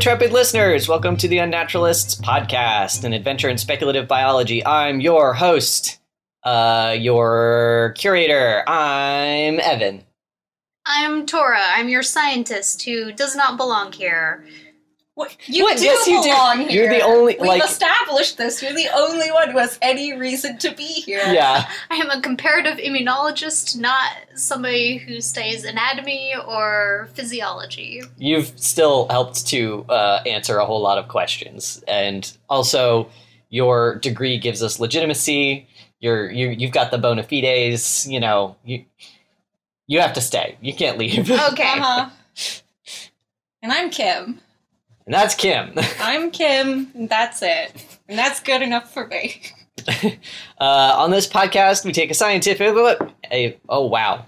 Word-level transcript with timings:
Intrepid 0.00 0.32
listeners! 0.32 0.88
Welcome 0.88 1.18
to 1.18 1.28
the 1.28 1.36
Unnaturalists 1.36 2.14
podcast, 2.14 3.04
an 3.04 3.12
adventure 3.12 3.50
in 3.50 3.58
speculative 3.58 4.08
biology. 4.08 4.64
I'm 4.64 4.98
your 4.98 5.34
host, 5.34 6.00
uh, 6.42 6.96
your 6.98 7.92
curator. 7.98 8.66
I'm 8.66 9.60
Evan. 9.60 10.02
I'm 10.86 11.26
Tora. 11.26 11.60
I'm 11.60 11.90
your 11.90 12.02
scientist 12.02 12.82
who 12.82 13.12
does 13.12 13.36
not 13.36 13.58
belong 13.58 13.92
here. 13.92 14.42
What? 15.20 15.36
You 15.46 15.64
What? 15.64 15.76
do 15.76 15.84
Yes, 15.84 16.06
you 16.06 16.22
do. 16.22 16.28
belong 16.30 16.60
You're 16.70 16.88
here. 16.90 17.00
the 17.00 17.04
only- 17.04 17.36
We've 17.38 17.48
like- 17.48 17.62
established 17.64 18.38
this. 18.38 18.62
You're 18.62 18.72
the 18.72 18.88
only 18.94 19.30
one 19.30 19.50
who 19.50 19.58
has 19.58 19.78
any 19.82 20.16
reason 20.16 20.56
to 20.58 20.70
be 20.72 20.84
here. 20.84 21.22
Yeah, 21.30 21.68
I 21.90 21.96
am 21.96 22.08
a 22.10 22.20
comparative 22.22 22.78
immunologist, 22.78 23.76
not 23.76 24.12
somebody 24.34 24.96
who 24.96 25.20
studies 25.20 25.64
anatomy 25.64 26.34
or 26.46 27.10
physiology. 27.14 28.02
you've 28.16 28.52
still 28.58 29.08
helped 29.08 29.46
to 29.48 29.84
uh, 29.90 30.22
answer 30.24 30.56
a 30.58 30.64
whole 30.64 30.80
lot 30.80 30.96
of 30.96 31.08
questions, 31.08 31.84
and 31.86 32.32
also 32.48 33.10
your 33.50 33.96
degree 33.96 34.38
gives 34.38 34.62
us 34.62 34.80
legitimacy. 34.80 35.66
You're 36.00 36.30
you 36.30 36.48
you've 36.48 36.72
got 36.72 36.90
the 36.90 36.98
bona 36.98 37.24
fides. 37.24 38.06
You 38.08 38.20
know 38.20 38.56
you 38.64 38.84
you 39.86 40.00
have 40.00 40.14
to 40.14 40.20
stay. 40.22 40.56
You 40.62 40.72
can't 40.72 40.96
leave. 40.96 41.30
Okay. 41.30 41.72
Uh-huh. 41.78 42.08
And 43.62 43.70
I'm 43.70 43.90
Kim. 43.90 44.40
And 45.10 45.14
that's 45.16 45.34
Kim. 45.34 45.72
I'm 46.00 46.30
Kim. 46.30 46.92
And 46.94 47.08
that's 47.08 47.42
it. 47.42 47.98
And 48.08 48.16
that's 48.16 48.38
good 48.38 48.62
enough 48.62 48.94
for 48.94 49.08
me. 49.08 49.42
Uh, 50.60 50.94
on 50.98 51.10
this 51.10 51.26
podcast, 51.26 51.86
we 51.86 51.92
take 51.92 52.10
a 52.10 52.14
scientific 52.14 52.74
look. 52.74 53.10
A, 53.32 53.56
oh 53.66 53.86
wow, 53.86 54.26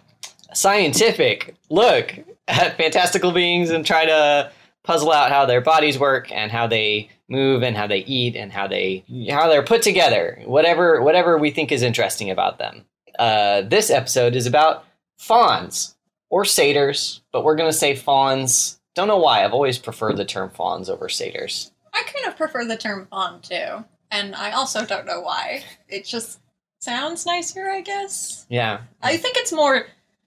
a 0.48 0.56
scientific 0.56 1.54
look 1.68 2.14
at 2.48 2.78
fantastical 2.78 3.32
beings 3.32 3.68
and 3.68 3.84
try 3.84 4.06
to 4.06 4.50
puzzle 4.82 5.12
out 5.12 5.30
how 5.30 5.44
their 5.44 5.60
bodies 5.60 5.98
work 5.98 6.32
and 6.32 6.50
how 6.50 6.66
they 6.66 7.10
move 7.28 7.62
and 7.62 7.76
how 7.76 7.86
they 7.86 7.98
eat 7.98 8.34
and 8.34 8.50
how 8.50 8.66
they 8.66 9.04
how 9.28 9.46
they're 9.46 9.62
put 9.62 9.82
together. 9.82 10.40
Whatever 10.46 11.02
whatever 11.02 11.36
we 11.36 11.50
think 11.50 11.70
is 11.70 11.82
interesting 11.82 12.30
about 12.30 12.58
them. 12.58 12.86
Uh, 13.18 13.60
this 13.60 13.90
episode 13.90 14.34
is 14.34 14.46
about 14.46 14.86
fauns 15.18 15.94
or 16.30 16.46
satyrs, 16.46 17.20
but 17.30 17.44
we're 17.44 17.56
gonna 17.56 17.74
say 17.74 17.94
fauns. 17.94 18.80
Don't 18.94 19.08
know 19.08 19.18
why. 19.18 19.44
I've 19.44 19.52
always 19.54 19.78
preferred 19.78 20.16
the 20.16 20.24
term 20.24 20.50
fauns 20.50 20.90
over 20.90 21.08
satyrs. 21.08 21.70
I 21.94 22.02
kind 22.02 22.26
of 22.26 22.36
prefer 22.36 22.64
the 22.64 22.76
term 22.76 23.06
faun 23.10 23.40
too. 23.40 23.84
And 24.10 24.34
I 24.34 24.50
also 24.52 24.84
don't 24.84 25.06
know 25.06 25.20
why. 25.20 25.64
It 25.88 26.04
just 26.04 26.40
sounds 26.80 27.24
nicer, 27.24 27.70
I 27.70 27.80
guess. 27.80 28.44
Yeah, 28.48 28.80
I 29.02 29.16
think 29.16 29.36
it's 29.36 29.52
more 29.52 29.86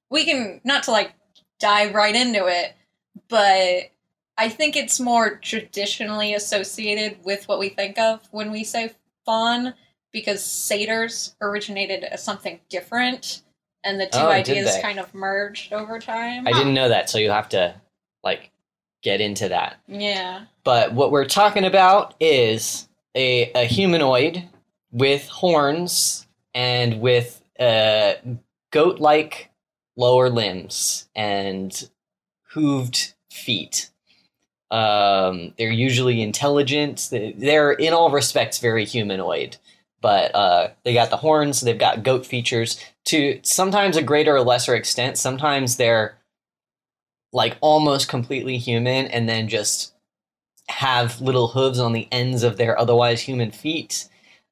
we 0.09 0.25
can 0.25 0.61
not 0.63 0.83
to 0.83 0.91
like 0.91 1.13
dive 1.59 1.93
right 1.93 2.15
into 2.15 2.47
it, 2.47 2.73
but 3.29 3.91
I 4.37 4.49
think 4.49 4.75
it's 4.75 4.99
more 4.99 5.35
traditionally 5.37 6.33
associated 6.33 7.17
with 7.23 7.47
what 7.47 7.59
we 7.59 7.69
think 7.69 7.97
of 7.99 8.21
when 8.31 8.51
we 8.51 8.63
say 8.63 8.91
faun 9.25 9.73
because 10.11 10.43
satyrs 10.43 11.35
originated 11.41 12.03
as 12.03 12.23
something 12.23 12.59
different 12.69 13.41
and 13.83 13.99
the 13.99 14.05
two 14.07 14.17
Oh, 14.19 14.29
ideas 14.29 14.77
kind 14.81 14.99
of 14.99 15.13
merged 15.13 15.73
over 15.73 15.99
time. 15.99 16.47
I 16.47 16.51
didn't 16.53 16.73
know 16.73 16.89
that, 16.89 17.09
so 17.09 17.17
you'll 17.17 17.33
have 17.33 17.49
to 17.49 17.75
like 18.23 18.51
get 19.05 19.21
into 19.21 19.47
that. 19.47 19.77
Yeah. 19.87 20.45
But 20.65 20.91
what 20.93 21.11
we're 21.11 21.25
talking 21.27 21.63
about 21.63 22.15
is 22.19 22.89
a, 23.15 23.51
a 23.53 23.65
humanoid 23.65 24.43
with 24.91 25.27
horns 25.29 26.25
and 26.53 26.99
with 26.99 27.41
uh, 27.59 28.15
goat 28.71 28.99
like 28.99 29.51
lower 29.95 30.29
limbs 30.29 31.07
and 31.15 31.87
hooved 32.53 33.13
feet. 33.29 33.89
Um, 34.71 35.53
they're 35.57 35.69
usually 35.69 36.21
intelligent. 36.21 37.07
They- 37.11 37.33
They're, 37.37 37.71
in 37.71 37.93
all 37.93 38.09
respects, 38.09 38.57
very 38.59 38.85
humanoid. 38.85 39.57
But 40.01 40.35
uh, 40.35 40.69
they 40.83 40.93
got 40.93 41.09
the 41.09 41.17
horns, 41.17 41.61
they've 41.61 41.77
got 41.77 42.03
goat 42.03 42.25
features 42.25 42.79
to 43.05 43.39
sometimes 43.43 43.97
a 43.97 44.03
greater 44.03 44.35
or 44.35 44.41
lesser 44.41 44.75
extent. 44.75 45.17
Sometimes 45.17 45.77
they're 45.77 46.17
like 47.35 47.57
almost 47.59 48.07
completely 48.07 48.57
human 48.57 49.07
and 49.07 49.27
then 49.27 49.49
just 49.49 49.93
have 50.69 51.19
little 51.19 51.49
hooves 51.49 51.79
on 51.79 51.91
the 51.91 52.07
ends 52.09 52.43
of 52.43 52.55
their 52.55 52.79
otherwise 52.79 53.19
human 53.19 53.51
feet. 53.51 54.07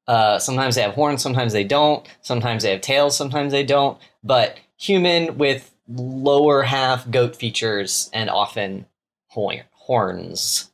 Uh, 0.05 0.37
sometimes 0.37 0.75
they 0.75 0.81
have 0.81 0.93
horns, 0.93 1.23
sometimes 1.23 1.53
they 1.53 1.63
don't. 1.63 2.05
Sometimes 2.21 2.61
they 2.61 2.71
have 2.71 2.81
tails, 2.81 3.15
sometimes 3.15 3.53
they 3.53 3.63
don't. 3.63 3.97
But 4.21 4.59
human 4.75 5.37
with 5.37 5.73
lower 5.87 6.63
half 6.63 7.09
goat 7.09 7.37
features 7.37 8.09
and 8.11 8.29
often 8.29 8.85
horns. 9.29 10.69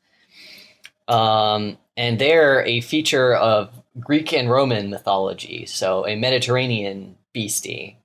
Um, 1.07 1.77
and 1.95 2.17
they're 2.17 2.65
a 2.65 2.81
feature 2.81 3.35
of 3.35 3.69
Greek 3.99 4.33
and 4.33 4.49
Roman 4.49 4.89
mythology, 4.89 5.67
so 5.67 6.07
a 6.07 6.15
Mediterranean 6.15 7.17
beastie. 7.33 7.98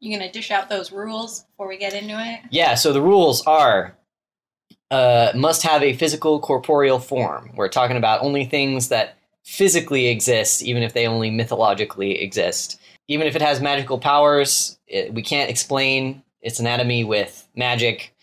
You 0.00 0.16
gonna 0.16 0.30
dish 0.30 0.50
out 0.50 0.68
those 0.68 0.92
rules 0.92 1.44
before 1.44 1.68
we 1.68 1.78
get 1.78 1.94
into 1.94 2.14
it? 2.18 2.40
Yeah, 2.50 2.74
so 2.74 2.92
the 2.92 3.02
rules 3.02 3.42
are 3.46 3.96
uh, 4.90 5.32
must 5.34 5.62
have 5.62 5.82
a 5.82 5.94
physical 5.94 6.40
corporeal 6.40 6.98
form. 6.98 7.50
We're 7.56 7.68
talking 7.68 7.96
about 7.96 8.22
only 8.22 8.44
things 8.44 8.88
that 8.88 9.16
physically 9.44 10.08
exist, 10.08 10.62
even 10.62 10.82
if 10.82 10.92
they 10.92 11.06
only 11.06 11.30
mythologically 11.30 12.20
exist. 12.20 12.80
Even 13.08 13.26
if 13.26 13.36
it 13.36 13.42
has 13.42 13.60
magical 13.60 13.98
powers, 13.98 14.78
it, 14.86 15.14
we 15.14 15.22
can't 15.22 15.50
explain 15.50 16.22
its 16.40 16.60
anatomy 16.60 17.04
with 17.04 17.48
magic, 17.54 18.14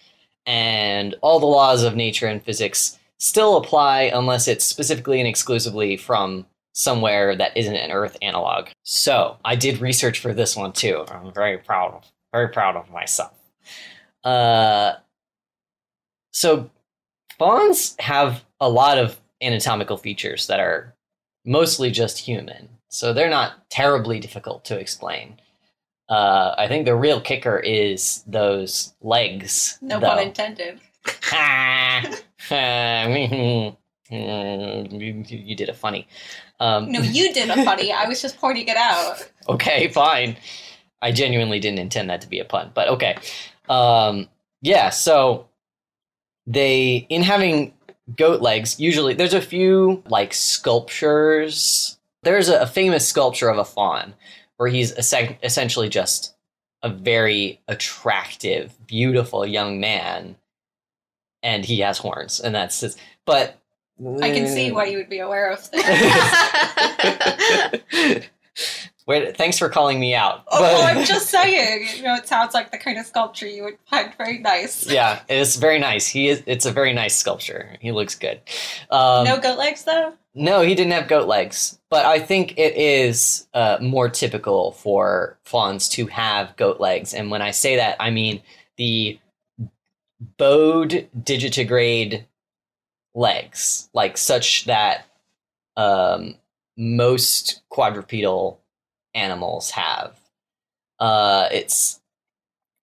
and 0.45 1.16
all 1.22 1.39
the 1.39 1.45
laws 1.45 1.83
of 1.83 1.95
nature 1.95 2.28
and 2.28 2.44
physics 2.44 2.97
still 3.17 3.57
apply 3.57 4.12
unless 4.13 4.47
it's 4.47 4.66
specifically 4.66 5.19
and 5.19 5.28
exclusively 5.28 5.95
from 5.95 6.45
somewhere 6.73 7.35
that 7.35 7.56
isn't 7.56 7.75
an 7.75 7.91
Earth 7.91 8.17
analog. 8.22 8.67
So 8.84 9.38
I 9.45 9.56
did 9.56 9.79
research 9.79 10.19
for 10.19 10.34
this 10.34 10.56
one 10.56 10.73
too. 10.73 11.06
I'm 11.09 11.34
very 11.34 11.57
proud 11.57 11.94
of 11.94 12.11
very 12.31 12.50
proud 12.50 12.75
of 12.75 12.89
myself. 12.89 13.34
Uh, 14.23 14.94
so 16.31 16.69
fauns 17.38 17.95
have 18.00 18.44
a 18.59 18.69
lot 18.69 18.97
of 18.97 19.19
anatomical 19.41 19.97
features 19.97 20.47
that 20.47 20.59
are 20.59 20.95
mostly 21.45 21.91
just 21.91 22.17
human. 22.17 22.69
So 22.89 23.13
they're 23.13 23.29
not 23.29 23.69
terribly 23.69 24.19
difficult 24.19 24.66
to 24.66 24.79
explain. 24.79 25.39
Uh, 26.09 26.56
I 26.57 26.67
think 26.67 26.85
the 26.85 26.95
real 26.95 27.22
kicker 27.22 27.57
is 27.59 28.23
those 28.28 28.94
legs. 29.01 29.78
No 29.81 30.00
though. 30.00 30.07
pun 30.07 30.19
intended. 30.19 30.79
Ah, 31.31 32.03
you 34.09 35.56
did 35.56 35.69
a 35.69 35.73
funny. 35.73 36.07
Um, 36.63 36.91
No, 36.91 37.01
you 37.01 37.34
did 37.34 37.50
a 37.50 37.63
funny. 37.66 37.91
I 37.91 38.07
was 38.07 38.22
just 38.22 38.38
pointing 38.38 38.69
it 38.69 38.78
out. 38.78 39.29
okay, 39.50 39.90
fine. 39.90 40.38
I 41.01 41.12
genuinely 41.12 41.59
didn't 41.59 41.79
intend 41.79 42.09
that 42.09 42.22
to 42.22 42.29
be 42.29 42.40
a 42.40 42.46
pun, 42.46 42.72
but 42.74 42.88
okay. 42.88 43.18
Um, 43.68 44.29
yeah, 44.62 44.90
so 44.90 45.50
they 46.47 47.06
in 47.09 47.22
having 47.22 47.74
goat 48.16 48.41
legs. 48.41 48.79
Usually, 48.79 49.13
there's 49.13 49.34
a 49.34 49.41
few 49.41 50.01
like 50.07 50.34
sculptures. 50.34 51.97
There's 52.24 52.47
a, 52.47 52.62
a 52.62 52.68
famous 52.68 53.06
sculpture 53.06 53.50
of 53.50 53.57
a 53.57 53.66
faun 53.66 54.13
where 54.56 54.69
he's 54.69 54.94
esse- 54.97 55.35
essentially 55.44 55.90
just 55.90 56.34
a 56.81 56.90
very 56.90 57.59
attractive, 57.68 58.74
beautiful 58.88 59.45
young 59.45 59.81
man, 59.81 60.38
and 61.41 61.66
he 61.66 61.80
has 61.80 61.98
horns, 61.98 62.39
and 62.39 62.56
that's 62.56 62.80
his. 62.80 62.95
But 63.25 63.57
I 64.22 64.31
can 64.31 64.48
see 64.48 64.72
why 64.72 64.86
you 64.86 64.98
would 64.98 65.10
be 65.10 65.19
aware 65.19 65.51
of 65.51 65.69
this. 65.72 65.84
Wait, 69.06 69.36
thanks 69.36 69.60
for 69.60 69.68
calling 69.68 70.00
me 70.00 70.16
out. 70.16 70.45
Oh, 70.50 70.86
I'm 70.86 71.04
just 71.06 71.30
saying. 71.30 71.88
You 71.98 72.04
know, 72.04 72.16
it 72.16 72.25
sounds 72.25 72.54
like 72.54 72.72
the 72.72 72.78
kind 72.78 72.98
of 72.98 73.06
sculpture 73.06 73.45
you 73.48 73.63
would 73.63 73.78
find 73.90 74.13
very 74.18 74.38
nice. 74.40 74.90
yeah, 74.90 75.22
it's 75.28 75.57
very 75.57 75.78
nice. 75.78 76.07
He 76.07 76.30
is. 76.30 76.42
It's 76.45 76.66
a 76.66 76.72
very 76.72 76.94
nice 76.94 77.13
sculpture. 77.16 77.75
He 77.81 77.92
looks 77.92 78.16
good. 78.16 78.40
Um, 78.90 79.25
no 79.25 79.40
goat 79.42 79.57
legs, 79.57 79.84
though. 79.84 80.13
no, 80.34 80.62
he 80.62 80.74
didn't 80.74 80.94
have 80.94 81.10
goat 81.10 81.28
legs, 81.28 81.78
but 81.90 82.06
I 82.06 82.19
think 82.19 82.57
it 82.57 82.78
is 82.78 83.45
uh, 83.54 83.78
more 83.81 84.07
typical 84.07 84.72
for 84.72 85.38
fauns 85.44 85.90
to 85.90 86.07
have 86.07 86.56
goat 86.56 86.80
legs. 86.80 87.13
And 87.13 87.30
when 87.30 87.42
I 87.42 87.51
say 87.51 87.75
that, 87.75 87.98
I 88.00 88.10
mean 88.10 88.42
the 88.78 89.19
bowed 90.38 91.10
digitigrade 91.19 92.24
legs, 93.13 93.89
like 93.94 94.18
such 94.18 94.65
that 94.65 95.06
um, 95.77 96.36
most 96.77 97.62
quadrupedal 97.69 98.60
animals 99.13 99.71
have. 99.71 100.18
Uh, 101.00 101.48
it's 101.51 102.00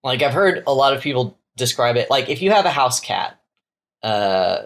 like 0.02 0.22
I've 0.22 0.34
heard 0.34 0.62
a 0.66 0.72
lot 0.72 0.94
of 0.94 1.02
people 1.02 1.38
describe 1.56 1.96
it 1.96 2.10
like 2.10 2.28
if 2.28 2.42
you 2.42 2.50
have 2.50 2.64
a 2.66 2.70
house 2.70 3.00
cat, 3.00 3.38
uh, 4.02 4.62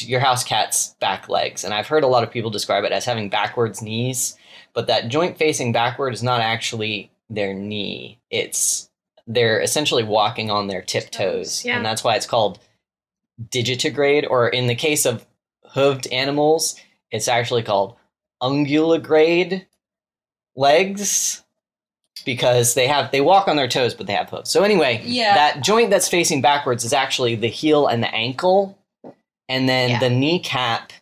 your 0.00 0.20
house 0.20 0.44
cat's 0.44 0.94
back 1.00 1.28
legs, 1.28 1.64
and 1.64 1.72
I've 1.74 1.86
heard 1.86 2.02
a 2.04 2.08
lot 2.08 2.22
of 2.24 2.30
people 2.30 2.50
describe 2.50 2.84
it 2.84 2.92
as 2.92 3.04
having 3.04 3.28
backwards 3.28 3.82
knees, 3.82 4.36
but 4.72 4.86
that 4.88 5.08
joint 5.08 5.38
facing 5.38 5.72
backward 5.72 6.14
is 6.14 6.22
not 6.22 6.40
actually 6.40 7.10
their 7.30 7.54
knee. 7.54 8.18
It's 8.30 8.88
they're 9.26 9.60
essentially 9.60 10.04
walking 10.04 10.50
on 10.50 10.68
their 10.68 10.82
tiptoes, 10.82 11.64
Yeah. 11.64 11.76
and 11.76 11.84
that's 11.84 12.04
why 12.04 12.14
it's 12.16 12.26
called 12.26 12.58
digitigrade, 13.50 14.26
or 14.28 14.48
in 14.48 14.66
the 14.66 14.74
case 14.74 15.04
of 15.06 15.26
hooved 15.74 16.10
animals, 16.12 16.76
it's 17.10 17.28
actually 17.28 17.62
called 17.62 17.96
unguligrade 18.42 19.66
legs 20.54 21.42
because 22.24 22.74
they 22.74 22.86
have 22.86 23.10
they 23.12 23.20
walk 23.20 23.46
on 23.48 23.56
their 23.56 23.68
toes 23.68 23.94
but 23.94 24.06
they 24.06 24.12
have 24.14 24.28
hooves. 24.30 24.50
So 24.50 24.62
anyway, 24.62 25.00
Yeah. 25.04 25.34
that 25.34 25.62
joint 25.62 25.90
that's 25.90 26.08
facing 26.08 26.40
backwards 26.40 26.84
is 26.84 26.92
actually 26.92 27.34
the 27.36 27.48
heel 27.48 27.86
and 27.86 28.02
the 28.02 28.12
ankle, 28.14 28.76
and 29.48 29.68
then 29.68 29.90
Yeah. 29.90 30.00
the 30.00 30.10
kneecap 30.10 30.92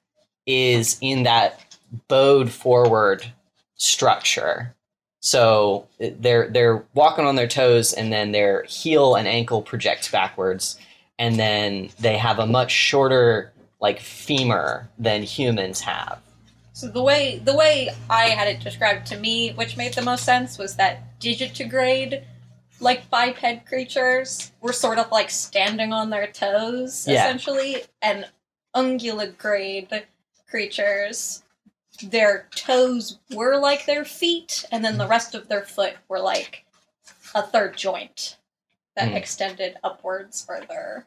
is 0.47 0.99
in 1.01 1.23
that 1.23 1.61
bowed 2.09 2.51
forward 2.51 3.33
structure. 3.77 4.75
So 5.21 5.87
they're 5.99 6.49
they're 6.49 6.85
walking 6.95 7.25
on 7.25 7.37
their 7.37 7.47
toes, 7.49 7.93
and 7.93 8.13
then 8.13 8.33
their 8.33 8.65
heel 8.65 9.15
and 9.15 9.27
ankle 9.27 9.63
project 9.63 10.11
backwards, 10.13 10.77
and 11.19 11.37
then 11.37 11.91
they 12.01 12.17
have 12.17 12.39
a 12.39 12.47
much 12.47 12.71
shorter 12.71 13.53
like 13.81 14.01
femur 14.01 14.89
than 14.99 15.23
humans 15.23 15.81
have. 15.81 16.21
So 16.73 16.89
the 16.89 17.03
way 17.03 17.39
the 17.45 17.55
way 17.55 17.91
I 18.11 18.31
had 18.31 18.49
it 18.49 18.61
described 18.61 19.07
to 19.09 19.19
me, 19.19 19.53
which 19.53 19.77
made 19.77 19.95
the 19.95 20.03
most 20.03 20.25
sense, 20.25 20.59
was 20.59 20.77
that 20.77 21.21
digitigrade, 21.21 22.25
like 22.81 23.09
biped 23.11 23.67
creatures, 23.67 24.51
were 24.61 24.73
sort 24.73 24.99
of 24.99 25.11
like 25.13 25.31
standing 25.31 25.93
on 25.93 26.11
their 26.11 26.27
toes, 26.27 27.07
Yeah. 27.07 27.25
essentially, 27.27 27.85
and 28.03 28.27
unguligrade 28.75 30.03
creatures, 30.51 31.43
their 32.03 32.49
toes 32.55 33.19
were 33.33 33.57
like 33.57 33.87
their 33.87 34.05
feet, 34.05 34.65
and 34.73 34.85
then 34.85 34.99
the 34.99 35.07
rest 35.07 35.35
of 35.35 35.49
their 35.49 35.63
foot 35.63 35.95
were 36.09 36.21
like 36.21 36.65
a 37.35 37.43
third 37.43 37.77
joint 37.77 38.37
that 38.97 39.09
Hmm. 39.11 39.17
extended 39.17 39.77
upwards 39.85 40.45
further. 40.45 41.07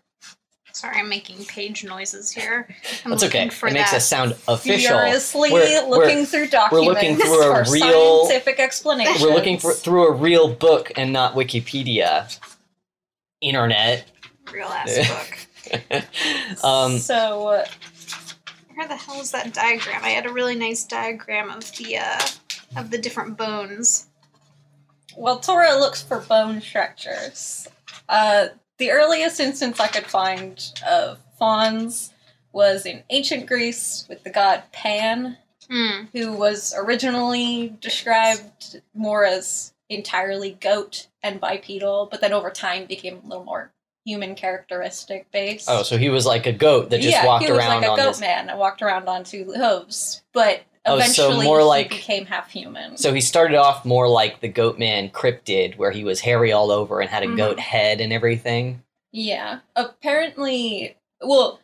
Sorry, 0.74 1.00
I'm 1.00 1.10
making 1.10 1.44
page 1.46 1.84
noises 1.84 2.32
here. 2.32 2.68
I'm 3.04 3.10
That's 3.12 3.24
okay. 3.24 3.50
For 3.50 3.68
It 3.68 3.74
makes 3.74 3.94
us 3.94 4.08
sound 4.08 4.34
official. 4.48 4.96
Furiously 5.00 5.52
We're- 5.52 5.82
looking 5.88 5.90
we're- 6.18 6.26
through 6.26 6.48
documents 6.50 6.88
looking 6.88 7.16
through 7.18 7.52
a 7.52 7.66
for 7.66 7.72
real- 7.72 8.26
scientific 8.28 8.60
explanation. 8.60 9.22
We're 9.22 9.34
looking 9.34 9.58
for, 9.58 9.74
through 9.74 10.08
a 10.08 10.12
real 10.12 10.50
book 10.54 10.92
and 10.96 11.12
not 11.12 11.34
Wikipedia. 11.34 12.38
Internet. 13.42 14.06
real 14.52 14.68
ass 14.68 15.08
book. 15.72 16.64
um, 16.64 16.98
so 17.00 17.48
uh, 17.48 17.66
Where 18.76 18.88
the 18.88 18.96
hell 18.96 19.20
is 19.20 19.32
that 19.32 19.54
diagram? 19.54 20.04
I 20.04 20.10
had 20.10 20.26
a 20.26 20.32
really 20.32 20.56
nice 20.56 20.84
diagram 20.84 21.50
of 21.50 21.72
the 21.78 21.98
uh, 21.98 22.22
of 22.76 22.92
the 22.92 22.98
different 23.00 23.36
bones. 23.38 24.08
Well, 25.16 25.40
Tora 25.40 25.76
looks 25.80 26.02
for 26.04 26.20
bone 26.20 26.62
structures. 26.62 27.68
Uh, 28.10 28.48
the 28.78 28.92
earliest 28.92 29.40
instance 29.40 29.80
I 29.80 29.88
could 29.88 30.06
find 30.06 30.72
of 30.90 31.20
fauns 31.40 32.14
was 32.54 32.86
in 32.86 33.04
ancient 33.10 33.46
Greece 33.48 34.06
with 34.10 34.24
the 34.24 34.30
god 34.30 34.64
Pan, 34.72 35.38
Hmm. 35.70 36.06
who 36.14 36.32
was 36.32 36.74
originally 36.78 37.76
described 37.82 38.82
more 38.94 39.26
as 39.26 39.74
entirely 39.90 40.52
goat 40.62 41.08
and 41.24 41.42
bipedal, 41.42 42.08
but 42.10 42.22
then 42.22 42.32
over 42.32 42.50
time 42.50 42.86
became 42.86 43.20
a 43.24 43.28
little 43.28 43.44
more 43.44 43.72
human 44.06 44.34
characteristic 44.36 45.30
based. 45.32 45.68
oh, 45.70 45.84
so 45.84 45.98
he 45.98 46.08
was 46.10 46.26
like 46.26 46.46
a 46.46 46.54
goat 46.54 46.90
that 46.90 47.02
just 47.02 47.12
yeah, 47.18 47.26
walked 47.26 47.44
he 47.44 47.52
was 47.52 47.60
around 47.60 47.82
like 47.82 47.88
a 47.88 47.92
on 47.92 47.98
goat 47.98 48.08
this. 48.12 48.22
man 48.22 48.50
and 48.50 48.58
walked 48.58 48.82
around 48.82 49.10
on 49.10 49.26
two 49.26 49.44
hooves, 49.54 50.24
but 50.34 50.62
Oh, 50.88 51.00
so 51.00 51.04
eventually 51.30 51.46
more 51.46 51.60
he 51.60 51.66
like- 51.66 51.90
became 51.90 52.26
half 52.26 52.50
human. 52.52 52.98
So 52.98 53.14
he 53.14 53.22
started 53.22 53.58
off 53.58 53.86
more 53.86 54.08
like 54.08 54.40
the 54.42 54.48
goat 54.48 54.78
man 54.80 55.10
cryptid, 55.10 55.78
where 55.78 55.92
he 55.92 56.04
was 56.04 56.22
hairy 56.22 56.52
all 56.52 56.72
over 56.72 57.02
and 57.02 57.10
had 57.10 57.24
a 57.24 57.28
Mhm. 57.28 57.38
goat 57.38 57.60
head 57.60 58.02
and 58.02 58.12
everything. 58.14 58.84
Yeah. 59.12 59.60
Apparently, 59.76 60.96
well, 61.22 61.60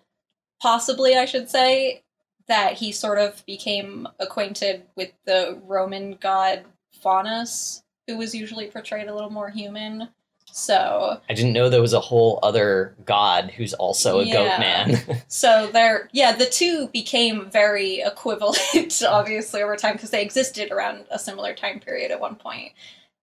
possibly 0.62 1.16
I 1.16 1.26
should 1.26 1.50
say 1.50 2.02
that 2.48 2.74
he 2.74 2.92
sort 2.92 3.20
of 3.20 3.46
became 3.46 4.08
acquainted 4.20 4.84
with 4.96 5.12
the 5.26 5.60
Roman 5.64 6.16
god 6.16 6.66
Faunus, 7.02 7.84
who 8.08 8.18
was 8.18 8.36
usually 8.36 8.68
portrayed 8.68 9.08
a 9.08 9.14
little 9.16 9.30
more 9.30 9.50
human. 9.50 10.10
So, 10.56 11.20
I 11.28 11.34
didn't 11.34 11.54
know 11.54 11.68
there 11.68 11.82
was 11.82 11.94
a 11.94 12.00
whole 12.00 12.38
other 12.44 12.94
god 13.06 13.50
who's 13.50 13.74
also 13.74 14.20
a 14.20 14.24
Yeah. 14.24 14.34
goat 14.34 14.60
man. 14.60 15.24
so 15.28 15.68
there, 15.74 16.10
yeah, 16.12 16.32
the 16.36 16.46
two 16.46 16.90
became 16.90 17.50
very 17.50 18.02
equivalent, 18.02 19.02
obviously, 19.08 19.64
over 19.64 19.76
time 19.76 19.94
because 19.94 20.12
they 20.12 20.22
existed 20.22 20.72
around 20.72 21.06
a 21.10 21.18
similar 21.18 21.56
time 21.56 21.80
period 21.80 22.12
at 22.12 22.20
one 22.20 22.36
point, 22.36 22.72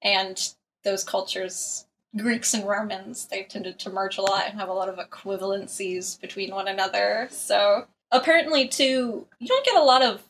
and 0.03 0.53
those 0.83 1.05
cultures. 1.05 1.87
Greeks 2.17 2.53
and 2.55 2.67
Romans, 2.67 3.27
they 3.27 3.45
tended 3.45 3.79
to 3.79 3.91
merge 3.91 4.19
a 4.19 4.23
lot 4.23 4.47
and 4.49 4.59
have 4.59 4.69
a 4.69 4.73
lot 4.73 4.89
of 4.89 4.97
equivalencies 4.97 6.21
between 6.21 6.51
one 6.53 6.67
another. 6.67 7.29
So 7.31 7.87
apparently, 8.11 8.67
too, 8.67 9.29
you 9.39 9.47
don't 9.47 9.65
get 9.65 9.77
a 9.77 9.85
lot 9.85 10.03
of 10.03 10.21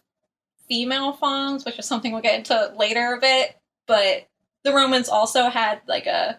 female 0.68 1.14
fauns, 1.14 1.64
which 1.64 1.78
is 1.78 1.86
something 1.86 2.12
we'll 2.12 2.20
get 2.20 2.38
into 2.38 2.74
later 2.76 3.14
a 3.14 3.20
bit. 3.20 3.56
But 3.86 4.28
the 4.62 4.74
Romans 4.74 5.08
also 5.08 5.48
had 5.48 5.80
like 5.88 6.04
a 6.06 6.38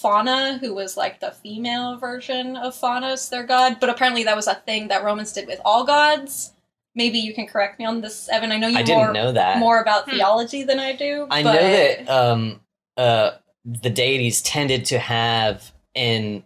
fauna 0.00 0.58
who 0.58 0.74
was 0.74 0.96
like 0.96 1.20
the 1.20 1.30
female 1.32 1.96
version 1.98 2.56
of 2.56 2.74
Faunus, 2.74 3.28
their 3.28 3.44
god. 3.44 3.78
But 3.80 3.88
apparently, 3.90 4.24
that 4.24 4.36
was 4.36 4.46
a 4.46 4.54
thing 4.54 4.88
that 4.88 5.04
Romans 5.04 5.32
did 5.32 5.46
with 5.46 5.60
all 5.64 5.84
gods. 5.84 6.52
Maybe 6.94 7.18
you 7.18 7.32
can 7.34 7.46
correct 7.46 7.78
me 7.78 7.84
on 7.86 8.00
this, 8.02 8.28
Evan. 8.28 8.52
I 8.52 8.58
know 8.58 8.68
you 8.68 8.78
I 8.78 8.82
didn't 8.82 8.98
more 9.04 9.12
know 9.12 9.32
that. 9.32 9.58
more 9.58 9.80
about 9.80 10.04
Hmm. 10.04 10.10
theology 10.16 10.62
than 10.64 10.78
I 10.78 10.92
do. 10.94 11.26
I 11.30 11.42
but 11.42 11.52
know 11.54 11.60
that 11.60 12.08
um, 12.10 12.60
uh, 12.96 13.30
the 13.64 13.90
deities 13.90 14.42
tended 14.42 14.84
to 14.86 14.98
have 14.98 15.72
an 15.94 16.44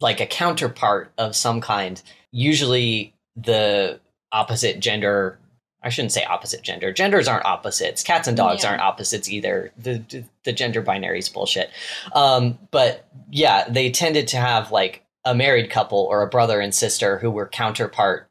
like 0.00 0.20
a 0.20 0.26
counterpart 0.26 1.12
of 1.18 1.34
some 1.34 1.60
kind. 1.60 2.00
Usually, 2.30 3.14
the 3.36 4.00
opposite 4.30 4.78
gender. 4.80 5.37
I 5.82 5.90
shouldn't 5.90 6.12
say 6.12 6.24
opposite 6.24 6.62
gender. 6.62 6.92
Genders 6.92 7.28
aren't 7.28 7.44
opposites. 7.44 8.02
Cats 8.02 8.26
and 8.26 8.36
dogs 8.36 8.64
Yeah. 8.64 8.70
aren't 8.70 8.82
opposites 8.82 9.28
either. 9.28 9.72
The, 9.78 10.02
the 10.08 10.24
the 10.44 10.52
gender 10.52 10.82
binary 10.82 11.18
is 11.20 11.28
bullshit. 11.28 11.70
Um, 12.14 12.58
but 12.70 13.06
yeah, 13.30 13.68
they 13.68 13.90
tended 13.90 14.28
to 14.28 14.36
have 14.38 14.72
like 14.72 15.04
a 15.24 15.34
married 15.34 15.70
couple 15.70 15.98
or 16.10 16.22
a 16.22 16.28
brother 16.28 16.60
and 16.60 16.74
sister 16.74 17.18
who 17.18 17.30
were 17.30 17.46
counterpart 17.46 18.28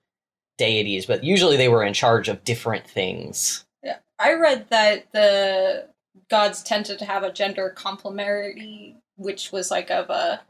deities, 0.58 1.06
but 1.06 1.24
usually 1.24 1.56
they 1.58 1.70
were 1.70 1.84
in 1.84 1.94
charge 1.94 2.28
of 2.28 2.44
different 2.44 2.88
things. 2.88 3.66
Yeah. 3.84 3.98
I 4.20 4.34
read 4.34 4.66
that 4.72 5.12
the 5.14 5.88
gods 6.30 6.64
tended 6.64 7.00
to 7.00 7.06
have 7.06 7.24
a 7.24 7.32
gender 7.32 7.74
complementarity, 7.78 8.96
which 9.16 9.52
was 9.52 9.72
like 9.72 9.90
of 9.92 10.10
a 10.10 10.42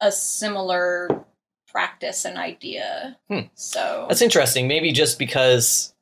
a 0.00 0.10
similar 0.12 1.24
practice 1.68 2.24
and 2.24 2.36
idea. 2.36 3.16
Hmm. 3.28 3.40
So 3.54 4.06
That's 4.08 4.20
interesting. 4.22 4.68
Maybe 4.68 4.92
just 4.92 5.18
because, 5.18 5.93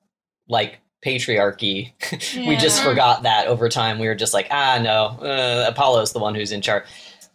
like, 0.49 0.81
patriarchy, 1.05 1.93
we 2.47 2.57
just 2.57 2.83
forgot 2.83 3.25
that 3.25 3.49
over 3.49 3.69
time. 3.69 3.99
We 3.99 4.07
were 4.07 4.15
just 4.15 4.35
like, 4.35 4.47
ah, 4.51 4.79
no, 4.81 5.27
uh, 5.27 5.67
Apollo's 5.69 6.13
the 6.13 6.21
one 6.21 6.35
who's 6.35 6.53
in 6.53 6.63
charge. 6.63 6.85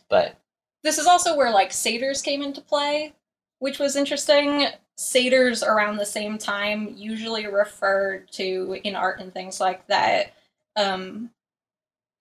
But 0.10 0.38
this 0.84 0.98
is 0.98 1.06
also 1.06 1.36
where 1.36 1.52
like 1.52 1.74
satyrs 1.74 2.22
came 2.22 2.42
into 2.42 2.62
play, 2.62 3.14
which 3.60 3.80
was 3.80 3.96
interesting. 3.96 4.68
Satyrs 4.96 5.64
around 5.64 5.98
the 5.98 6.06
same 6.06 6.38
time 6.38 6.94
usually 6.96 7.46
referred 7.46 8.32
to 8.32 8.80
in 8.84 8.96
art 8.96 9.20
and 9.20 9.34
things 9.34 9.60
like 9.60 9.86
that 9.88 10.34
um, 10.76 11.30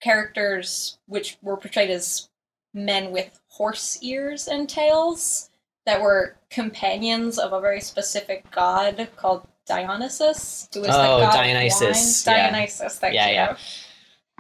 characters 0.03 0.99
which 1.07 1.39
were 1.43 1.57
portrayed 1.57 1.91
as 1.91 2.29
men 2.75 3.13
with 3.13 3.41
horse 3.49 3.99
ears 4.03 4.49
and 4.49 4.69
tails 4.69 5.49
that 5.87 6.03
were 6.03 6.37
companions 6.51 7.39
of 7.39 7.53
a 7.53 7.61
very 7.61 7.81
specific 7.81 8.51
god 8.51 9.09
called 9.17 9.47
Dionysus, 9.67 10.69
who 10.73 10.83
the 10.83 10.89
Oh, 10.89 11.21
god 11.21 11.33
Dionysus, 11.33 12.27
of 12.27 12.33
wine. 12.33 12.37
yeah. 12.39 12.51
Dionysus, 12.51 12.99
thank 12.99 13.15
Yeah, 13.15 13.27
you. 13.29 13.35
yeah. 13.35 13.57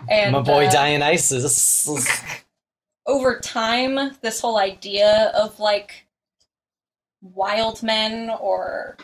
And 0.08 0.32
my 0.32 0.40
boy 0.40 0.66
uh, 0.66 0.70
Dionysus. 0.70 1.88
over 3.06 3.38
time, 3.40 4.16
this 4.20 4.40
whole 4.40 4.58
idea 4.58 5.32
of 5.34 5.58
like 5.58 6.06
wild 7.22 7.82
men 7.82 8.30
or 8.40 8.96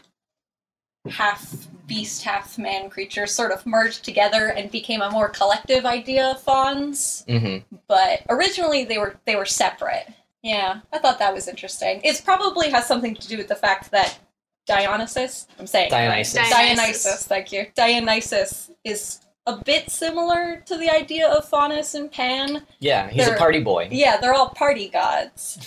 half 1.10 1.52
beast, 1.86 2.22
half 2.22 2.58
man 2.58 2.88
creatures 2.88 3.32
sort 3.32 3.50
of 3.52 3.66
merged 3.66 4.04
together 4.04 4.48
and 4.48 4.70
became 4.70 5.02
a 5.02 5.10
more 5.10 5.28
collective 5.28 5.84
idea 5.84 6.30
of 6.30 6.40
fauns. 6.42 7.24
hmm 7.28 7.58
But 7.88 8.20
originally, 8.28 8.84
they 8.84 8.98
were 8.98 9.16
they 9.24 9.34
were 9.36 9.46
separate. 9.46 10.06
Yeah, 10.42 10.80
I 10.92 10.98
thought 10.98 11.18
that 11.20 11.32
was 11.34 11.48
interesting. 11.48 12.00
It 12.04 12.20
probably 12.24 12.68
has 12.70 12.86
something 12.86 13.14
to 13.14 13.28
do 13.28 13.36
with 13.38 13.48
the 13.48 13.54
fact 13.54 13.90
that 13.92 14.18
Dionysus, 14.66 15.47
I'm 15.59 15.66
saying. 15.66 15.90
Dionysus. 15.90 16.35
Dionysus. 16.35 16.76
Dionysus, 16.76 17.26
thank 17.26 17.52
you. 17.52 17.66
Dionysus 17.75 18.71
is 18.85 19.21
a 19.47 19.57
bit 19.64 19.90
similar 19.90 20.62
to 20.66 20.76
the 20.76 20.88
idea 20.88 21.28
of 21.28 21.49
Faunus 21.49 21.95
and 21.95 22.11
Pan. 22.12 22.64
Yeah, 22.78 23.09
he's 23.11 23.26
a 23.26 23.31
They're- 23.31 23.38
party 23.38 23.61
boy. 23.61 23.88
Yeah, 23.90 24.19
they're 24.19 24.35
all 24.35 24.50
party 24.50 24.88
gods. 24.88 25.59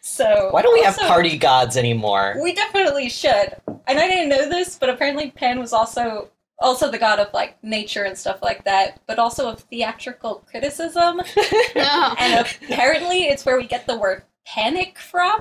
So 0.00 0.48
Why 0.52 0.62
don't 0.62 0.72
we 0.72 0.82
have 0.84 0.96
party 0.96 1.36
gods 1.36 1.76
anymore? 1.76 2.36
We 2.42 2.54
definitely 2.54 3.08
should. 3.10 3.54
And 3.86 3.98
I 3.98 4.08
didn't 4.08 4.30
know 4.30 4.48
this, 4.48 4.78
but 4.78 4.88
apparently 4.88 5.30
Pan 5.32 5.58
was 5.58 5.72
also 5.74 6.30
also 6.60 6.90
the 6.90 6.98
god 6.98 7.20
of 7.20 7.32
like 7.34 7.62
nature 7.62 8.04
and 8.04 8.16
stuff 8.16 8.42
like 8.42 8.64
that, 8.64 9.00
but 9.06 9.18
also 9.18 9.48
of 9.50 9.60
theatrical 9.70 10.44
criticism. 10.50 11.18
No. 11.18 11.22
Oh. 11.76 12.14
and 12.18 12.46
apparently 12.46 13.24
it's 13.26 13.44
where 13.44 13.56
we 13.58 13.66
get 13.66 13.86
the 13.86 13.98
word 13.98 14.22
panic 14.46 14.98
from. 14.98 15.40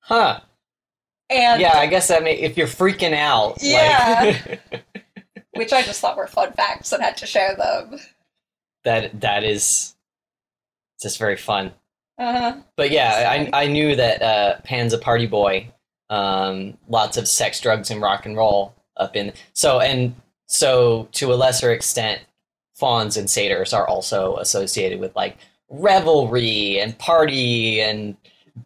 Huh. 0.00 0.40
And 1.30 1.60
Yeah, 1.60 1.76
I 1.76 1.86
guess 1.86 2.10
I 2.10 2.20
mean 2.20 2.38
if 2.38 2.56
you're 2.56 2.66
freaking 2.66 3.14
out. 3.14 3.58
Yeah. 3.60 4.36
Like, 4.48 4.84
which 5.54 5.72
I 5.72 5.82
just 5.82 6.00
thought 6.00 6.16
were 6.16 6.26
fun 6.26 6.52
facts 6.52 6.92
and 6.92 7.02
had 7.02 7.16
to 7.18 7.26
share 7.26 7.54
them. 7.56 7.98
that 8.84 9.20
that 9.20 9.44
is 9.44 9.94
just 11.02 11.18
very 11.18 11.36
fun. 11.36 11.72
Uh-huh. 12.18 12.56
But 12.76 12.90
yeah, 12.90 13.48
I 13.52 13.64
I 13.64 13.66
knew 13.66 13.94
that 13.96 14.22
uh, 14.22 14.60
Pan's 14.64 14.92
a 14.92 14.98
party 14.98 15.26
boy. 15.26 15.70
Um, 16.10 16.78
lots 16.88 17.16
of 17.16 17.28
sex, 17.28 17.60
drugs, 17.60 17.90
and 17.90 18.00
rock 18.00 18.24
and 18.24 18.36
roll 18.36 18.74
up 18.96 19.14
in 19.14 19.32
so 19.52 19.80
and 19.80 20.14
so 20.46 21.08
to 21.12 21.32
a 21.32 21.36
lesser 21.36 21.72
extent, 21.72 22.22
fauns 22.74 23.16
and 23.16 23.28
satyrs 23.28 23.72
are 23.72 23.86
also 23.86 24.36
associated 24.36 25.00
with 25.00 25.14
like 25.14 25.36
revelry 25.68 26.80
and 26.80 26.96
party 26.98 27.80
and 27.80 28.16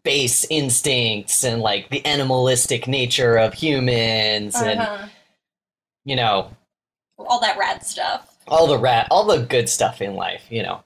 base 0.04 0.44
instincts 0.50 1.44
and 1.44 1.61
like 1.62 1.88
the 1.90 2.04
animalistic 2.06 2.87
nature 2.87 3.37
of 3.37 3.54
humans 3.54 4.54
and 4.56 4.80
Uh-huh. 4.80 5.06
you 6.04 6.16
know 6.16 6.50
All 7.18 7.40
that 7.40 7.56
rad 7.58 7.84
stuff. 7.84 8.34
all 8.49 8.66
the 8.66 8.78
rat 8.78 9.08
all 9.11 9.25
the 9.25 9.38
good 9.44 9.68
stuff 9.68 10.00
in 10.02 10.14
life 10.14 10.44
you 10.50 10.62
know 10.62 10.82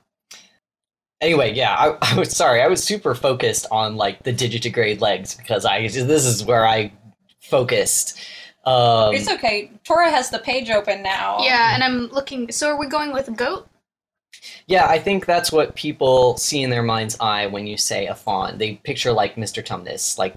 anyway 1.21 1.53
yeah 1.53 1.75
I, 1.75 1.97
I 2.15 2.19
was 2.19 2.37
sorry 2.37 2.61
i 2.63 2.67
was 2.69 2.83
super 2.85 3.15
focused 3.15 3.67
on 3.71 3.97
like 3.97 4.23
the 4.25 4.33
digitigrade 4.33 5.01
legs 5.01 5.35
because 5.35 5.65
i 5.65 5.81
this 5.89 6.25
is 6.25 6.45
where 6.45 6.67
i 6.67 6.93
focused 7.41 8.19
um 8.65 9.15
it's 9.15 9.31
okay. 9.31 9.71
Tora 9.85 10.11
has 10.11 10.29
the 10.31 10.41
page 10.41 10.71
open 10.71 11.01
now. 11.01 11.39
Yeah, 11.41 11.73
and 11.73 11.85
I'm 11.85 12.09
looking. 12.09 12.51
So 12.51 12.69
are 12.71 12.77
we 12.77 12.89
going 12.89 13.13
with 13.13 13.33
goat? 13.37 13.69
Yeah 14.67 14.87
i 14.87 14.99
think 14.99 15.27
that's 15.27 15.53
what 15.53 15.75
people 15.75 16.37
see 16.37 16.63
in 16.63 16.71
their 16.71 16.83
mind's 16.83 17.17
eye 17.21 17.47
when 17.47 17.67
you 17.67 17.77
say 17.77 18.07
a 18.07 18.15
faun 18.15 18.59
they 18.59 18.75
picture 18.77 19.13
like 19.13 19.37
mr 19.37 19.65
tumnus 19.65 20.19
like 20.19 20.37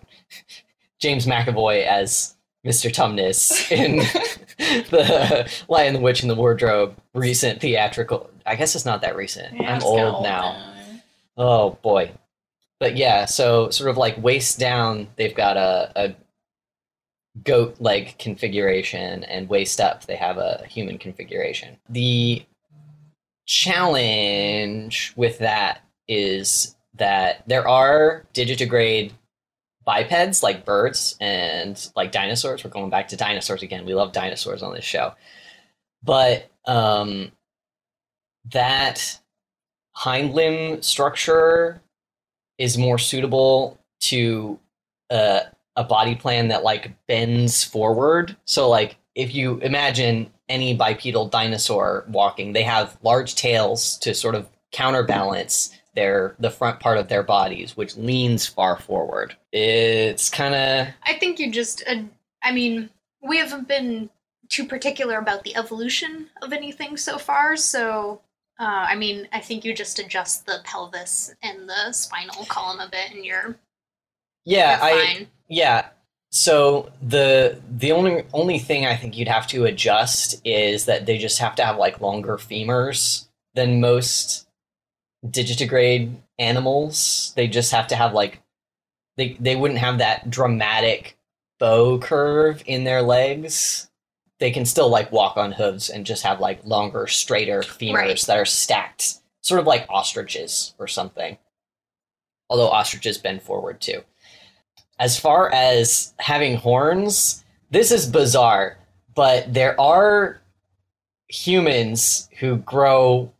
james 1.00 1.25
mcavoy 1.25 1.86
as 1.86 2.36
mr 2.66 2.92
tumnus 2.94 3.72
in 3.72 3.98
the 4.89 5.51
lion 5.68 5.94
the 5.94 6.00
witch 6.00 6.22
and 6.22 6.30
the 6.30 6.36
wardrobe 6.36 6.96
recent 7.13 7.62
theatrical 7.62 8.30
i 8.46 8.56
guess 8.56 8.75
it's 8.75 8.86
not 8.86 9.01
that 9.01 9.16
recent 9.16 9.54
Yeah, 9.56 9.74
i'm 9.74 9.82
kinda 9.82 9.86
old 9.86 10.24
now 10.24 10.70
Oh 11.39 11.78
boy. 11.82 12.12
But 12.82 12.98
yeah, 12.98 13.25
so 13.25 13.70
sort 13.70 13.89
of 13.89 13.98
like 13.98 14.22
waist 14.22 14.60
down, 14.60 15.08
they've 15.16 15.36
got 15.36 15.56
a, 15.56 15.92
a 15.96 16.16
goat 17.44 17.78
leg 17.80 18.16
configuration, 18.20 19.24
and 19.24 19.50
waist 19.50 19.80
up, 19.80 20.06
they 20.06 20.18
have 20.18 20.38
a 20.38 20.66
human 20.68 20.98
configuration. 20.98 21.78
The 21.88 22.44
challenge 23.50 25.12
with 25.15 25.39
that 25.39 25.82
is 26.08 26.75
that 26.94 27.44
there 27.48 27.68
are 27.68 28.24
digitigrade 28.32 29.12
bipeds 29.84 30.44
like 30.44 30.65
birds 30.65 31.18
and 31.20 31.89
like 31.96 32.12
dinosaurs. 32.12 32.63
We're 32.63 32.70
going 32.70 32.91
back 32.91 33.08
to 33.08 33.18
dinosaurs 33.18 33.63
again. 33.63 33.86
We 33.86 33.96
love 33.96 34.12
dinosaurs 34.12 34.62
on 34.62 34.75
this 34.75 34.86
show. 34.86 35.13
But 36.03 36.51
um, 36.68 37.32
that 38.51 39.20
hind 39.94 40.36
limb 40.36 40.84
structure 40.84 41.82
is 42.60 42.77
more 42.77 43.00
suitable 43.00 43.79
to 44.01 44.60
uh, 45.10 45.39
a 45.75 45.84
body 45.84 46.13
plan 46.13 46.50
that 46.50 46.63
like 46.63 46.94
bends 47.08 47.63
forward. 47.63 48.38
So 48.46 48.70
like 48.70 48.98
if 49.19 49.35
you 49.35 49.57
imagine 49.57 50.31
any 50.47 50.73
bipedal 50.73 51.27
dinosaur 51.27 52.05
walking, 52.07 52.53
they 52.53 52.63
have 52.63 52.97
large 53.03 53.35
tails 53.35 53.97
to 53.97 54.13
sort 54.13 54.33
of 54.33 54.47
counterbalance 54.71 55.75
their 55.93 56.35
the 56.39 56.49
front 56.49 56.79
part 56.79 56.97
of 56.97 57.09
their 57.09 57.23
bodies, 57.23 57.75
which 57.75 57.97
leans 57.97 58.47
far 58.47 58.77
forward. 58.77 59.35
It's 59.51 60.29
kind 60.29 60.55
of 60.55 60.88
I 61.03 61.13
think 61.19 61.38
you 61.38 61.51
just. 61.51 61.83
Uh, 61.85 62.03
I 62.41 62.53
mean, 62.53 62.89
we 63.21 63.38
haven't 63.38 63.67
been 63.67 64.09
too 64.47 64.65
particular 64.65 65.17
about 65.17 65.43
the 65.43 65.55
evolution 65.57 66.29
of 66.41 66.53
anything 66.53 66.97
so 66.97 67.17
far, 67.17 67.57
so. 67.57 68.21
Uh, 68.61 68.88
I 68.89 68.95
mean, 68.95 69.25
I 69.31 69.39
think 69.39 69.63
you 69.63 69.73
just 69.73 69.99
adjust 69.99 70.45
the 70.45 70.59
pelvis 70.65 71.33
and 71.41 71.69
the 71.69 71.93
spinal 71.93 72.43
column 72.45 72.81
a 72.81 72.89
bit, 72.89 73.11
and 73.15 73.23
you're, 73.23 73.55
yeah. 74.43 74.85
you're 74.85 74.99
I. 75.01 75.27
Yeah. 75.47 75.89
So 76.31 76.91
the 77.01 77.59
the 77.69 77.91
only 77.91 78.24
only 78.33 78.59
thing 78.59 78.86
I 78.86 78.95
think 78.95 79.17
you'd 79.17 79.27
have 79.27 79.48
to 79.48 79.65
adjust 79.65 80.39
is 80.45 80.86
that 80.86 81.05
they 81.05 81.17
just 81.17 81.39
have 81.39 81.55
to 81.55 81.65
have 81.65 81.77
like 81.77 82.01
longer 82.01 82.38
femurs 82.38 83.27
than 83.55 83.81
most 83.81 84.48
digitigrade 85.25 86.15
animals. 86.38 87.33
They 87.36 87.48
just 87.48 87.71
have 87.71 87.88
to 87.88 87.95
have 87.95 88.13
like 88.13 88.41
they 89.17 89.38
they 89.39 89.55
wouldn't 89.55 89.79
have 89.79 89.98
that 89.98 90.29
dramatic 90.29 91.17
bow 91.59 91.98
curve 91.98 92.63
in 92.67 92.83
their 92.83 93.01
legs. 93.01 93.89
They 94.39 94.51
can 94.51 94.65
still 94.65 94.88
like 94.89 95.12
walk 95.12 95.36
on 95.36 95.51
hooves 95.51 95.89
and 95.89 96.05
just 96.05 96.24
have 96.24 96.39
like 96.39 96.63
longer, 96.63 97.07
straighter 97.07 97.62
femurs 97.62 97.93
Right. 97.93 98.21
that 98.27 98.38
are 98.38 98.45
stacked, 98.45 99.15
sort 99.41 99.59
of 99.59 99.67
like 99.67 99.86
ostriches 99.89 100.75
or 100.77 100.88
something. 100.88 101.38
Although 102.50 102.69
ostriches 102.69 103.17
bend 103.17 103.41
forward 103.41 103.81
too 103.81 104.03
as 105.00 105.20
far 105.20 105.50
as 105.51 106.13
having 106.20 106.58
horns, 106.58 107.44
this 107.72 107.91
is 107.91 108.06
bizarre, 108.06 108.77
but 109.15 109.51
there 109.53 109.79
are 109.79 110.41
humans 111.29 112.29
who 112.39 112.58
grow 112.58 113.32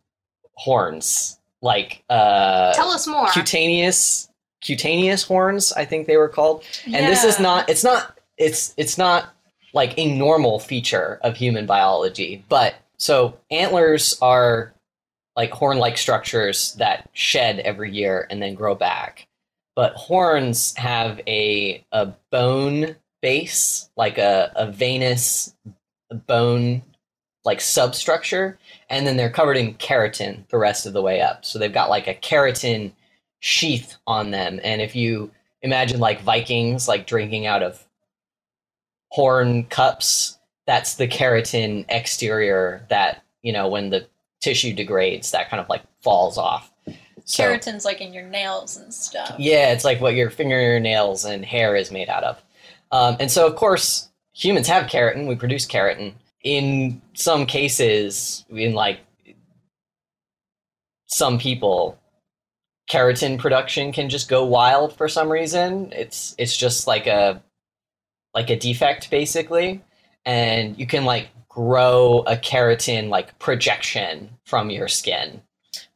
horns, 0.54 1.38
like 1.62 2.02
uh, 2.08 2.72
Tell 2.74 2.88
us 2.90 3.06
more. 3.06 3.28
cutaneous 3.28 4.28
cutaneous 4.62 5.22
horns. 5.22 5.72
I 5.72 5.84
think 5.84 6.06
they 6.06 6.16
were 6.16 6.28
called. 6.28 6.64
And 6.86 7.06
this 7.06 7.24
is 7.24 7.38
not. 7.38 7.68
It's 7.68 7.84
not. 7.84 8.18
It's 8.36 8.74
it's 8.76 8.96
not 8.98 9.34
like 9.72 9.94
a 9.98 10.16
normal 10.16 10.58
feature 10.58 11.18
of 11.22 11.36
human 11.36 11.66
biology. 11.66 12.44
But 12.48 12.74
so 12.96 13.38
antlers 13.50 14.18
are 14.20 14.74
like 15.36 15.50
horn-like 15.52 15.96
structures 15.96 16.74
that 16.74 17.08
shed 17.12 17.60
every 17.60 17.92
year 17.92 18.26
and 18.30 18.42
then 18.42 18.54
grow 18.54 18.74
back 18.74 19.26
but 19.80 19.94
horns 19.94 20.76
have 20.76 21.22
a 21.26 21.82
a 21.90 22.04
bone 22.30 22.96
base, 23.22 23.88
like 23.96 24.18
a, 24.18 24.52
a 24.54 24.70
venous 24.70 25.56
bone 26.26 26.82
like 27.46 27.62
substructure, 27.62 28.58
and 28.90 29.06
then 29.06 29.16
they're 29.16 29.30
covered 29.30 29.56
in 29.56 29.72
keratin 29.76 30.46
the 30.48 30.58
rest 30.58 30.84
of 30.84 30.92
the 30.92 31.00
way 31.00 31.22
up. 31.22 31.46
So 31.46 31.58
they've 31.58 31.72
got 31.72 31.88
like 31.88 32.06
a 32.06 32.14
keratin 32.14 32.92
sheath 33.38 33.96
on 34.06 34.32
them. 34.32 34.60
And 34.62 34.82
if 34.82 34.94
you 34.94 35.30
imagine 35.62 35.98
like 35.98 36.20
Vikings 36.20 36.86
like 36.86 37.06
drinking 37.06 37.46
out 37.46 37.62
of 37.62 37.82
horn 39.08 39.64
cups, 39.64 40.38
that's 40.66 40.96
the 40.96 41.08
keratin 41.08 41.86
exterior 41.88 42.84
that, 42.90 43.22
you 43.40 43.54
know, 43.54 43.66
when 43.66 43.88
the 43.88 44.06
tissue 44.42 44.74
degrades, 44.74 45.30
that 45.30 45.48
kind 45.48 45.58
of 45.58 45.70
like 45.70 45.84
falls 46.02 46.36
off. 46.36 46.70
So- 47.24 47.44
Keratin's 47.44 47.84
like 47.84 48.00
in 48.00 48.12
your 48.12 48.24
nails 48.24 48.76
and 48.76 48.92
stuff. 48.92 49.34
yeah, 49.38 49.72
it's 49.72 49.84
like 49.84 50.00
what 50.00 50.14
your 50.14 50.30
fingernails 50.30 51.24
and 51.24 51.44
hair 51.44 51.76
is 51.76 51.90
made 51.90 52.08
out 52.08 52.24
of. 52.24 52.42
Um, 52.92 53.16
and 53.20 53.30
so, 53.30 53.46
of 53.46 53.54
course, 53.56 54.08
humans 54.32 54.66
have 54.68 54.86
keratin. 54.86 55.28
We 55.28 55.36
produce 55.36 55.66
keratin. 55.66 56.14
In 56.42 57.00
some 57.14 57.46
cases, 57.46 58.44
in 58.50 58.72
like 58.74 59.00
some 61.06 61.38
people, 61.38 61.98
keratin 62.90 63.38
production 63.38 63.92
can 63.92 64.08
just 64.08 64.28
go 64.28 64.44
wild 64.44 64.96
for 64.96 65.08
some 65.08 65.30
reason. 65.30 65.92
It's 65.92 66.34
it's 66.38 66.56
just 66.56 66.86
like 66.86 67.06
a 67.06 67.42
like 68.34 68.50
a 68.50 68.56
defect 68.56 69.10
basically, 69.10 69.82
and 70.24 70.78
you 70.78 70.86
can 70.86 71.04
like 71.04 71.28
grow 71.48 72.24
a 72.26 72.36
keratin 72.36 73.08
like 73.08 73.38
projection 73.38 74.30
from 74.44 74.70
your 74.70 74.88
skin. 74.88 75.42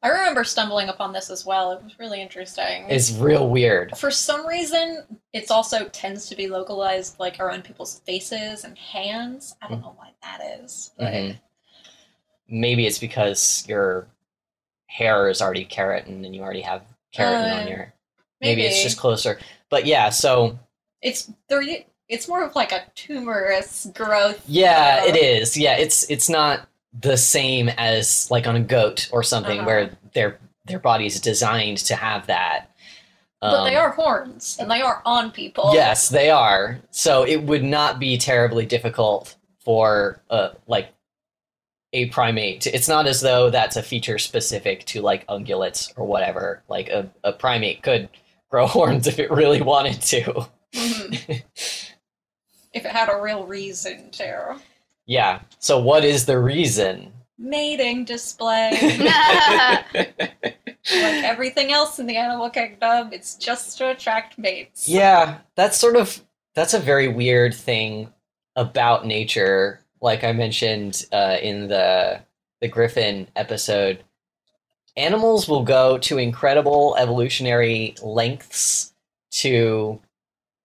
I 0.04 0.08
remember 0.08 0.44
stumbling 0.44 0.90
upon 0.90 1.14
this 1.14 1.30
as 1.30 1.46
well. 1.46 1.72
It 1.72 1.82
was 1.82 1.98
really 1.98 2.20
interesting. 2.20 2.84
It's 2.90 3.10
real 3.12 3.48
weird. 3.48 3.96
For 3.96 4.10
some 4.10 4.46
reason, 4.46 5.02
it's 5.32 5.50
also 5.50 5.86
tends 5.88 6.28
to 6.28 6.36
be 6.36 6.46
localized 6.46 7.18
like 7.18 7.40
around 7.40 7.64
people's 7.64 8.00
faces 8.00 8.64
and 8.64 8.76
hands. 8.76 9.56
I 9.62 9.68
don't 9.68 9.80
know 9.80 9.94
why 9.96 10.10
that 10.22 10.42
is. 10.60 10.90
But 10.98 11.12
Mhm. 11.14 11.40
Maybe 12.46 12.86
it's 12.86 12.98
because 12.98 13.64
your 13.66 14.06
hair 14.88 15.30
is 15.30 15.40
already 15.40 15.64
keratin 15.64 16.26
and 16.26 16.36
you 16.36 16.42
already 16.42 16.60
have 16.60 16.82
keratin 17.16 17.50
Uh, 17.50 17.54
on 17.62 17.68
your. 17.68 17.94
Maybe, 18.42 18.66
it's 18.66 18.82
just 18.82 18.98
closer. 18.98 19.40
But 19.70 19.86
yeah, 19.86 20.10
so 20.10 20.58
it's 21.00 21.30
there 21.48 21.62
it's 22.10 22.28
more 22.28 22.44
of 22.44 22.54
like 22.54 22.72
a 22.72 22.84
tumorous 22.94 23.86
growth. 23.94 24.42
yeah, 24.46 25.00
uh, 25.02 25.06
it 25.06 25.16
is. 25.16 25.56
Yeah, 25.56 25.76
it's 25.78 26.02
it's 26.10 26.28
not 26.28 26.68
the 27.00 27.16
same 27.16 27.68
as 27.70 28.30
like 28.30 28.46
on 28.46 28.56
a 28.56 28.60
goat 28.60 29.08
or 29.12 29.22
something 29.22 29.58
Uh-huh. 29.60 29.66
where 29.66 29.90
their 30.12 30.38
their 30.66 30.78
body's 30.78 31.20
designed 31.20 31.78
to 31.78 31.94
have 31.96 32.26
that. 32.28 32.70
But 33.40 33.64
they 33.64 33.76
Um, 33.76 33.82
are 33.84 33.90
horns 33.90 34.56
and 34.58 34.70
they 34.70 34.80
are 34.80 35.02
on 35.04 35.30
people. 35.30 35.72
Yes, 35.74 36.08
they 36.08 36.30
are. 36.30 36.78
So 36.90 37.24
it 37.26 37.42
would 37.42 37.62
not 37.64 37.98
be 37.98 38.16
terribly 38.16 38.64
difficult 38.64 39.36
for 39.62 40.22
uh, 40.30 40.50
like 40.66 40.88
a 41.92 42.06
primate. 42.06 42.66
It's 42.66 42.88
not 42.88 43.06
as 43.06 43.20
though 43.20 43.50
that's 43.50 43.76
a 43.76 43.82
feature 43.82 44.18
specific 44.18 44.84
to 44.86 45.02
like 45.02 45.26
ungulates 45.26 45.92
or 45.96 46.06
whatever. 46.06 46.62
Like 46.68 46.88
a, 46.88 47.10
a 47.22 47.32
primate 47.32 47.82
could 47.82 48.08
grow 48.50 48.66
horns 48.76 49.06
if 49.06 49.18
it 49.18 49.30
really 49.30 49.60
wanted 49.60 50.00
to. 50.00 50.46
Mhm. 50.74 51.42
if 52.72 52.84
it 52.84 52.86
had 52.86 53.10
a 53.10 53.20
real 53.20 53.44
reason 53.46 54.10
to. 54.12 54.56
Yeah. 55.06 55.40
So 55.58 55.78
what 55.78 56.04
is 56.04 56.26
the 56.26 56.38
reason? 56.38 57.12
Mating 57.38 58.04
display. 58.04 58.70
like 59.94 60.24
everything 61.24 61.72
else 61.72 61.98
in 61.98 62.06
the 62.06 62.16
animal 62.16 62.50
kingdom, 62.50 63.10
it's 63.12 63.36
just 63.36 63.78
to 63.78 63.90
attract 63.90 64.38
mates. 64.38 64.88
Yeah, 64.88 65.38
that's 65.56 65.78
sort 65.78 65.96
of 65.96 66.22
that's 66.54 66.74
a 66.74 66.78
very 66.78 67.08
weird 67.08 67.54
thing 67.54 68.12
about 68.56 69.06
nature. 69.06 69.80
Like 70.00 70.24
I 70.24 70.32
mentioned 70.32 71.06
uh, 71.12 71.38
in 71.40 71.68
the 71.68 72.20
the 72.60 72.68
Griffin 72.68 73.28
episode, 73.36 74.04
animals 74.96 75.48
will 75.48 75.64
go 75.64 75.98
to 75.98 76.18
incredible 76.18 76.96
evolutionary 76.98 77.94
lengths 78.02 78.92
to 79.32 80.00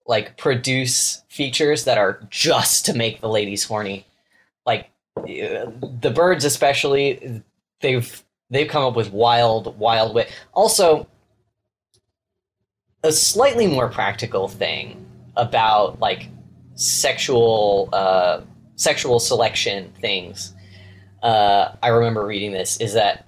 like 0.05 0.37
produce 0.37 1.23
features 1.29 1.85
that 1.85 1.97
are 1.97 2.19
just 2.29 2.85
to 2.85 2.93
make 2.93 3.21
the 3.21 3.29
ladies 3.29 3.63
horny. 3.63 4.05
Like 4.69 4.89
the 5.15 6.11
birds, 6.13 6.45
especially, 6.45 7.41
they've 7.81 8.23
they've 8.51 8.67
come 8.67 8.83
up 8.83 8.95
with 8.95 9.11
wild, 9.11 9.77
wild 9.79 10.13
way. 10.13 10.29
Also, 10.53 11.07
a 13.03 13.11
slightly 13.11 13.67
more 13.67 13.89
practical 13.89 14.47
thing 14.47 15.05
about 15.35 15.99
like 15.99 16.27
sexual 16.75 17.89
uh, 17.93 18.41
sexual 18.75 19.19
selection 19.19 19.91
things. 19.99 20.53
Uh, 21.23 21.75
I 21.81 21.87
remember 21.89 22.25
reading 22.25 22.51
this 22.51 22.79
is 22.79 22.93
that 22.93 23.25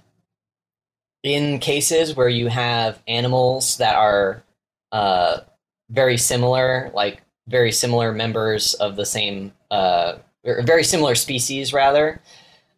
in 1.22 1.58
cases 1.58 2.16
where 2.16 2.28
you 2.28 2.48
have 2.48 3.02
animals 3.06 3.76
that 3.78 3.96
are 3.96 4.42
uh, 4.92 5.40
very 5.90 6.16
similar, 6.16 6.90
like 6.94 7.22
very 7.48 7.72
similar 7.72 8.12
members 8.12 8.74
of 8.74 8.96
the 8.96 9.06
same, 9.06 9.52
uh, 9.70 10.14
or 10.44 10.62
very 10.62 10.84
similar 10.84 11.14
species, 11.14 11.72
rather, 11.72 12.20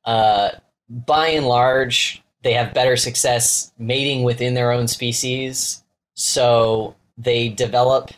uh, 0.05 0.51
by 0.89 1.29
and 1.29 1.47
large, 1.47 2.23
they 2.43 2.53
have 2.53 2.75
better 2.75 2.97
success 2.97 3.73
mating 3.79 4.23
within 4.23 4.55
their 4.55 4.71
own 4.71 4.87
species. 4.87 5.83
So 6.15 6.95
they 7.17 7.49
develop 7.49 8.11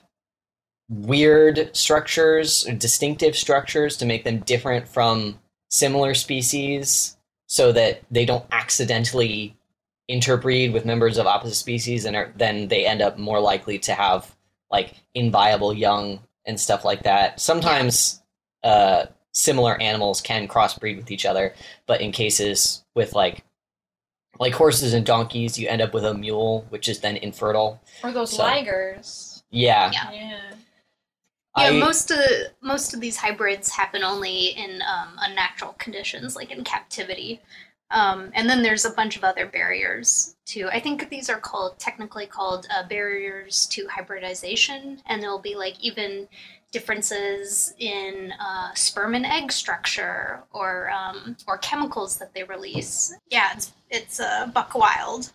weird 0.88 1.74
structures, 1.76 2.64
distinctive 2.78 3.36
structures 3.36 3.96
to 3.98 4.06
make 4.06 4.24
them 4.24 4.40
different 4.40 4.88
from 4.88 5.38
similar 5.70 6.14
species 6.14 7.16
so 7.46 7.72
that 7.72 8.02
they 8.10 8.24
don't 8.24 8.44
accidentally 8.50 9.56
interbreed 10.08 10.72
with 10.72 10.84
members 10.84 11.18
of 11.18 11.26
opposite 11.26 11.56
species 11.56 12.04
and 12.04 12.16
are, 12.16 12.32
then 12.36 12.68
they 12.68 12.86
end 12.86 13.02
up 13.02 13.18
more 13.18 13.40
likely 13.40 13.78
to 13.78 13.92
have 13.92 14.36
like 14.70 14.94
inviable 15.14 15.72
young 15.72 16.20
and 16.44 16.60
stuff 16.60 16.84
like 16.84 17.02
that. 17.02 17.40
Sometimes 17.40 18.22
uh, 18.62 19.06
similar 19.37 19.78
animals 19.83 20.23
can 20.23 20.49
crossbreed 20.49 20.97
with 20.97 21.11
each 21.11 21.26
other, 21.26 21.55
but 21.87 22.00
in 22.00 22.11
cases 22.11 22.85
with 22.95 23.12
like 23.12 23.45
like 24.38 24.52
horses 24.55 24.93
and 24.93 25.07
donkeys, 25.07 25.59
you 25.59 25.66
end 25.69 25.81
up 25.81 25.95
with 25.95 26.05
a 26.05 26.12
mule, 26.12 26.66
which 26.69 26.88
is 26.88 27.00
then 27.00 27.16
infertile. 27.16 27.81
Or 28.02 28.12
those 28.12 28.37
So- 28.37 28.45
ligers. 28.45 29.43
Yeah, 29.50 29.90
Yeah. 29.93 30.11
Yeah. 30.12 30.40
Yeah, 31.59 31.71
most 31.71 32.11
of 32.11 32.19
most 32.61 32.93
of 32.93 33.00
these 33.00 33.16
hybrids 33.16 33.71
happen 33.71 34.02
only 34.02 34.49
in 34.49 34.83
um, 34.83 35.16
unnatural 35.20 35.72
conditions, 35.79 36.37
like 36.37 36.51
in 36.51 36.64
captivity. 36.64 37.40
Um, 37.90 38.31
and 38.35 38.51
then 38.51 38.62
there's 38.62 38.85
a 38.85 38.90
bunch 38.90 39.16
of 39.16 39.25
other 39.25 39.46
barriers 39.46 40.37
too. 40.44 40.68
I 40.70 40.81
think 40.81 41.09
these 41.09 41.31
are 41.31 41.38
called 41.40 41.79
technically 41.79 42.27
called 42.27 42.66
uh, 42.75 42.87
barriers 42.87 43.64
to 43.68 43.87
hybridization, 43.88 45.01
and 45.07 45.22
there'll 45.22 45.38
be 45.38 45.55
like 45.55 45.81
even 45.81 46.29
differences 46.72 47.74
in 47.79 48.33
uh, 48.40 48.74
sperm 48.74 49.14
and 49.14 49.24
egg 49.24 49.52
structure 49.52 50.42
or 50.52 50.90
um, 50.90 51.37
or 51.46 51.59
chemicals 51.59 52.18
that 52.18 52.35
they 52.35 52.44
release. 52.44 53.14
Yeah, 53.31 53.50
it's 53.55 53.72
it's 53.90 54.20
uh, 54.20 54.46
buck 54.52 54.74
wild. 54.74 55.33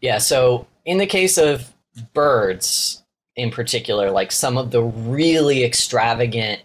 Yeah, 0.00 0.18
so 0.18 0.66
in 0.84 0.98
the 0.98 1.06
case 1.06 1.38
of 1.38 1.72
birds 2.12 3.02
in 3.36 3.50
particular, 3.50 4.10
like 4.10 4.32
some 4.32 4.58
of 4.58 4.70
the 4.70 4.82
really 4.82 5.64
extravagant 5.64 6.62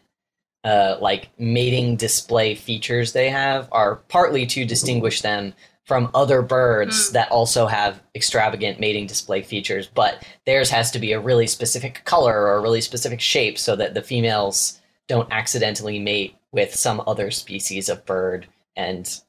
uh, 0.63 0.97
like 0.99 1.29
mating 1.37 1.95
display 1.95 2.53
features 2.53 3.13
they 3.13 3.29
have 3.29 3.67
are 3.71 3.95
partly 4.09 4.45
to 4.45 4.65
distinguish 4.65 5.21
them 5.21 5.53
from 5.89 6.11
other 6.13 6.43
birds 6.43 7.09
Mm. 7.09 7.13
that 7.13 7.31
also 7.31 7.65
have 7.65 7.99
extravagant 8.13 8.79
mating 8.79 9.07
display 9.07 9.41
features, 9.41 9.87
but 9.87 10.23
theirs 10.45 10.69
has 10.69 10.91
to 10.91 10.99
be 10.99 11.13
a 11.13 11.19
really 11.19 11.47
specific 11.47 12.05
color 12.05 12.43
or 12.43 12.57
a 12.57 12.61
really 12.61 12.79
specific 12.79 13.19
shape 13.19 13.57
so 13.57 13.75
that 13.75 13.95
the 13.95 14.03
females 14.03 14.79
don't 15.07 15.27
accidentally 15.31 15.97
mate 15.97 16.35
with 16.51 16.75
some 16.75 17.01
other 17.07 17.31
species 17.31 17.89
of 17.89 18.05
bird 18.05 18.45
and 18.75 19.21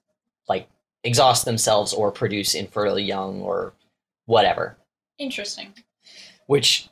like 0.51 0.68
exhaust 1.03 1.46
themselves 1.46 1.94
or 1.94 2.12
produce 2.12 2.55
infertile 2.55 2.99
young 2.99 3.40
or 3.40 3.73
whatever. 4.27 4.77
Interesting. 5.18 5.73
Which, 6.46 6.90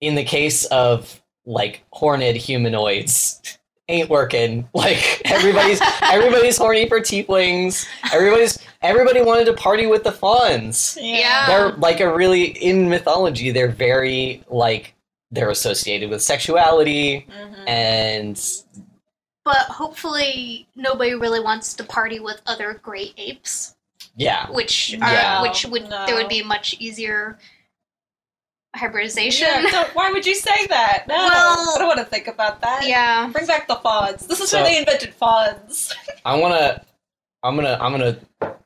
in 0.00 0.14
the 0.14 0.22
case 0.24 0.66
of 0.66 1.20
like 1.44 1.82
horned 1.92 2.36
humanoids, 2.36 3.58
ain't 3.88 4.08
working. 4.08 4.68
Like 4.72 5.20
everybody's 5.24 5.80
everybody's 6.02 6.56
horny 6.58 6.88
for 6.88 7.00
tieflings. 7.00 7.86
Everybody's 8.12 8.56
everybody 8.82 9.20
wanted 9.22 9.44
to 9.46 9.52
party 9.52 9.86
with 9.86 10.04
the 10.04 10.12
fauns. 10.12 10.96
Yeah. 11.00 11.46
They're 11.46 11.72
like 11.72 12.00
a 12.00 12.12
really 12.14 12.44
in 12.44 12.88
mythology. 12.88 13.50
They're 13.50 13.68
very 13.68 14.42
like 14.48 14.94
they're 15.30 15.50
associated 15.50 16.10
with 16.10 16.22
sexuality 16.22 17.26
Mhm. 17.30 17.68
and 17.68 18.42
But 19.44 19.56
hopefully, 19.68 20.68
nobody 20.76 21.14
really 21.14 21.40
wants 21.40 21.74
to 21.74 21.84
party 21.84 22.20
with 22.20 22.40
other 22.46 22.74
great 22.74 23.14
apes. 23.16 23.74
yeah. 24.16 24.50
which 24.50 24.94
are 25.00 25.12
Yeah. 25.12 25.42
which 25.42 25.64
would 25.66 25.88
No. 25.88 26.04
there 26.06 26.16
would 26.16 26.28
be 26.28 26.42
much 26.42 26.74
easier 26.78 27.38
hybridization. 28.76 29.48
Yeah, 29.48 29.70
don't- 29.70 29.94
why 29.94 30.10
would 30.12 30.26
you 30.26 30.34
say 30.34 30.66
that? 30.66 31.04
No, 31.08 31.14
Well- 31.16 31.74
I 31.74 31.78
don't 31.78 31.86
want 31.88 31.98
to 32.00 32.04
think 32.04 32.26
about 32.28 32.60
that. 32.60 32.86
Yeah. 32.86 33.28
Bring 33.32 33.46
back 33.46 33.66
the 33.66 33.76
fauns. 33.76 34.26
This 34.26 34.40
is 34.40 34.50
So- 34.50 34.58
where 34.58 34.64
they 34.70 34.78
invented 34.78 35.14
fauns. 35.14 35.92
I 36.24 36.34
wanna 36.36 36.82
I'm 37.42 37.56
gonna 37.56 37.78
I'm 37.80 37.92
gonna 37.92 38.18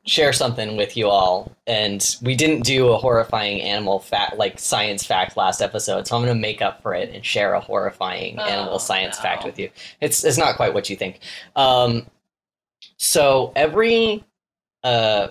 share 0.05 0.33
something 0.33 0.77
with 0.77 0.95
you 0.97 1.09
all. 1.09 1.51
And 1.67 2.15
we 2.21 2.35
didn't 2.35 2.61
do 2.63 2.89
a 2.89 2.97
horrifying 2.97 3.61
animal 3.61 3.99
fact 3.99 4.37
like 4.37 4.59
science 4.59 5.05
fact 5.05 5.37
last 5.37 5.61
episode, 5.61 6.07
so 6.07 6.15
I'm 6.15 6.21
gonna 6.23 6.35
make 6.35 6.61
up 6.61 6.81
for 6.81 6.93
it 6.93 7.09
and 7.13 7.25
share 7.25 7.53
a 7.53 7.59
horrifying 7.59 8.37
Oh, 8.39 8.43
animal 8.43 8.79
science 8.79 9.17
no. 9.17 9.23
fact 9.23 9.45
with 9.45 9.57
you. 9.57 9.69
It's 10.01 10.23
it's 10.23 10.37
not 10.37 10.55
quite 10.57 10.73
what 10.73 10.89
you 10.89 10.95
think. 10.95 11.19
Um 11.55 12.05
so 12.97 13.51
every 13.55 14.23
uh 14.83 15.27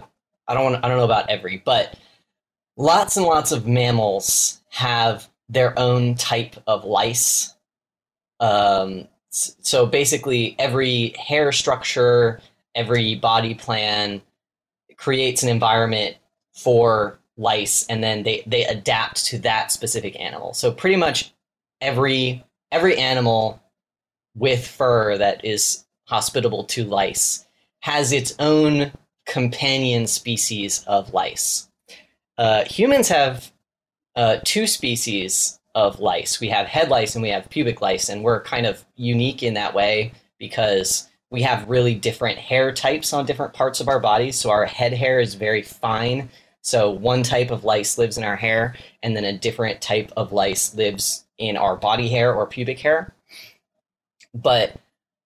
I 0.49 0.55
don't 0.55 0.65
want 0.65 0.85
I 0.85 0.89
don't 0.89 0.97
know 0.99 1.05
about 1.05 1.31
every, 1.31 1.63
but 1.65 1.97
lots 2.77 3.17
and 3.17 3.25
lots 3.27 3.53
of 3.53 3.67
mammals 3.67 4.61
have 4.71 5.29
their 5.49 5.79
own 5.79 6.15
type 6.17 6.57
of 6.67 6.85
lice. 6.85 7.55
Um, 8.41 9.07
so 9.31 9.87
basically, 9.87 10.57
every 10.59 11.15
hair 11.19 11.53
structure, 11.53 12.41
every 12.75 13.15
body 13.15 13.55
plan 13.55 14.23
creates 14.97 15.43
an 15.43 15.49
environment 15.49 16.17
for 16.55 17.19
lice, 17.37 17.87
and 17.89 18.03
then 18.03 18.23
they 18.23 18.43
they 18.47 18.65
adapt 18.65 19.25
to 19.27 19.39
that 19.39 19.73
specific 19.73 20.19
animal. 20.21 20.55
So 20.55 20.71
pretty 20.71 20.97
much 20.97 21.33
every 21.81 22.45
every 22.71 22.97
animal 22.97 23.61
with 24.35 24.67
fur 24.67 25.17
that 25.19 25.45
is 25.45 25.85
hospitable 26.07 26.65
to 26.65 26.85
lice 26.85 27.47
has 27.81 28.13
its 28.13 28.35
own 28.39 28.93
companion 29.27 30.07
species 30.07 30.85
of 30.87 31.13
lice. 31.13 31.69
Uh, 32.37 32.65
humans 32.65 33.09
have 33.09 33.53
uh, 34.17 34.39
two 34.45 34.67
species 34.67 35.61
of 35.75 36.01
lice. 36.01 36.41
We 36.41 36.49
have 36.49 36.67
head 36.67 36.89
lice 36.89 37.15
and 37.15 37.23
we 37.23 37.31
have 37.31 37.51
pubic 37.51 37.81
lice, 37.81 38.09
and 38.09 38.23
we're 38.23 38.43
kind 38.43 38.67
of 38.67 38.85
unique 38.97 39.43
in 39.43 39.55
that 39.55 39.75
way 39.75 40.13
because 40.39 41.09
we 41.35 41.43
have 41.43 41.69
really 41.69 41.97
different 41.97 42.39
hair 42.39 42.73
types 42.73 43.13
on 43.13 43.27
different 43.27 43.53
parts 43.53 43.81
of 43.81 43.89
our 43.89 43.99
bodies. 43.99 44.39
So 44.39 44.51
our 44.51 44.67
head 44.67 44.93
hair 44.93 45.19
is 45.19 45.35
very 45.35 45.63
fine. 45.63 46.31
So 46.61 46.91
one 46.93 47.25
type 47.25 47.51
of 47.51 47.65
lice 47.65 47.99
lives 47.99 48.17
in 48.17 48.23
our 48.23 48.37
hair, 48.37 48.77
and 49.03 49.17
then 49.17 49.25
a 49.25 49.37
different 49.37 49.81
type 49.81 50.13
of 50.17 50.31
lice 50.31 50.77
lives 50.77 51.25
in 51.37 51.57
our 51.57 51.75
body 51.75 52.09
hair 52.09 52.33
or 52.33 52.47
pubic 52.47 52.79
hair. 52.79 53.13
But 54.33 54.77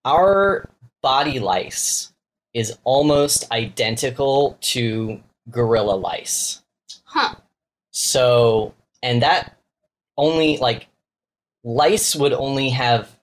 our 0.07 0.71
body 1.03 1.41
lice 1.41 2.11
is 2.55 2.79
almost 2.85 3.53
identical 3.53 4.57
to 4.63 5.23
gorilla 5.51 5.95
lice. 5.95 6.63
Huh. 7.05 7.35
So, 7.91 8.75
and 9.03 9.21
that 9.21 9.59
only 10.17 10.57
like 10.57 10.89
lice 11.65 12.17
would 12.17 12.33
only 12.33 12.71
have 12.71 13.18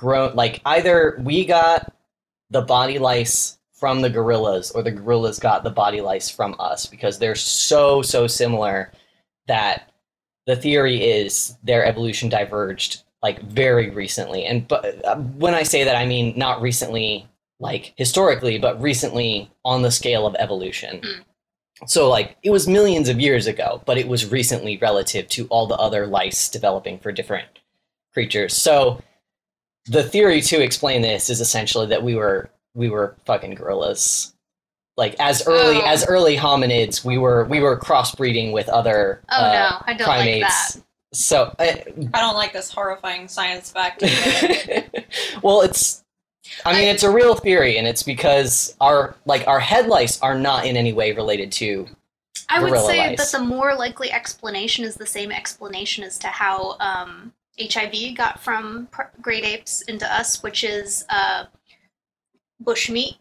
grown 0.00 0.34
like 0.34 0.62
either 0.64 1.20
we 1.22 1.44
got 1.44 1.94
the 2.48 2.62
body 2.62 2.98
lice 2.98 3.58
from 3.74 4.00
the 4.00 4.08
gorillas 4.08 4.70
or 4.70 4.82
the 4.82 4.90
gorillas 4.90 5.38
got 5.38 5.62
the 5.62 5.70
body 5.70 6.00
lice 6.00 6.30
from 6.30 6.56
us 6.58 6.86
because 6.86 7.18
they're 7.18 7.34
so 7.34 8.00
so 8.00 8.26
similar 8.26 8.90
that 9.46 9.92
the 10.46 10.56
theory 10.56 11.02
is 11.02 11.54
their 11.62 11.84
evolution 11.84 12.30
diverged 12.30 13.02
like 13.22 13.42
very 13.42 13.90
recently. 13.90 14.46
And 14.46 14.66
but 14.66 15.04
uh, 15.04 15.16
when 15.16 15.54
I 15.54 15.64
say 15.64 15.84
that, 15.84 15.96
I 15.96 16.06
mean 16.06 16.32
not 16.34 16.62
recently, 16.62 17.28
like 17.58 17.92
historically, 17.96 18.58
but 18.58 18.80
recently 18.80 19.50
on 19.66 19.82
the 19.82 19.90
scale 19.90 20.26
of 20.26 20.34
evolution. 20.38 21.00
Mm. 21.00 21.24
So 21.86 22.08
like 22.08 22.38
it 22.42 22.50
was 22.50 22.66
millions 22.66 23.10
of 23.10 23.20
years 23.20 23.46
ago, 23.46 23.82
but 23.84 23.98
it 23.98 24.08
was 24.08 24.32
recently 24.32 24.78
relative 24.78 25.28
to 25.28 25.46
all 25.48 25.66
the 25.66 25.76
other 25.76 26.06
lice 26.06 26.48
developing 26.48 26.98
for 26.98 27.12
different 27.12 27.48
creatures. 28.14 28.56
So 28.56 29.02
the 29.90 30.02
theory 30.04 30.40
to 30.42 30.62
explain 30.62 31.02
this 31.02 31.28
is 31.28 31.40
essentially 31.40 31.86
that 31.88 32.02
we 32.02 32.14
were 32.14 32.48
we 32.74 32.88
were 32.88 33.16
fucking 33.26 33.54
gorillas. 33.56 34.32
Like 34.96 35.16
as 35.18 35.46
early 35.46 35.78
Oh. 35.82 35.86
as 35.86 36.06
early 36.06 36.36
hominids, 36.36 37.04
we 37.04 37.18
were 37.18 37.44
we 37.46 37.60
were 37.60 37.78
crossbreeding 37.78 38.52
with 38.52 38.68
other 38.68 39.20
Oh 39.30 39.36
uh, 39.36 39.52
no, 39.70 39.84
I 39.86 39.94
don't 39.94 40.08
like 40.08 40.40
that. 40.40 40.42
primates. 40.42 40.80
So, 41.12 41.52
uh, 41.58 41.64
I 42.14 42.20
don't 42.20 42.36
like 42.36 42.52
this 42.52 42.70
horrifying 42.70 43.26
science 43.26 43.72
fact. 43.72 44.02
well, 45.42 45.62
it's. 45.62 46.04
I 46.64 46.72
mean, 46.72 46.82
I- 46.88 46.92
it's 46.92 47.02
a 47.02 47.10
real 47.10 47.34
theory, 47.34 47.78
and 47.78 47.86
it's 47.88 48.04
because 48.04 48.76
our 48.80 49.16
like 49.26 49.46
our 49.48 49.58
head 49.58 49.86
lice 49.88 50.20
are 50.22 50.38
not 50.38 50.66
in 50.66 50.76
any 50.76 50.92
way 50.92 51.10
related 51.12 51.50
to. 51.52 51.88
I 52.48 52.62
would 52.62 52.78
say 52.86 52.98
lice. 52.98 53.32
that 53.32 53.38
the 53.38 53.44
more 53.44 53.74
likely 53.74 54.12
explanation 54.12 54.84
is 54.84 54.94
the 54.96 55.06
same 55.06 55.32
explanation 55.32 56.04
as 56.04 56.16
to 56.18 56.28
how 56.28 56.76
um, 56.80 57.32
HIV 57.60 58.16
got 58.16 58.40
from 58.40 58.88
pr- 58.90 59.02
great 59.20 59.44
apes 59.44 59.82
into 59.82 60.10
us, 60.12 60.42
which 60.42 60.64
is 60.64 61.04
uh, 61.08 61.44
bushmeat, 62.64 63.18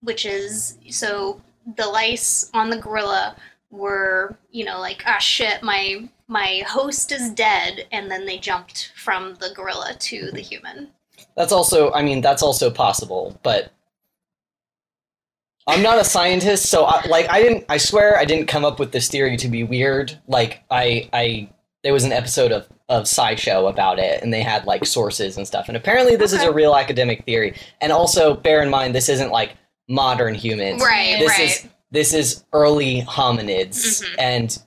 which 0.00 0.26
is 0.26 0.78
so 0.90 1.40
the 1.76 1.86
lice 1.86 2.50
on 2.54 2.70
the 2.70 2.76
gorilla 2.76 3.36
were, 3.70 4.36
you 4.50 4.64
know, 4.64 4.80
like 4.80 5.02
ah 5.06 5.18
shit, 5.18 5.62
my 5.62 6.08
my 6.28 6.62
host 6.66 7.12
is 7.12 7.30
dead, 7.30 7.86
and 7.92 8.10
then 8.10 8.26
they 8.26 8.38
jumped 8.38 8.92
from 8.96 9.34
the 9.36 9.50
gorilla 9.54 9.94
to 9.98 10.30
the 10.32 10.40
human. 10.40 10.88
That's 11.36 11.52
also. 11.52 11.92
I 11.92 12.02
mean, 12.02 12.20
that's 12.20 12.42
also 12.42 12.70
possible, 12.70 13.38
but. 13.42 13.70
I'm 15.66 15.82
not 15.82 15.98
a 15.98 16.04
scientist, 16.04 16.66
so 16.66 16.84
I, 16.84 17.06
like 17.06 17.26
I 17.30 17.42
didn't. 17.42 17.64
I 17.70 17.78
swear 17.78 18.18
I 18.18 18.26
didn't 18.26 18.48
come 18.48 18.66
up 18.66 18.78
with 18.78 18.92
this 18.92 19.08
theory 19.08 19.38
to 19.38 19.48
be 19.48 19.64
weird. 19.64 20.18
Like 20.28 20.62
I, 20.70 21.08
I 21.10 21.48
there 21.82 21.94
was 21.94 22.04
an 22.04 22.12
episode 22.12 22.52
of 22.52 22.68
of 22.88 23.04
SciShow 23.04 23.68
about 23.70 23.98
it, 23.98 24.22
and 24.22 24.32
they 24.32 24.42
had 24.42 24.64
like 24.66 24.84
sources 24.84 25.36
and 25.36 25.46
stuff. 25.46 25.68
And 25.68 25.76
apparently, 25.76 26.16
this 26.16 26.32
is 26.32 26.42
a 26.42 26.52
real 26.52 26.74
academic 26.76 27.24
theory. 27.24 27.56
And 27.80 27.90
also, 27.92 28.34
bear 28.34 28.62
in 28.62 28.70
mind, 28.70 28.94
this 28.94 29.08
isn't 29.08 29.30
like 29.30 29.56
modern 29.88 30.34
humans. 30.34 30.82
Right, 30.82 31.18
This 31.18 31.30
right. 31.30 31.40
is 31.40 31.68
this 31.90 32.12
is 32.14 32.44
early 32.52 33.02
hominids, 33.02 34.02
Mhm. 34.02 34.14
and 34.18 34.62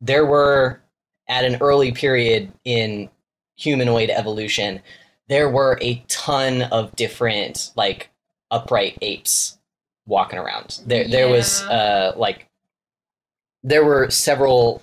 there 0.00 0.24
were 0.26 0.80
at 1.28 1.44
an 1.44 1.56
early 1.60 1.92
period 1.92 2.52
in 2.64 3.08
humanoid 3.56 4.10
evolution, 4.10 4.80
there 5.28 5.48
were 5.50 5.78
a 5.82 5.96
ton 6.08 6.62
of 6.62 6.94
different 6.96 7.70
like 7.74 8.08
upright 8.50 8.96
apes 9.02 9.58
walking 10.06 10.38
around. 10.38 10.80
There 10.86 11.06
there 11.08 11.28
was 11.28 11.60
uh 11.62 12.12
like 12.16 12.48
there 13.62 13.84
were 13.84 14.10
several 14.10 14.80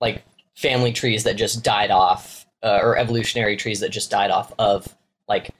like 0.00 0.22
family 0.58 0.92
trees 0.92 1.22
that 1.22 1.36
just 1.36 1.62
died 1.62 1.92
off 1.92 2.44
uh, 2.64 2.80
or 2.82 2.98
evolutionary 2.98 3.56
trees 3.56 3.78
that 3.78 3.90
just 3.90 4.10
died 4.10 4.32
off 4.32 4.52
of 4.58 4.96
like 5.28 5.50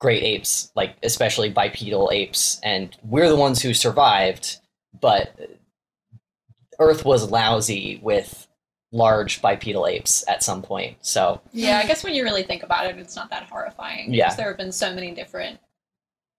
great 0.00 0.22
apes, 0.22 0.70
like 0.76 0.94
especially 1.02 1.50
bipedal 1.50 2.08
apes 2.12 2.60
and 2.62 2.96
we're 3.02 3.28
the 3.28 3.34
ones 3.34 3.60
who 3.60 3.74
survived, 3.74 4.58
but 5.00 5.34
Earth 6.78 7.04
was 7.04 7.28
lousy 7.28 7.98
with 8.00 8.46
large 8.92 9.42
bipedal 9.42 9.88
apes 9.88 10.22
at 10.28 10.44
some 10.44 10.62
point. 10.62 10.98
So 11.00 11.40
yeah, 11.52 11.80
I 11.82 11.86
guess 11.88 12.04
when 12.04 12.14
you 12.14 12.22
really 12.22 12.44
think 12.44 12.62
about 12.62 12.86
it, 12.86 12.98
it's 12.98 13.16
not 13.16 13.28
that 13.30 13.48
horrifying. 13.50 14.14
Yeah. 14.14 14.32
there 14.36 14.46
have 14.46 14.56
been 14.56 14.70
so 14.70 14.94
many 14.94 15.10
different 15.10 15.58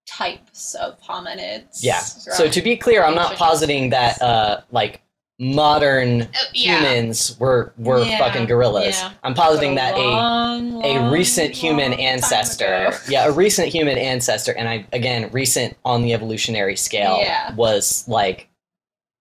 types 0.08 0.74
of 0.76 0.98
hominids. 1.02 1.80
Yeah. 1.82 1.98
So 1.98 2.48
to 2.48 2.62
be 2.62 2.78
clear, 2.78 3.04
I'm 3.04 3.14
not 3.14 3.36
positing 3.36 3.90
that 3.90 4.22
uh 4.22 4.62
like 4.70 5.02
modern 5.40 6.22
Uh, 6.22 6.26
yeah. 6.52 6.78
humans 6.78 7.36
were 7.40 7.72
were 7.76 8.04
Yeah, 8.04 8.18
fucking 8.18 8.46
gorillas. 8.46 9.00
yeah. 9.00 9.12
I'm 9.24 9.34
positing 9.34 9.74
that 9.74 9.94
a 9.96 9.98
long, 9.98 10.82
a 10.84 10.98
long, 11.00 11.12
recent 11.12 11.52
human 11.54 11.92
ancestor, 11.94 12.92
yeah, 13.08 13.26
a 13.26 13.32
recent 13.32 13.68
human 13.68 13.98
ancestor, 13.98 14.52
and 14.52 14.68
I 14.68 14.86
again 14.92 15.28
recent 15.32 15.76
on 15.84 16.02
the 16.02 16.12
evolutionary 16.12 16.76
scale 16.76 17.20
was 17.56 18.06
like 18.06 18.48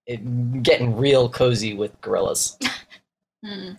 it, 0.05 0.61
getting 0.63 0.95
real 0.97 1.29
cozy 1.29 1.73
with 1.73 1.99
gorillas. 2.01 2.57
Hmm. 3.45 3.71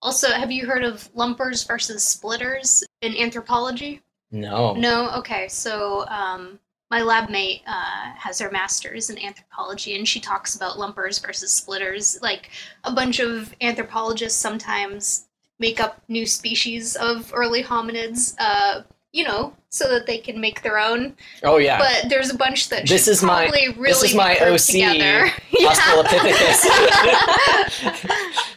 Also, 0.00 0.28
have 0.30 0.52
you 0.52 0.64
heard 0.64 0.84
of 0.84 1.08
lumpers 1.16 1.64
versus 1.64 2.04
splitters 2.06 2.84
in 3.02 3.16
anthropology? 3.16 4.00
No, 4.30 4.74
No? 4.74 5.10
Okay, 5.16 5.48
so 5.48 6.06
um, 6.06 6.60
my 6.90 7.02
lab 7.02 7.28
mate 7.30 7.62
uh, 7.66 8.12
has 8.16 8.38
her 8.38 8.50
master's 8.50 9.10
in 9.10 9.18
anthropology, 9.18 9.96
and 9.96 10.06
she 10.06 10.20
talks 10.20 10.54
about 10.54 10.78
lumpers 10.78 11.18
versus 11.18 11.52
splitters. 11.52 12.18
Like, 12.22 12.50
a 12.84 12.92
bunch 12.92 13.18
of 13.18 13.52
anthropologists 13.60 14.40
sometimes 14.40 15.26
make 15.58 15.80
up 15.80 16.00
new 16.08 16.26
species 16.26 16.94
of 16.96 17.32
early 17.34 17.62
hominids, 17.62 18.34
uh, 18.38 18.82
you 19.12 19.24
know, 19.24 19.52
so 19.70 19.88
that 19.88 20.06
they 20.06 20.18
can 20.18 20.40
make 20.40 20.62
their 20.62 20.78
own. 20.78 21.16
oh 21.42 21.56
yeah, 21.56 21.78
But 21.78 22.08
there's 22.08 22.30
a 22.30 22.36
bunch 22.36 22.68
that 22.68 22.86
This 22.86 23.08
is 23.08 23.22
my- 23.22 23.46
really 23.48 23.72
this 23.72 24.02
is 24.04 24.14
my 24.14 24.36
OC, 24.38 24.58
together. 24.66 25.32
Australopithecus. 25.52 26.66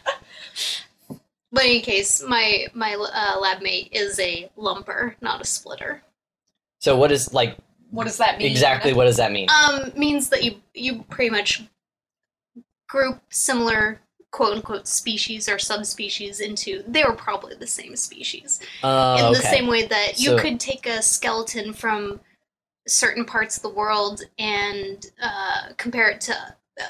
But 1.52 1.64
in 1.64 1.70
any 1.70 1.80
case, 1.80 2.22
my 2.22 2.68
my 2.74 2.94
uh, 2.94 3.36
lab 3.40 3.60
mate 3.60 3.88
is 3.90 4.20
a 4.20 4.48
lumper, 4.56 5.16
not 5.20 5.40
a 5.40 5.44
splitter. 5.44 6.00
so 6.78 6.96
what 6.96 7.10
is 7.10 7.34
like 7.34 7.56
What 7.90 8.06
does 8.06 8.18
that 8.18 8.38
mean? 8.38 8.50
exactly 8.50 8.92
what 8.92 9.04
does 9.04 9.16
that 9.16 9.32
mean? 9.32 9.48
Um, 9.50 9.92
means 9.96 10.28
that 10.30 10.42
you 10.44 10.60
you 10.74 11.04
pretty 11.10 11.30
much 11.30 11.62
group 12.88 13.20
similar 13.30 14.00
quote 14.32 14.54
unquote 14.56 14.86
species 14.86 15.48
or 15.48 15.58
subspecies 15.58 16.40
into 16.40 16.84
they 16.86 17.02
were 17.04 17.14
probably 17.14 17.54
the 17.56 17.66
same 17.66 17.96
species. 17.96 18.60
Uh, 18.82 19.16
In 19.18 19.32
the 19.32 19.38
okay. 19.40 19.48
same 19.50 19.66
way 19.66 19.86
that 19.86 20.20
you 20.20 20.30
So- 20.30 20.38
could 20.38 20.60
take 20.60 20.86
a 20.86 21.02
skeleton 21.02 21.72
from 21.72 22.20
certain 22.86 23.24
parts 23.24 23.56
of 23.56 23.62
the 23.62 23.68
world 23.68 24.22
and 24.38 25.06
uh, 25.22 25.68
compare 25.76 26.08
it 26.10 26.20
to 26.22 26.34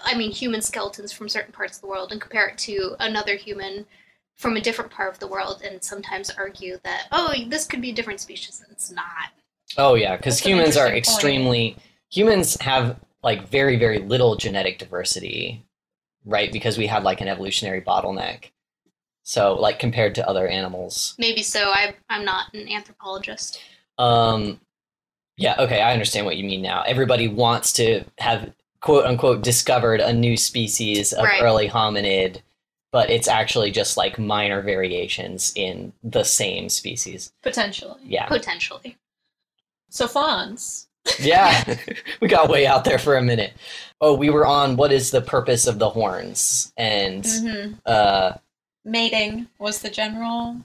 I 0.04 0.14
mean 0.16 0.30
human 0.30 0.62
skeletons 0.62 1.12
from 1.12 1.28
certain 1.28 1.52
parts 1.52 1.76
of 1.76 1.80
the 1.82 1.88
world 1.88 2.12
and 2.12 2.20
compare 2.20 2.46
it 2.48 2.58
to 2.58 2.94
another 3.00 3.34
human 3.36 3.86
from 4.36 4.56
a 4.56 4.60
different 4.60 4.90
part 4.90 5.12
of 5.12 5.18
the 5.18 5.26
world 5.26 5.62
and 5.62 5.82
sometimes 5.82 6.30
argue 6.30 6.78
that 6.84 7.08
oh 7.12 7.34
this 7.48 7.66
could 7.66 7.80
be 7.82 7.90
a 7.90 7.94
different 7.94 8.20
species 8.20 8.60
and 8.62 8.70
it's 8.72 8.90
not. 8.90 9.30
Oh 9.76 9.94
yeah, 9.94 10.16
because 10.16 10.38
humans 10.38 10.76
are 10.76 10.86
interesting 10.86 10.92
point. 10.92 10.96
extremely 10.96 11.76
humans 12.10 12.60
have 12.60 12.98
like 13.22 13.48
very 13.48 13.76
very 13.76 13.98
little 13.98 14.36
genetic 14.36 14.78
diversity, 14.78 15.64
right? 16.24 16.52
Because 16.52 16.76
we 16.78 16.86
have 16.86 17.04
like 17.04 17.20
an 17.20 17.28
evolutionary 17.28 17.80
bottleneck. 17.80 18.50
So 19.22 19.54
like 19.54 19.78
compared 19.78 20.14
to 20.16 20.28
other 20.28 20.48
animals, 20.48 21.14
Maybe 21.18 21.42
so. 21.42 21.70
I 21.70 21.94
I'm 22.08 22.24
not 22.24 22.52
an 22.54 22.68
anthropologist. 22.68 23.60
um, 23.98 24.60
yeah, 25.36 25.54
okay, 25.58 25.80
I 25.80 25.92
understand 25.92 26.26
what 26.26 26.36
you 26.36 26.44
mean 26.44 26.60
now. 26.62 26.82
Everybody 26.82 27.28
wants 27.28 27.72
to 27.74 28.04
have 28.18 28.52
quote 28.80 29.04
unquote 29.04 29.42
discovered 29.42 30.00
a 30.00 30.12
new 30.12 30.36
species 30.36 31.12
of 31.12 31.24
Right. 31.24 31.42
early 31.42 31.68
hominid, 31.68 32.40
but 32.92 33.08
it's 33.10 33.28
actually 33.28 33.70
just 33.70 33.96
like 33.96 34.18
minor 34.18 34.62
variations 34.62 35.52
in 35.54 35.92
the 36.02 36.24
same 36.24 36.68
species. 36.68 37.32
Potentially. 37.42 38.00
Yeah, 38.04 38.26
Potentially. 38.26 38.96
So 39.90 40.06
fauns. 40.08 40.88
yeah, 41.20 41.76
we 42.20 42.28
got 42.28 42.48
way 42.48 42.66
out 42.66 42.84
there 42.84 42.98
for 42.98 43.16
a 43.16 43.22
minute. 43.22 43.52
Oh, 44.00 44.14
we 44.14 44.30
were 44.30 44.46
on 44.46 44.76
what 44.76 44.92
is 44.92 45.10
the 45.10 45.20
purpose 45.20 45.66
of 45.66 45.78
the 45.78 45.90
horns, 45.90 46.72
and 46.76 47.22
Mm-hmm. 47.24 47.74
uh, 47.86 48.32
Mating 48.84 49.46
was 49.58 49.80
the 49.82 49.90
general. 49.90 50.56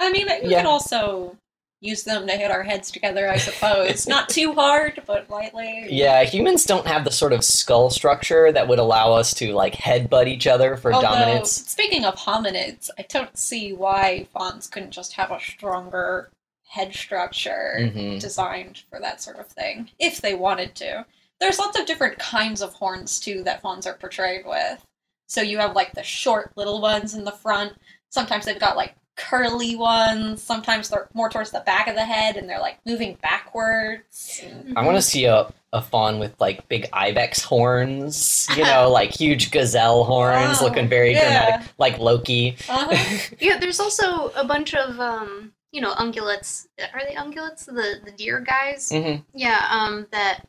I 0.00 0.10
mean, 0.10 0.26
we 0.42 0.50
Yeah. 0.50 0.62
could 0.62 0.68
also 0.68 1.36
use 1.80 2.02
them 2.02 2.26
to 2.26 2.32
hit 2.32 2.50
our 2.50 2.62
heads 2.64 2.90
together, 2.90 3.30
I 3.30 3.36
suppose. 3.36 4.06
Not 4.08 4.28
too 4.28 4.54
hard, 4.54 5.02
but 5.06 5.28
lightly. 5.30 5.86
yeah, 5.90 6.24
humans 6.24 6.64
don't 6.64 6.86
have 6.86 7.04
the 7.04 7.10
sort 7.12 7.32
of 7.32 7.44
skull 7.44 7.90
structure 7.90 8.50
that 8.50 8.66
would 8.66 8.78
allow 8.80 9.12
us 9.12 9.34
to 9.34 9.52
like 9.52 9.74
headbutt 9.74 10.26
each 10.26 10.46
other 10.46 10.76
for 10.76 10.92
Although, 10.92 11.08
dominance. 11.08 11.50
Speaking 11.52 12.04
of 12.04 12.16
hominids, 12.16 12.88
I 12.98 13.02
don't 13.08 13.36
see 13.38 13.72
why 13.72 14.26
fauns 14.32 14.66
couldn't 14.66 14.90
just 14.92 15.12
have 15.12 15.30
a 15.30 15.38
stronger 15.38 16.30
head 16.74 16.92
structure 16.94 17.76
Mhm. 17.80 18.20
designed 18.20 18.82
for 18.90 18.98
that 19.00 19.20
sort 19.22 19.38
of 19.38 19.46
thing, 19.46 19.90
if 19.98 20.20
they 20.20 20.34
wanted 20.34 20.74
to. 20.76 21.06
There's 21.40 21.58
lots 21.58 21.78
of 21.78 21.86
different 21.86 22.18
kinds 22.18 22.60
of 22.62 22.74
horns 22.74 23.20
too 23.20 23.42
that 23.44 23.60
fauns 23.62 23.86
are 23.86 23.94
portrayed 23.94 24.44
with. 24.46 24.84
So 25.28 25.40
you 25.40 25.58
have 25.58 25.74
like 25.76 25.92
the 25.94 26.02
short 26.02 26.52
little 26.56 26.80
ones 26.80 27.14
in 27.14 27.24
the 27.24 27.32
front. 27.32 27.74
Sometimes 28.10 28.44
they've 28.44 28.58
got 28.58 28.76
like 28.76 28.94
curly 29.16 29.76
ones. 29.76 30.42
Sometimes 30.42 30.88
they're 30.88 31.08
more 31.14 31.30
towards 31.30 31.52
the 31.52 31.60
back 31.60 31.86
of 31.86 31.94
the 31.94 32.04
head 32.04 32.36
and 32.36 32.48
they're 32.48 32.58
like 32.60 32.78
moving 32.84 33.16
backwards. 33.22 34.40
And- 34.42 34.76
I 34.76 34.84
want 34.84 34.96
to 34.96 35.02
see 35.02 35.24
a, 35.26 35.52
a 35.72 35.80
faun 35.82 36.18
with 36.18 36.34
like 36.40 36.68
big 36.68 36.88
ibex 36.92 37.42
horns, 37.42 38.46
you 38.56 38.64
know, 38.64 38.90
like 39.00 39.10
huge 39.12 39.50
gazelle 39.50 40.04
horns, 40.04 40.60
Wow, 40.60 40.66
looking 40.66 40.88
very 40.88 41.12
yeah. 41.12 41.44
dramatic, 41.58 41.72
like 41.78 41.98
Loki. 41.98 42.56
Uh-huh. 42.68 43.18
Yeah, 43.40 43.58
there's 43.58 43.80
also 43.80 44.28
a 44.36 44.44
bunch 44.44 44.74
of 44.74 44.98
um, 45.00 45.52
you 45.74 45.80
know, 45.80 45.92
ungulates. 45.94 46.68
Are 46.94 47.00
they 47.04 47.16
ungulates? 47.16 47.66
The 47.66 48.00
the 48.04 48.12
deer 48.12 48.40
guys? 48.40 48.90
hmm 48.90 49.16
Yeah, 49.34 49.66
um, 49.70 50.06
that 50.12 50.46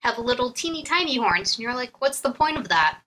have 0.00 0.18
little 0.18 0.52
teeny 0.52 0.84
tiny 0.84 1.16
horns, 1.18 1.56
and 1.56 1.62
you're 1.64 1.74
like, 1.74 2.00
what's 2.00 2.20
the 2.20 2.30
point 2.30 2.56
of 2.56 2.68
that? 2.68 3.00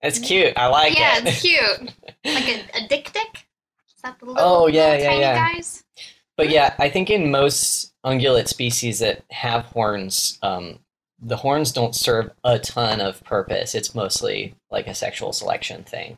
It's 0.00 0.20
cute. 0.20 0.54
I 0.56 0.68
like 0.68 0.96
yeah, 0.96 1.18
it. 1.18 1.24
Yeah 1.24 1.30
it's 1.30 1.40
cute. 1.42 1.80
like 2.24 2.48
a, 2.48 2.84
a 2.84 2.88
dik-dik. 2.88 3.46
Is 3.94 4.02
that 4.02 4.18
the 4.20 4.26
little, 4.26 4.42
Oh, 4.42 4.66
yeah, 4.68 4.90
little 4.92 5.00
yeah, 5.02 5.08
tiny 5.08 5.20
yeah. 5.20 5.52
guys? 5.52 5.84
But 6.36 6.48
yeah, 6.50 6.74
I 6.78 6.88
think 6.88 7.10
in 7.10 7.30
most 7.30 7.92
ungulate 8.06 8.48
species 8.48 9.00
that 9.00 9.24
have 9.30 9.66
horns, 9.66 10.38
um, 10.42 10.78
the 11.20 11.36
horns 11.36 11.72
don't 11.72 11.94
serve 11.94 12.30
a 12.44 12.58
ton 12.58 13.00
of 13.00 13.22
purpose. 13.24 13.74
It's 13.74 13.94
mostly 13.94 14.54
like 14.70 14.86
a 14.86 14.94
sexual 14.94 15.32
selection 15.34 15.82
thing. 15.82 16.16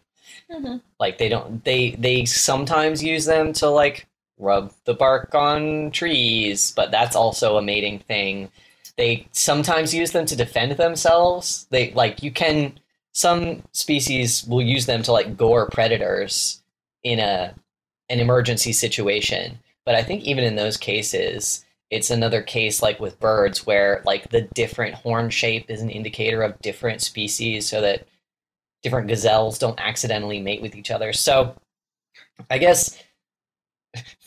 Mhm. 0.50 0.80
Like 1.00 1.18
they 1.18 1.28
don't 1.28 1.64
they 1.64 1.92
they 1.98 2.24
sometimes 2.24 3.02
use 3.02 3.24
them 3.24 3.52
to 3.54 3.68
like 3.68 4.06
rub 4.38 4.72
the 4.84 4.94
bark 4.94 5.34
on 5.34 5.90
trees, 5.90 6.72
but 6.72 6.90
that's 6.90 7.16
also 7.16 7.56
a 7.56 7.62
mating 7.62 8.00
thing. 8.00 8.50
They 8.96 9.26
sometimes 9.32 9.94
use 9.94 10.12
them 10.12 10.26
to 10.26 10.36
defend 10.36 10.72
themselves. 10.72 11.66
They 11.70 11.92
like 11.92 12.22
you 12.22 12.30
can 12.30 12.78
some 13.12 13.62
species 13.72 14.44
will 14.46 14.62
use 14.62 14.86
them 14.86 15.02
to 15.02 15.12
like 15.12 15.36
gore 15.36 15.68
predators 15.68 16.62
in 17.02 17.18
a 17.18 17.54
an 18.08 18.20
emergency 18.20 18.72
situation. 18.72 19.58
But 19.84 19.94
I 19.94 20.02
think 20.02 20.22
even 20.22 20.44
in 20.44 20.56
those 20.56 20.76
cases, 20.76 21.64
it's 21.90 22.10
another 22.10 22.42
case 22.42 22.82
like 22.82 23.00
with 23.00 23.20
birds 23.20 23.66
where 23.66 24.02
like 24.04 24.30
the 24.30 24.42
different 24.54 24.94
horn 24.94 25.30
shape 25.30 25.70
is 25.70 25.82
an 25.82 25.90
indicator 25.90 26.42
of 26.42 26.60
different 26.60 27.00
species 27.02 27.68
so 27.68 27.80
that 27.80 28.06
different 28.82 29.08
gazelles 29.08 29.58
don't 29.58 29.78
accidentally 29.80 30.40
mate 30.40 30.62
with 30.62 30.74
each 30.74 30.90
other. 30.90 31.12
So 31.12 31.54
I 32.50 32.58
guess 32.58 33.02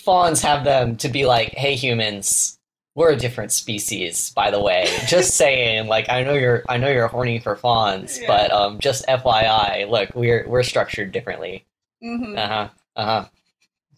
fauns 0.06 0.42
have 0.44 0.64
them 0.64 0.96
to 0.98 1.10
be 1.10 1.26
like, 1.26 1.54
hey 1.56 1.76
humans, 1.76 2.58
we're 2.96 3.12
a 3.12 3.18
different 3.18 3.52
species, 3.52 4.32
by 4.32 4.52
the 4.52 4.62
way. 4.62 4.88
Just 5.08 5.36
saying, 5.36 5.88
like 5.88 6.08
I 6.10 6.24
know 6.24 6.34
you're 6.34 6.64
I 6.70 6.78
know 6.78 6.90
you're 6.90 7.08
horny 7.08 7.40
for 7.40 7.56
fauns, 7.56 8.20
Yeah. 8.22 8.28
but 8.28 8.52
um 8.52 8.80
just 8.80 9.06
FYI, 9.08 9.90
look, 9.90 10.10
we're 10.16 10.48
we're 10.48 10.64
structured 10.64 11.12
differently. 11.12 11.66
Mm-hmm. 12.04 12.38
Uh-huh. 12.38 12.70
Uh-huh. 12.96 13.26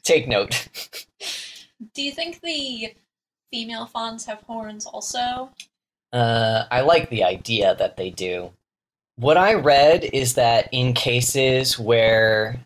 Take 0.04 0.28
note. 0.28 0.67
Do 1.93 2.02
you 2.02 2.12
think 2.12 2.41
the 2.41 2.93
female 3.52 3.86
fauns 3.86 4.26
have 4.26 4.41
horns 4.48 4.86
also? 4.88 5.52
Uh, 6.13 6.63
I 6.72 6.82
like 6.82 7.10
the 7.10 7.24
idea 7.24 7.76
that 7.76 7.98
they 7.98 8.10
do. 8.10 8.52
What 9.17 9.38
I 9.38 9.54
read 9.56 10.04
is 10.06 10.36
that 10.36 10.70
in 10.72 10.93
cases 10.93 11.78
where 11.78 12.65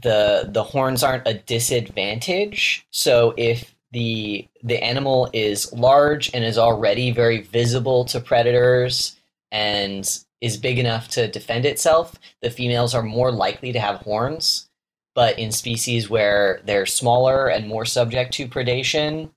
the 0.00 0.48
the 0.50 0.62
horns 0.62 1.02
aren't 1.02 1.26
a 1.26 1.34
disadvantage, 1.34 2.86
so 2.90 3.34
if 3.36 3.74
the 3.92 4.46
the 4.62 4.82
animal 4.82 5.30
is 5.32 5.72
large 5.72 6.30
and 6.34 6.44
is 6.44 6.58
already 6.58 7.10
very 7.10 7.42
visible 7.42 8.04
to 8.06 8.20
predators 8.20 9.16
and 9.50 10.20
is 10.40 10.56
big 10.56 10.78
enough 10.78 11.08
to 11.08 11.28
defend 11.28 11.64
itself, 11.64 12.14
the 12.42 12.50
females 12.50 12.94
are 12.94 13.02
more 13.02 13.32
likely 13.32 13.72
to 13.72 13.80
have 13.80 14.00
horns. 14.00 14.68
But 15.14 15.38
in 15.38 15.50
species 15.50 16.10
where 16.10 16.60
they're 16.66 16.84
smaller 16.84 17.48
and 17.48 17.66
more 17.66 17.86
subject 17.86 18.34
to 18.34 18.48
predation, 18.48 19.30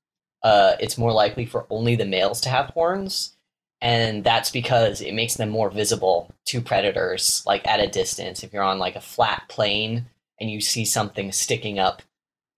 uh, 0.44 0.76
it's 0.82 0.98
more 0.98 1.14
likely 1.14 1.46
for 1.46 1.66
only 1.70 1.96
the 1.96 2.06
males 2.06 2.42
to 2.42 2.50
have 2.50 2.72
horns. 2.72 3.38
And 3.82 4.26
that's 4.26 4.52
because 4.52 5.00
it 5.00 5.14
makes 5.14 5.36
them 5.36 5.50
more 5.50 5.70
visible 5.70 6.34
to 6.48 6.60
predators 6.60 7.44
like 7.46 7.66
at 7.66 7.80
a 7.80 7.88
distance. 7.88 8.44
If 8.44 8.52
you're 8.52 8.62
on 8.62 8.78
like 8.78 8.98
a 8.98 9.02
flat 9.02 9.44
plain 9.48 10.06
and 10.40 10.50
you 10.50 10.62
see 10.62 10.86
something 10.86 11.32
sticking 11.32 11.80
up 11.80 12.02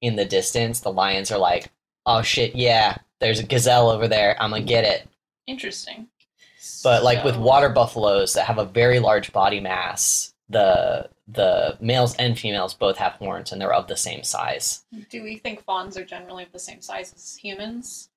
in 0.02 0.16
the 0.16 0.26
distance 0.26 0.80
the 0.80 0.92
lions 0.92 1.32
are 1.32 1.38
like 1.38 1.72
oh 2.06 2.22
shit 2.22 2.56
yeah 2.56 2.98
there's 3.22 3.40
a 3.40 3.44
gazelle 3.44 3.90
over 3.90 4.08
there. 4.08 4.36
I'm 4.42 4.50
gonna 4.50 4.64
get 4.64 4.84
it. 4.84 5.08
Interesting. 5.48 6.08
but 6.84 7.04
like 7.04 7.24
with 7.24 7.38
water 7.38 7.70
buffaloes 7.70 8.34
that 8.34 8.46
have 8.46 8.58
a 8.58 8.66
very 8.66 9.00
large 9.00 9.32
body 9.32 9.60
mass 9.60 10.34
the 10.50 11.08
the 11.28 11.78
males 11.80 12.14
and 12.16 12.38
females 12.38 12.74
both 12.74 12.98
have 12.98 13.14
horns 13.14 13.52
and 13.52 13.62
they're 13.62 13.74
of 13.74 13.88
the 13.88 13.96
same 13.96 14.24
size. 14.24 14.84
Do 15.10 15.24
we 15.24 15.38
think 15.38 15.64
fauns 15.64 15.96
are 15.96 16.04
generally 16.04 16.44
of 16.44 16.52
the 16.52 16.60
same 16.60 16.82
size 16.82 17.14
as 17.16 17.36
humans? 17.36 18.10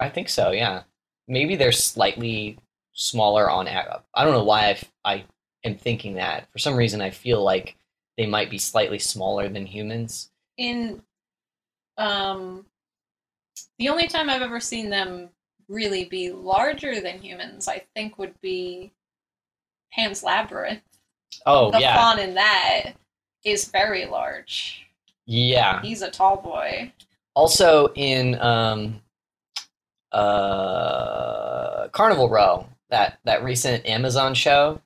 i 0.00 0.08
think 0.08 0.28
so 0.30 0.52
yeah. 0.52 0.84
Maybe 1.30 1.56
they're 1.56 1.72
slightly 1.72 2.58
smaller 2.94 3.50
on 3.50 3.68
I 3.68 4.24
don't 4.24 4.32
know 4.32 4.44
why 4.44 4.70
I've, 4.70 4.84
i 5.04 5.24
am 5.64 5.76
thinking 5.76 6.14
that. 6.14 6.48
For 6.52 6.58
some 6.58 6.76
reason 6.76 7.00
i 7.02 7.10
feel 7.10 7.42
like 7.42 7.76
they 8.18 8.26
might 8.26 8.50
be 8.50 8.58
slightly 8.58 8.98
smaller 8.98 9.48
than 9.48 9.64
humans 9.64 10.28
In 10.58 11.00
um 11.96 12.66
the 13.78 13.88
only 13.88 14.06
time 14.08 14.28
I've 14.28 14.42
ever 14.42 14.60
seen 14.60 14.90
them 14.90 15.30
really 15.68 16.04
be 16.04 16.30
larger 16.30 17.00
than 17.00 17.20
humans, 17.20 17.68
I 17.68 17.82
think 17.94 18.18
would 18.18 18.38
be 18.40 18.92
Pan's 19.92 20.22
Labyrinth. 20.22 20.82
oh 21.46 21.70
the 21.70 21.80
yeah 21.80 21.96
faun 21.96 22.18
in 22.18 22.34
that 22.34 22.92
is 23.44 23.66
very 23.68 24.04
large. 24.06 24.86
yeah 25.26 25.80
He's 25.82 26.02
a 26.02 26.10
tall 26.10 26.36
boy. 26.36 26.92
also 27.34 27.88
in 27.94 28.38
um 28.40 29.00
uh 30.12 31.88
carnival 31.88 32.28
row 32.30 32.66
that 32.90 33.18
that 33.24 33.44
recent 33.44 33.84
amazon 33.86 34.32
show 34.34 34.80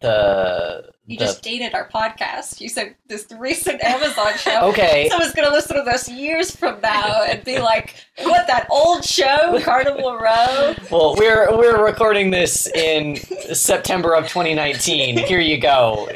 the 0.00 0.92
You 1.06 1.18
the 1.18 1.24
just 1.24 1.42
dated 1.42 1.74
our 1.74 1.88
podcast. 1.88 2.60
You 2.60 2.68
said 2.68 2.96
this 3.08 3.26
recent 3.38 3.82
Amazon 3.82 4.32
show. 4.38 4.68
okay 4.70 5.08
Someone's 5.08 5.32
gonna 5.34 5.52
listen 5.52 5.76
to 5.76 5.82
this 5.82 6.08
years 6.08 6.54
from 6.54 6.80
now 6.80 7.22
and 7.22 7.44
be 7.44 7.58
like, 7.58 7.94
"What 8.22 8.46
that 8.48 8.66
old 8.70 9.04
show, 9.04 9.60
Carnival 9.62 10.16
Row?" 10.16 10.74
Well, 10.90 11.14
we're 11.16 11.56
we're 11.56 11.84
recording 11.84 12.30
this 12.30 12.66
in 12.66 13.16
September 13.54 14.14
of 14.14 14.24
2019. 14.24 15.18
Here 15.18 15.40
you 15.40 15.58
go. 15.60 16.08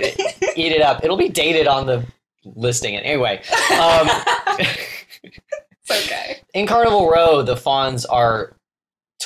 Eat 0.56 0.72
it 0.72 0.82
up. 0.82 1.04
It'll 1.04 1.16
be 1.16 1.28
dated 1.28 1.66
on 1.68 1.86
the 1.86 2.04
listing. 2.44 2.96
Anyway, 2.96 3.42
um, 3.72 4.08
it's 4.58 5.90
okay. 5.90 6.40
in 6.54 6.66
Carnival 6.66 7.08
Row, 7.08 7.42
the 7.42 7.56
fauns 7.56 8.04
are 8.06 8.56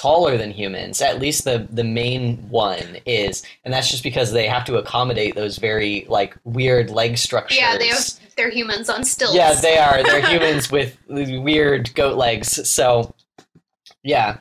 taller 0.05 0.37
than 0.37 0.51
humans. 0.51 1.01
At 1.01 1.19
least 1.19 1.45
the 1.45 1.67
the 1.71 1.83
main 1.83 2.37
one 2.51 2.99
is, 3.07 3.43
and 3.65 3.73
that's 3.73 3.91
just 3.91 4.03
because 4.03 4.33
they 4.33 4.47
have 4.47 4.67
to 4.67 4.77
accommodate 4.77 5.35
those 5.35 5.57
very 5.57 6.05
like 6.11 6.37
weird 6.45 6.91
leg 6.91 7.17
structures. 7.17 7.57
Yeah, 7.57 7.79
they 7.79 7.89
have 7.89 8.05
they're 8.37 8.51
humans 8.51 8.91
on 8.91 9.03
stilts. 9.05 9.35
Yeah, 9.35 9.55
they 9.55 9.79
are. 9.79 10.03
They're 10.03 10.27
humans 10.31 10.71
with 10.71 10.99
weird 11.09 11.95
goat 11.95 12.19
legs. 12.19 12.69
So, 12.69 13.15
yeah. 14.03 14.39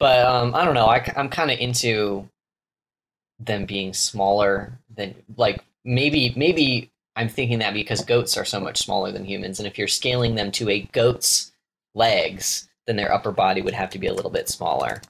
But 0.00 0.26
um, 0.26 0.52
I 0.52 0.64
don't 0.64 0.74
know. 0.74 0.86
I, 0.86 1.12
am 1.14 1.28
kind 1.28 1.52
of 1.52 1.58
into 1.60 2.28
them 3.38 3.66
being 3.66 3.94
smaller 3.94 4.72
than 4.96 5.14
like 5.36 5.62
maybe 5.84 6.32
maybe 6.36 6.90
I'm 7.14 7.28
thinking 7.28 7.60
that 7.60 7.72
because 7.72 8.04
goats 8.04 8.36
are 8.36 8.44
so 8.44 8.58
much 8.58 8.82
smaller 8.82 9.12
than 9.12 9.24
humans, 9.24 9.60
and 9.60 9.68
if 9.68 9.78
you're 9.78 9.86
scaling 9.86 10.34
them 10.34 10.50
to 10.52 10.68
a 10.70 10.80
goat's 10.80 11.52
legs, 11.94 12.68
then 12.86 12.96
their 12.96 13.12
upper 13.12 13.32
body 13.32 13.62
would 13.62 13.74
have 13.74 13.90
to 13.90 13.98
be 13.98 14.06
a 14.06 14.14
little 14.14 14.30
bit 14.30 14.48
smaller. 14.48 15.00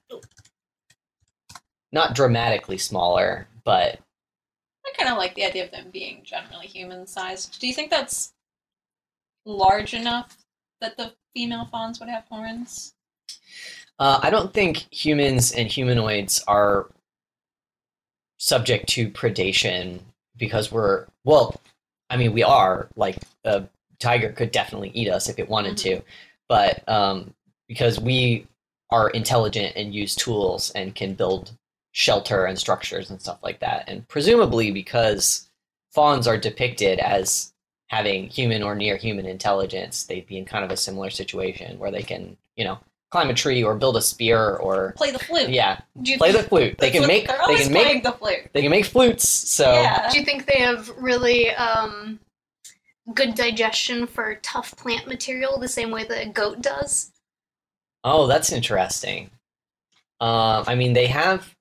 Not 1.93 2.15
dramatically 2.15 2.79
smaller, 2.79 3.47
but 3.65 3.99
I 4.87 4.93
kind 4.97 5.11
of 5.11 5.19
like 5.19 5.35
the 5.35 5.45
idea 5.45 5.65
of 5.65 5.71
them 5.71 5.91
being 5.93 6.21
generally 6.25 6.67
human 6.67 7.07
sized. 7.07 7.61
Do 7.61 7.67
you 7.67 7.75
think 7.75 7.91
that's 7.91 8.33
large 9.45 9.95
enough 9.95 10.37
that 10.81 10.97
the 10.97 11.13
female 11.35 11.69
fauns 11.71 12.01
would 12.01 12.09
have 12.09 12.25
horns? 12.29 12.95
Uh, 13.99 14.19
I 14.23 14.31
don't 14.31 14.53
think 14.53 14.93
humans 14.93 15.53
and 15.53 15.69
humanoids 15.69 16.43
are 16.49 16.91
subject 18.39 18.89
to 18.91 19.09
predation 19.11 20.01
because 20.37 20.73
we're 20.73 21.07
well. 21.25 21.61
I 22.11 22.17
mean, 22.17 22.33
we 22.33 22.43
are 22.43 22.89
like 22.97 23.19
a 23.45 23.65
tiger 23.99 24.33
could 24.33 24.51
definitely 24.51 24.91
eat 24.95 25.09
us 25.09 25.29
if 25.29 25.39
it 25.39 25.49
wanted 25.49 25.77
to, 25.79 26.03
but 26.49 26.87
um, 26.89 27.33
because 27.75 27.99
we 27.99 28.47
are 28.91 29.11
intelligent 29.11 29.73
and 29.75 29.93
use 29.93 30.15
tools 30.15 30.71
and 30.77 30.95
can 30.95 31.13
build 31.15 31.51
shelter 31.91 32.47
and 32.47 32.57
structures 32.57 33.11
and 33.11 33.21
stuff 33.21 33.39
like 33.43 33.59
that, 33.59 33.85
and 33.89 34.07
presumably 34.07 34.71
because 34.71 35.51
fauns 35.93 36.29
are 36.29 36.39
depicted 36.39 37.01
as 37.01 37.53
having 37.89 38.29
human 38.29 38.63
or 38.63 38.77
near 38.77 38.97
human 38.97 39.27
intelligence, 39.27 40.05
they'd 40.05 40.27
be 40.27 40.39
in 40.39 40.45
kind 40.45 40.65
of 40.65 40.71
a 40.71 40.77
similar 40.77 41.11
situation 41.11 41.77
where 41.81 41.91
they 41.91 42.03
can, 42.03 42.37
you 42.57 42.65
know, 42.65 42.79
climb 43.11 43.29
a 43.29 43.35
tree 43.35 43.63
or 43.63 43.75
build 43.75 43.97
a 43.97 44.03
spear 44.03 44.57
or 44.57 44.93
Play 44.97 45.11
the 45.11 45.19
flute. 45.19 45.51
yeah, 45.51 45.81
Do 46.03 46.13
you 46.13 46.19
play 46.19 46.31
the 46.33 46.43
flute. 46.45 46.77
They 46.79 46.91
can 46.91 47.07
make 47.09 47.27
They're 47.27 47.37
they 47.37 47.43
always 47.43 47.65
can 47.65 47.73
make 47.73 48.03
the 48.05 48.13
flute. 48.13 48.51
they 48.53 48.63
can 48.63 48.71
make 48.71 48.85
flutes. 48.87 49.29
So 49.29 49.73
yeah. 49.73 50.11
do 50.11 50.19
you 50.19 50.25
think 50.25 50.47
they 50.47 50.59
have 50.61 50.89
really 50.97 51.51
um 51.51 52.19
good 53.13 53.35
digestion 53.35 54.07
for 54.07 54.37
tough 54.37 54.77
plant 54.77 55.07
material, 55.07 55.59
the 55.59 55.69
same 55.69 55.91
way 55.91 56.05
that 56.05 56.27
a 56.27 56.31
goat 56.31 56.63
does. 56.63 57.13
Oh, 58.05 58.27
that's 58.27 58.53
interesting. 58.53 59.31
Um, 60.21 60.65
I 60.67 60.75
mean, 60.75 60.93
they 60.93 61.07
have 61.07 61.55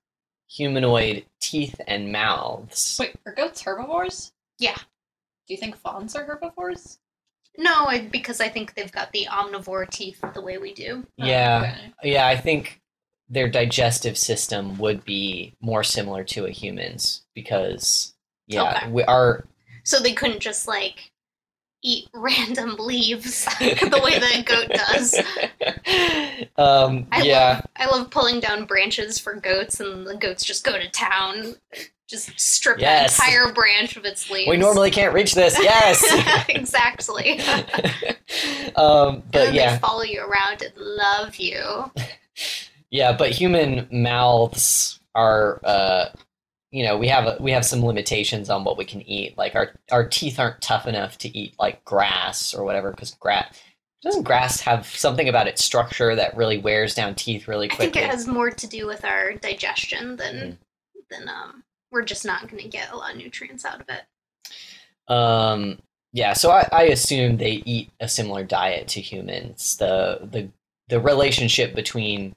humanoid 0.49 1.25
teeth 1.39 1.79
and 1.87 2.11
mouths. 2.11 2.97
Wait, 2.99 3.15
are 3.25 3.33
goats 3.33 3.61
herbivores? 3.61 4.33
Yeah. 4.59 4.75
Do 4.75 5.53
you 5.53 5.57
think 5.57 5.75
fauns 5.77 6.15
are 6.15 6.23
herbivores? 6.25 6.99
No, 7.57 7.85
I, 7.85 8.07
because 8.07 8.41
I 8.41 8.49
think 8.49 8.73
they've 8.73 8.91
got 8.91 9.11
the 9.11 9.27
omnivore 9.29 9.89
teeth 9.89 10.23
the 10.33 10.41
way 10.41 10.57
we 10.57 10.73
do. 10.73 11.05
Oh, 11.19 11.25
Yeah, 11.25 11.75
okay. 12.01 12.11
yeah. 12.11 12.27
I 12.27 12.35
think 12.35 12.81
their 13.29 13.47
digestive 13.49 14.17
system 14.17 14.77
would 14.79 15.03
be 15.05 15.53
more 15.61 15.83
similar 15.83 16.23
to 16.25 16.45
a 16.45 16.51
human's 16.51 17.23
because, 17.33 18.13
yeah, 18.47 18.63
Okay. 18.77 18.91
we 18.91 19.03
are. 19.03 19.45
So 19.83 19.99
they 19.99 20.13
couldn't 20.13 20.39
just 20.39 20.67
like 20.67 21.11
eat 21.83 22.07
random 22.13 22.75
leaves 22.79 23.45
the 23.59 24.01
way 24.03 24.17
that 24.17 24.35
a 24.39 24.43
goat 24.43 24.69
does. 24.69 25.19
um, 26.57 27.05
I 27.11 27.21
yeah. 27.23 27.47
love 27.49 27.65
I 27.75 27.85
love 27.97 28.09
pulling 28.09 28.39
down 28.39 28.65
branches 28.65 29.19
for 29.19 29.35
goats, 29.35 29.79
and 29.79 30.07
the 30.07 30.15
goats 30.15 30.43
just 30.43 30.63
go 30.63 30.77
to 30.79 30.89
town, 30.89 31.55
just 32.07 32.39
strip 32.39 32.79
Yes. 32.79 33.17
the 33.17 33.23
entire 33.23 33.51
branch 33.53 33.97
of 33.97 34.05
its 34.05 34.29
leaves. 34.29 34.49
We 34.49 34.57
normally 34.57 34.91
can't 34.91 35.13
reach 35.13 35.33
this. 35.35 35.57
Yes. 35.61 36.45
exactly. 36.49 37.39
um, 38.75 39.23
but 39.31 39.53
yeah, 39.53 39.73
they 39.73 39.79
follow 39.79 40.03
you 40.03 40.21
around 40.21 40.61
and 40.61 40.73
love 40.77 41.35
you. 41.35 41.91
yeah. 42.89 43.11
But 43.11 43.31
human 43.31 43.87
mouths 43.91 44.99
are, 45.15 45.59
uh, 45.63 46.05
you 46.73 46.83
know, 46.83 46.97
we 46.97 47.07
have 47.07 47.25
a, 47.25 47.37
we 47.39 47.51
have 47.51 47.63
some 47.63 47.85
limitations 47.85 48.49
on 48.49 48.63
what 48.63 48.79
we 48.79 48.83
can 48.83 49.01
eat. 49.03 49.37
Like 49.37 49.53
our 49.53 49.73
our 49.91 50.07
teeth 50.07 50.39
aren't 50.39 50.59
tough 50.59 50.87
enough 50.87 51.19
to 51.19 51.37
eat 51.37 51.53
like 51.59 51.85
grass 51.85 52.53
or 52.53 52.63
whatever. 52.65 52.89
Because 52.89 53.11
grass 53.11 53.61
doesn't 54.01 54.23
grass 54.23 54.59
have 54.61 54.87
something 54.87 55.29
about 55.29 55.47
its 55.47 55.63
structure 55.63 56.15
that 56.15 56.35
really 56.35 56.57
wears 56.57 56.95
down 56.95 57.13
teeth 57.13 57.47
really 57.47 57.67
quickly? 57.67 57.87
I 57.87 57.91
think 57.91 58.05
it 58.05 58.09
has 58.09 58.27
more 58.27 58.49
to 58.49 58.67
do 58.67 58.87
with 58.87 59.05
our 59.05 59.33
digestion 59.33 60.15
than 60.15 60.35
Mm. 60.35 60.57
than 61.11 61.29
um 61.29 61.63
we're 61.91 62.01
just 62.01 62.25
not 62.25 62.49
going 62.49 62.63
to 62.63 62.67
get 62.67 62.91
a 62.91 62.97
lot 62.97 63.11
of 63.11 63.17
nutrients 63.17 63.65
out 63.65 63.79
of 63.79 63.87
it. 63.87 65.13
Um, 65.13 65.77
yeah, 66.11 66.33
so 66.33 66.49
I, 66.49 66.67
I 66.71 66.83
assume 66.85 67.37
they 67.37 67.61
eat 67.65 67.91
a 67.99 68.07
similar 68.07 68.43
diet 68.43 68.87
to 68.89 69.01
humans. 69.01 69.77
The 69.77 70.21
the 70.23 70.49
the 70.87 70.99
relationship 70.99 71.75
between 71.75 72.35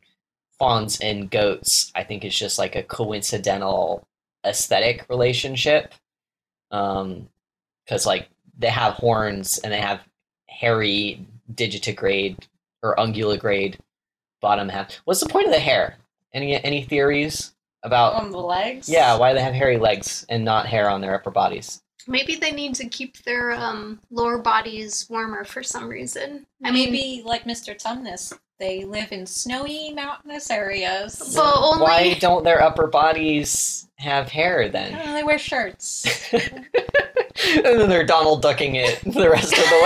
fauns 0.59 1.01
and 1.01 1.31
goats, 1.31 1.91
I 1.95 2.05
think, 2.05 2.23
is 2.25 2.39
just 2.39 2.59
like 2.59 2.77
a 2.77 2.83
coincidental 2.83 4.07
aesthetic 4.47 5.07
relationship. 5.09 5.93
Um, 6.71 7.29
because 7.85 8.05
like 8.07 8.29
they 8.59 8.69
have 8.69 8.95
horns 8.95 9.59
and 9.59 9.73
they 9.73 9.81
have 9.81 10.01
hairy 10.49 11.25
digitigrade 11.55 12.45
or 12.83 12.97
unguligrade 12.97 13.77
bottom 14.41 14.69
half. 14.69 14.95
What's 15.05 15.21
the 15.21 15.29
point 15.29 15.47
of 15.47 15.53
the 15.53 15.61
hair? 15.61 15.97
Any 16.33 16.63
any 16.63 16.83
theories 16.83 17.55
about? 17.83 18.15
On 18.15 18.31
the 18.31 18.39
legs? 18.39 18.89
yeah, 18.89 19.17
why 19.17 19.33
they 19.33 19.41
have 19.41 19.55
hairy 19.55 19.79
legs 19.79 20.27
and 20.29 20.45
not 20.45 20.67
hair 20.67 20.91
on 20.91 21.01
their 21.01 21.15
upper 21.15 21.31
bodies? 21.31 21.83
Maybe 22.09 22.37
they 22.37 22.53
need 22.53 22.75
to 22.77 22.89
keep 22.89 23.19
their 23.25 23.53
um 23.53 24.01
lower 24.11 24.39
bodies 24.39 25.07
warmer 25.09 25.45
for 25.45 25.63
some 25.63 25.89
reason. 25.89 26.47
I 26.65 26.71
mean, 26.71 26.91
Maybe 26.93 27.23
like 27.25 27.45
Mr. 27.45 27.81
Tumnus, 27.81 28.37
they 28.59 28.85
live 28.85 29.13
in 29.13 29.27
snowy 29.27 29.93
mountainous 29.93 30.51
areas. 30.51 31.33
But 31.35 31.57
only- 31.59 31.83
Why 31.83 32.15
don't 32.15 32.45
their 32.45 32.63
upper 32.63 32.87
bodies 32.87 33.89
have 33.99 34.29
hair 34.29 34.69
then? 34.69 34.93
They 35.15 35.23
wear 35.23 35.39
shirts. 35.39 36.07
and 36.33 36.65
then 37.65 37.89
they're 37.89 38.05
Donald 38.07 38.43
ducking 38.43 38.77
it 38.77 39.01
the 39.05 39.29
rest 39.31 39.53
of 39.53 39.59
the 39.59 39.81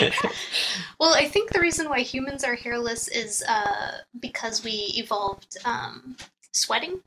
way. 0.00 0.12
Well, 0.98 1.14
I 1.14 1.26
think 1.28 1.50
the 1.50 1.60
reason 1.60 1.88
why 1.88 2.00
humans 2.00 2.44
are 2.44 2.54
hairless 2.54 3.08
is 3.08 3.42
uh, 3.48 3.92
because 4.20 4.62
we 4.62 4.92
evolved 4.98 5.56
um, 5.64 6.14
sweating 6.52 7.00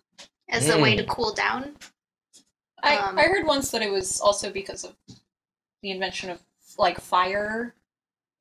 as 0.50 0.68
a 0.68 0.80
way 0.80 0.96
Mm. 0.96 0.98
to 0.98 1.04
cool 1.04 1.32
down. 1.32 1.76
I, 2.82 2.98
Um, 2.98 3.20
I 3.20 3.24
heard 3.26 3.46
once 3.46 3.70
that 3.70 3.84
it 3.84 3.92
was 3.92 4.20
also 4.20 4.50
because 4.50 4.84
of 4.84 4.96
the 5.84 5.92
invention 5.92 6.32
of 6.32 6.40
like 6.80 7.00
fire, 7.00 7.76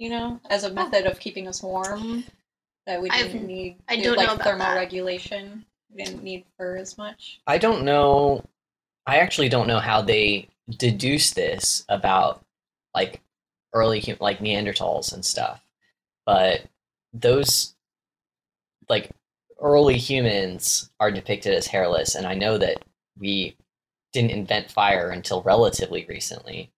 you 0.03 0.11
know, 0.11 0.41
as 0.51 0.65
a 0.65 0.73
method 0.73 1.07
of 1.07 1.21
keeping 1.21 1.47
us 1.47 1.63
warm. 1.63 2.25
That 2.87 3.01
we 3.01 3.09
I've- 3.11 3.29
didn't 3.31 3.47
need 3.47 3.79
I 3.89 3.95
do, 3.95 4.03
don't 4.03 4.17
like 4.17 4.27
know 4.27 4.35
about 4.35 4.59
that. 4.59 4.59
thermoregulation. 4.91 5.65
We 5.89 6.03
didn't 6.03 6.25
need 6.25 6.45
fur 6.59 6.77
as 6.77 6.99
much. 6.99 7.41
I 7.47 7.57
don't 7.59 7.85
know. 7.85 8.45
I 9.07 9.19
actually 9.19 9.49
don't 9.49 9.69
know 9.69 9.79
how 9.79 10.03
they 10.03 10.49
deduce 10.69 11.31
this 11.31 11.85
about 11.89 12.45
like 12.93 13.21
early 13.73 14.01
hu- 14.01 14.17
like 14.19 14.41
Neanderthals 14.41 15.13
and 15.13 15.25
stuff, 15.25 15.65
but 16.27 16.65
those 17.13 17.77
like 18.89 19.11
early 19.61 19.97
humans 19.99 20.91
are 20.99 21.13
depicted 21.13 21.55
as 21.55 21.69
hairless, 21.69 22.17
and 22.17 22.27
I 22.27 22.35
know 22.35 22.59
that 22.59 22.83
we 23.17 23.57
didn't 24.13 24.33
invent 24.33 24.73
fire 24.73 25.11
until 25.11 25.43
relatively 25.43 26.05
recently. 26.07 26.73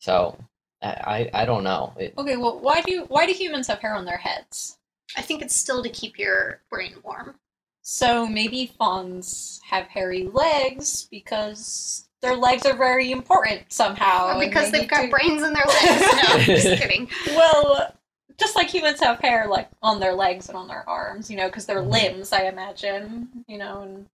So 0.00 0.36
I 0.84 1.30
I, 1.34 1.42
I 1.42 1.44
don't 1.44 1.64
know. 1.64 1.92
It, 1.98 2.14
Okay, 2.18 2.36
well, 2.36 2.58
why 2.60 2.82
do 2.82 3.04
why 3.08 3.26
do 3.26 3.32
humans 3.32 3.66
have 3.68 3.78
hair 3.80 3.94
on 3.94 4.04
their 4.04 4.18
heads? 4.18 4.78
I 5.16 5.22
think 5.22 5.42
it's 5.42 5.56
still 5.56 5.82
to 5.82 5.88
keep 5.88 6.18
your 6.18 6.60
brain 6.70 6.94
warm. 7.02 7.36
So 7.82 8.26
maybe 8.26 8.72
fauns 8.78 9.60
have 9.68 9.86
hairy 9.88 10.24
legs 10.32 11.06
because 11.10 12.08
their 12.22 12.34
legs 12.36 12.64
are 12.64 12.74
very 12.76 13.10
important 13.12 13.70
somehow. 13.72 14.28
or 14.34 14.40
because 14.40 14.70
they 14.70 14.80
they've 14.80 14.88
got 14.88 15.02
to- 15.02 15.08
brains 15.08 15.42
in 15.42 15.52
their 15.52 15.66
legs. 15.66 16.00
No, 16.28 16.38
just 16.38 16.66
kidding. 16.82 17.08
Well, 17.28 17.94
just 18.38 18.56
like 18.56 18.68
humans 18.68 19.00
have 19.00 19.20
hair 19.20 19.46
like 19.48 19.68
on 19.82 20.00
their 20.00 20.14
legs 20.14 20.48
and 20.48 20.56
on 20.56 20.66
their 20.66 20.88
arms, 20.88 21.30
you 21.30 21.36
know, 21.36 21.46
because 21.48 21.66
they're 21.66 21.82
Mhm. 21.82 21.92
limbs, 21.92 22.32
I 22.32 22.44
imagine, 22.48 23.28
you 23.46 23.58
know, 23.58 23.82
and 23.82 24.06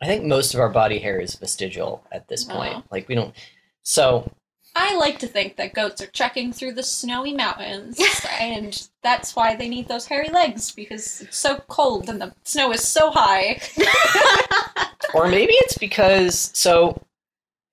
I 0.00 0.06
think 0.06 0.24
most 0.24 0.54
of 0.54 0.60
our 0.60 0.70
body 0.70 0.98
hair 0.98 1.20
is 1.20 1.34
vestigial 1.34 2.02
at 2.10 2.26
this 2.28 2.44
point. 2.44 2.76
Oh. 2.78 2.82
Like 2.90 3.06
we 3.08 3.14
don't. 3.14 3.34
So 3.82 4.32
I 4.74 4.96
like 4.96 5.18
to 5.18 5.26
think 5.26 5.56
that 5.56 5.74
goats 5.74 6.00
are 6.00 6.06
trekking 6.06 6.52
through 6.52 6.72
the 6.72 6.82
snowy 6.82 7.34
mountains, 7.34 8.00
and 8.40 8.88
that's 9.02 9.36
why 9.36 9.54
they 9.54 9.68
need 9.68 9.88
those 9.88 10.06
hairy 10.06 10.28
legs 10.28 10.70
because 10.70 11.20
it's 11.20 11.36
so 11.36 11.62
cold 11.68 12.08
and 12.08 12.20
the 12.20 12.34
snow 12.44 12.72
is 12.72 12.86
so 12.86 13.10
high. 13.10 13.60
or 15.14 15.28
maybe 15.28 15.52
it's 15.54 15.76
because 15.76 16.50
so 16.54 17.00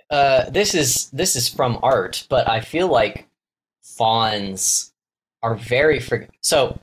uh, 0.10 0.50
this 0.50 0.76
is 0.76 1.10
this 1.12 1.36
is 1.36 1.48
from 1.48 1.80
art, 1.84 2.26
but 2.30 2.50
I 2.50 2.62
feel 2.62 2.88
like 2.88 3.28
fauns 3.82 4.94
are 5.42 5.56
very 5.56 6.00
for 6.00 6.28
so 6.42 6.80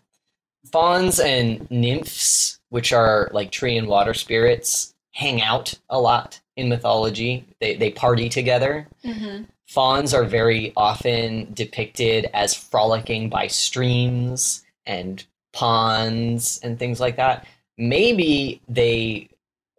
fauns 0.72 1.20
and 1.20 1.68
nymphs, 1.70 2.60
which 2.70 2.92
are 2.92 3.28
like 3.32 3.50
tree 3.50 3.76
and 3.76 3.88
water 3.88 4.14
spirits, 4.14 4.94
hang 5.12 5.42
out 5.42 5.74
a 5.90 6.00
lot 6.00 6.40
in 6.56 6.68
mythology. 6.68 7.44
They 7.60 7.74
they 7.76 7.90
party 7.90 8.28
together. 8.28 8.86
Mm-hmm. 9.04 9.44
Fauns 9.66 10.14
are 10.14 10.24
very 10.24 10.72
often 10.76 11.52
depicted 11.52 12.26
as 12.32 12.54
frolicking 12.54 13.28
by 13.28 13.48
streams 13.48 14.64
and 14.86 15.24
ponds 15.52 16.60
and 16.62 16.78
things 16.78 17.00
like 17.00 17.16
that. 17.16 17.46
Maybe 17.76 18.60
they 18.68 19.28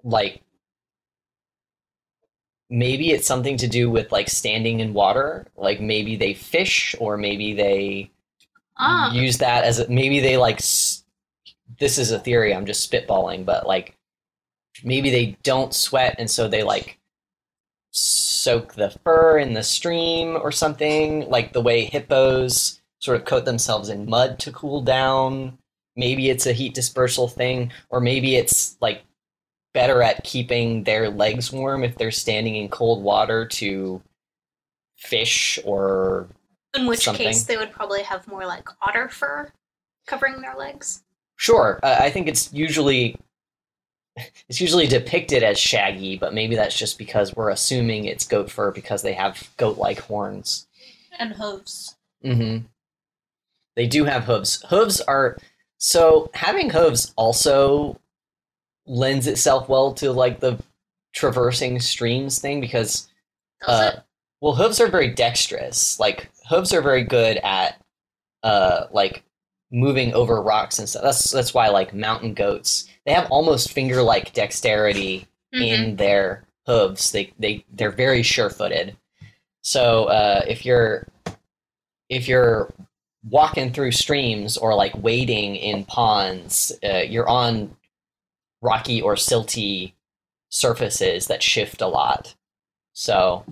like 0.04 0.42
maybe 2.70 3.12
it's 3.12 3.28
something 3.28 3.58
to 3.58 3.68
do 3.68 3.90
with 3.90 4.12
like 4.12 4.30
standing 4.30 4.80
in 4.80 4.94
water, 4.94 5.48
like 5.56 5.80
maybe 5.80 6.16
they 6.16 6.34
fish 6.34 6.96
or 7.00 7.18
maybe 7.18 7.54
they 7.54 8.12
Ah, 8.78 9.12
use 9.14 9.40
that 9.40 9.64
as 9.66 9.80
a, 9.80 9.90
maybe 9.90 10.20
they 10.20 10.38
like 10.38 10.58
s- 10.58 11.04
this 11.80 11.98
is 11.98 12.12
a 12.12 12.20
theory 12.20 12.54
I'm 12.56 12.66
just 12.66 12.92
spitballing, 12.92 13.46
but 13.46 13.68
like 13.68 13.96
maybe 14.84 15.12
they 15.12 15.38
don't 15.44 15.74
sweat 15.74 16.16
and 16.20 16.30
so 16.32 16.48
they 16.48 16.64
like 16.64 17.00
soak 18.48 18.76
the 18.76 18.90
fur 19.04 19.38
in 19.38 19.54
the 19.54 19.64
stream 19.64 20.38
or 20.42 20.54
something, 20.54 21.30
like 21.30 21.52
the 21.52 21.62
way 21.62 21.84
hippos 21.84 22.80
sort 23.00 23.20
of 23.20 23.26
coat 23.26 23.44
themselves 23.44 23.90
in 23.90 24.10
mud 24.10 24.40
to 24.40 24.54
cool 24.54 24.82
down. 24.82 25.58
Maybe 25.98 26.30
it's 26.30 26.46
a 26.46 26.54
heat 26.54 26.74
dispersal 26.74 27.28
thing, 27.28 27.74
or 27.90 28.00
maybe 28.00 28.38
it's 28.38 28.78
like 28.80 29.04
better 29.74 30.02
at 30.02 30.24
keeping 30.24 30.86
their 30.86 31.10
legs 31.10 31.52
warm 31.52 31.84
if 31.84 31.98
they're 31.98 32.10
standing 32.10 32.56
in 32.56 32.70
cold 32.70 33.04
water 33.04 33.46
to 33.46 34.02
fish 34.96 35.60
or 35.66 36.28
in 36.74 36.86
which 36.86 37.02
something. 37.02 37.28
case 37.28 37.44
they 37.44 37.58
would 37.58 37.74
probably 37.74 38.02
have 38.02 38.26
more 38.28 38.46
like 38.46 38.70
otter 38.82 39.10
fur 39.10 39.52
covering 40.06 40.40
their 40.40 40.56
legs. 40.56 41.04
Sure, 41.36 41.82
uh, 41.84 41.98
I 42.00 42.10
think 42.12 42.30
it's 42.30 42.54
usually 42.54 43.18
it's 44.50 44.62
usually 44.62 44.88
depicted 44.88 45.44
as 45.44 45.60
shaggy, 45.60 46.18
but 46.18 46.34
maybe 46.34 46.56
that's 46.56 46.78
just 46.78 46.98
because 46.98 47.36
we're 47.36 47.50
assuming 47.50 48.06
it's 48.06 48.28
goat 48.28 48.50
fur 48.52 48.72
because 48.72 49.02
they 49.02 49.14
have 49.14 49.50
goat-like 49.58 50.00
horns. 50.00 50.68
And 51.20 51.34
hooves. 51.34 51.96
hmm 52.24 52.58
They 53.76 53.88
do 53.88 54.06
have 54.06 54.24
hooves. 54.26 54.64
Hooves 54.70 55.02
are 55.02 55.38
so 55.78 56.30
having 56.34 56.70
hooves 56.70 57.14
also 57.16 58.00
lends 58.86 59.28
itself 59.28 59.70
well 59.70 59.94
to 59.94 60.12
like 60.12 60.40
the 60.40 60.58
traversing 61.14 61.80
streams 61.80 62.40
thing 62.40 62.62
because 62.62 63.08
uh. 63.68 63.92
Well, 64.40 64.54
hooves 64.54 64.80
are 64.80 64.88
very 64.88 65.10
dexterous. 65.10 66.00
Like 66.00 66.30
hooves 66.48 66.72
are 66.72 66.82
very 66.82 67.04
good 67.04 67.38
at 67.38 67.82
uh 68.44 68.86
like 68.92 69.24
moving 69.72 70.14
over 70.14 70.42
rocks 70.42 70.80
and 70.80 70.88
stuff. 70.88 71.04
That's 71.04 71.32
that's 71.32 71.54
why 71.54 71.68
like 71.70 71.94
mountain 71.94 72.34
goats 72.34 72.88
they 73.06 73.14
have 73.14 73.30
almost 73.32 73.72
finger 73.72 74.02
like 74.02 74.34
dexterity 74.34 75.28
Mhm. 75.54 75.62
in 75.68 75.96
their 75.96 76.44
hooves. 76.66 77.12
They 77.12 77.32
they 77.40 77.64
they're 77.74 77.92
very 77.92 78.22
sure 78.24 78.50
footed. 78.50 78.96
So 79.62 80.06
uh, 80.06 80.44
if 80.48 80.66
you're 80.66 81.08
if 82.10 82.28
you're 82.28 82.74
walking 83.30 83.74
through 83.74 83.92
streams 83.92 84.58
or 84.58 84.74
like 84.76 84.94
wading 85.04 85.56
in 85.58 85.84
ponds, 85.86 86.72
uh, 86.84 87.00
you're 87.00 87.28
on 87.28 87.76
rocky 88.62 89.02
or 89.02 89.16
silty 89.16 89.94
surfaces 90.50 91.28
that 91.28 91.44
shift 91.44 91.82
a 91.82 91.88
lot. 91.88 92.34
So 92.94 93.44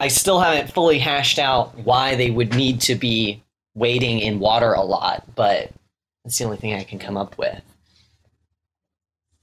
I 0.00 0.08
still 0.08 0.40
haven't 0.40 0.72
fully 0.72 0.98
hashed 0.98 1.38
out 1.38 1.76
why 1.78 2.16
they 2.16 2.30
would 2.30 2.54
need 2.54 2.80
to 2.82 2.94
be 2.96 3.42
wading 3.74 4.20
in 4.20 4.38
water 4.38 4.72
a 4.72 4.82
lot, 4.82 5.24
but 5.34 5.70
that's 6.24 6.38
the 6.38 6.44
only 6.44 6.56
thing 6.56 6.74
I 6.74 6.84
can 6.84 6.98
come 6.98 7.16
up 7.16 7.38
with. 7.38 7.62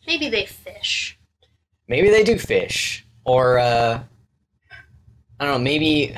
Maybe 0.06 0.30
they 0.30 0.46
fish. 0.46 1.18
Maybe 1.88 2.10
they 2.10 2.24
do 2.24 2.38
fish, 2.38 3.06
or 3.26 3.60
uh, 3.60 4.02
I 5.40 5.46
don't 5.46 5.54
know. 5.54 5.64
Maybe 5.64 6.16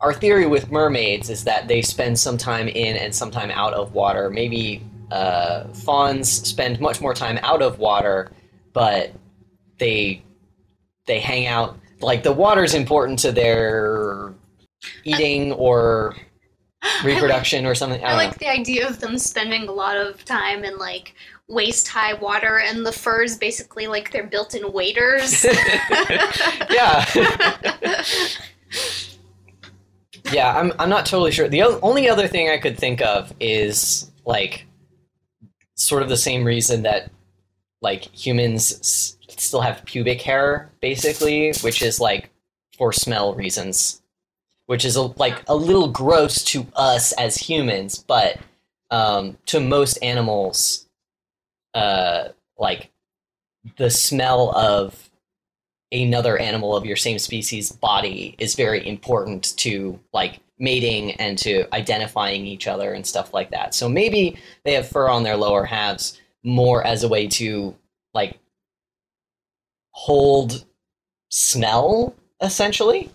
our 0.00 0.12
theory 0.12 0.46
with 0.46 0.70
mermaids 0.70 1.28
is 1.28 1.44
that 1.44 1.68
they 1.68 1.82
spend 1.82 2.18
some 2.18 2.38
time 2.38 2.68
in 2.68 2.96
and 2.96 3.14
some 3.14 3.30
time 3.30 3.50
out 3.50 3.74
of 3.74 3.92
water. 3.92 4.30
Maybe 4.30 4.82
uh, 5.10 5.64
fauns 5.68 6.30
spend 6.30 6.80
much 6.80 7.00
more 7.00 7.14
time 7.14 7.38
out 7.42 7.62
of 7.62 7.78
water, 7.78 8.30
but 8.72 9.12
they 9.78 10.22
they 11.06 11.20
hang 11.20 11.46
out. 11.46 11.78
Like 12.00 12.22
the 12.22 12.32
water's 12.32 12.74
important 12.74 13.18
to 13.20 13.32
their 13.32 14.32
eating 15.04 15.52
or 15.52 16.16
reproduction 17.04 17.66
or 17.66 17.74
something. 17.74 18.02
I 18.04 18.12
I 18.12 18.16
like 18.16 18.38
the 18.38 18.48
idea 18.48 18.88
of 18.88 19.00
them 19.00 19.18
spending 19.18 19.68
a 19.68 19.72
lot 19.72 19.96
of 19.96 20.24
time 20.24 20.64
in 20.64 20.76
like 20.78 21.14
waist 21.48 21.88
high 21.88 22.14
water 22.14 22.60
and 22.60 22.86
the 22.86 22.92
furs 22.92 23.36
basically 23.36 23.86
like 23.88 24.12
they're 24.12 24.26
built 24.26 24.54
in 24.54 24.72
waders. 24.72 25.44
yeah. 26.70 27.04
yeah, 30.32 30.56
I'm 30.56 30.72
I'm 30.78 30.88
not 30.88 31.06
totally 31.06 31.32
sure. 31.32 31.48
The 31.48 31.62
o- 31.62 31.80
only 31.82 32.08
other 32.08 32.28
thing 32.28 32.48
I 32.48 32.58
could 32.58 32.78
think 32.78 33.00
of 33.02 33.32
is 33.40 34.10
like 34.24 34.66
sort 35.74 36.02
of 36.02 36.08
the 36.08 36.16
same 36.16 36.44
reason 36.44 36.82
that 36.82 37.10
like 37.82 38.04
humans 38.04 38.72
s- 38.80 39.16
still 39.36 39.60
have 39.60 39.84
pubic 39.84 40.20
hair 40.22 40.70
basically, 40.80 41.52
which 41.62 41.82
is 41.82 42.00
like 42.00 42.30
for 42.76 42.92
smell 42.92 43.34
reasons, 43.34 43.99
which 44.70 44.84
is 44.84 44.94
a, 44.94 45.02
like 45.18 45.42
a 45.48 45.56
little 45.56 45.88
gross 45.88 46.44
to 46.44 46.64
us 46.76 47.10
as 47.14 47.36
humans, 47.36 47.98
but 47.98 48.38
um, 48.92 49.36
to 49.44 49.58
most 49.58 49.96
animals, 49.96 50.86
uh, 51.74 52.28
like 52.56 52.88
the 53.78 53.90
smell 53.90 54.56
of 54.56 55.10
another 55.90 56.38
animal 56.38 56.76
of 56.76 56.86
your 56.86 56.94
same 56.94 57.18
species 57.18 57.72
body 57.72 58.36
is 58.38 58.54
very 58.54 58.86
important 58.86 59.56
to 59.56 59.98
like 60.12 60.38
mating 60.60 61.14
and 61.14 61.36
to 61.36 61.66
identifying 61.74 62.46
each 62.46 62.68
other 62.68 62.92
and 62.92 63.04
stuff 63.04 63.34
like 63.34 63.50
that. 63.50 63.74
So 63.74 63.88
maybe 63.88 64.38
they 64.64 64.74
have 64.74 64.88
fur 64.88 65.08
on 65.08 65.24
their 65.24 65.36
lower 65.36 65.64
halves 65.64 66.20
more 66.44 66.86
as 66.86 67.02
a 67.02 67.08
way 67.08 67.26
to 67.26 67.74
like 68.14 68.38
hold 69.90 70.64
smell 71.28 72.14
essentially. 72.40 73.10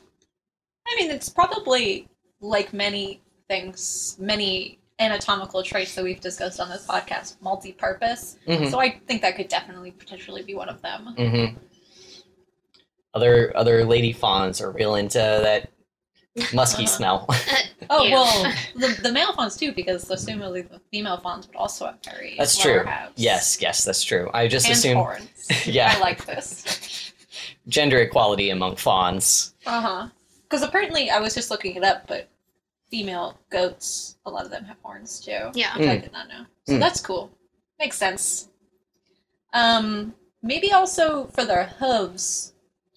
I 0.88 0.95
mean, 0.95 1.11
it's 1.11 1.29
probably 1.29 2.07
like 2.41 2.73
many 2.73 3.21
things, 3.47 4.15
many 4.19 4.79
anatomical 4.99 5.61
traits 5.63 5.93
that 5.95 6.03
we've 6.03 6.21
discussed 6.21 6.59
on 6.59 6.69
this 6.69 6.86
podcast, 6.88 7.36
multi-purpose. 7.41 8.38
Mhm. 8.47 8.71
So 8.71 8.79
I 8.79 8.99
think 9.07 9.21
that 9.23 9.36
could 9.36 9.47
definitely 9.49 9.91
potentially 9.91 10.41
be 10.43 10.55
one 10.55 10.69
of 10.69 10.81
them. 10.81 11.15
Mm-hmm. 11.17 11.57
Other 13.13 13.55
other 13.55 13.86
lady 13.86 14.11
fauns 14.11 14.61
are 14.61 14.71
real 14.71 14.95
into 14.95 15.17
that 15.17 15.69
musky 16.53 16.83
Uh-huh. 16.83 16.95
smell. 16.95 17.29
Oh 17.89 18.03
Yeah. 18.03 18.13
well, 18.15 18.53
the, 18.75 18.99
the 19.03 19.11
male 19.11 19.31
fauns 19.33 19.55
too, 19.57 19.71
because 19.71 20.05
assumably 20.09 20.67
the 20.67 20.81
female 20.91 21.17
fauns 21.17 21.45
would 21.47 21.55
also 21.55 21.86
have 21.86 21.97
very 22.03 22.33
That's 22.38 22.57
true. 22.57 22.83
halves. 22.83 23.13
yes, 23.15 23.61
yes, 23.61 23.83
that's 23.83 24.01
true. 24.03 24.31
I 24.33 24.47
just 24.47 24.65
and 24.65 24.73
assume 24.75 24.97
horns. 24.97 25.29
Yeah. 25.67 25.93
I 25.95 25.99
like 25.99 26.25
this. 26.25 27.11
gender 27.67 27.99
equality 27.99 28.49
among 28.49 28.77
fauns. 28.77 29.53
Uh 29.67 29.81
huh. 29.81 30.07
Because 30.50 30.62
apparently, 30.62 31.10
I 31.10 31.20
was 31.20 31.34
just 31.34 31.50
looking 31.52 31.76
it 31.76 31.84
up, 31.84 32.08
but 32.08 32.30
female 32.89 33.39
goats, 33.50 34.18
a 34.26 34.30
lot 34.30 34.46
of 34.46 34.52
them 34.52 34.64
have 34.66 34.78
horns 34.84 35.20
too. 35.20 35.52
yeah. 35.54 35.78
Which 35.78 35.88
I 35.88 35.98
Mm. 35.98 36.02
did 36.04 36.12
not 36.12 36.28
know. 36.28 36.46
So 36.68 36.74
Mm. 36.76 36.80
that's 36.80 37.02
cool. 37.02 37.32
Makes 37.80 37.98
sense. 37.98 38.50
Um, 39.54 40.14
maybe 40.41 40.72
also 40.72 41.28
for 41.28 41.46
their 41.46 41.66
hooves, 41.80 42.54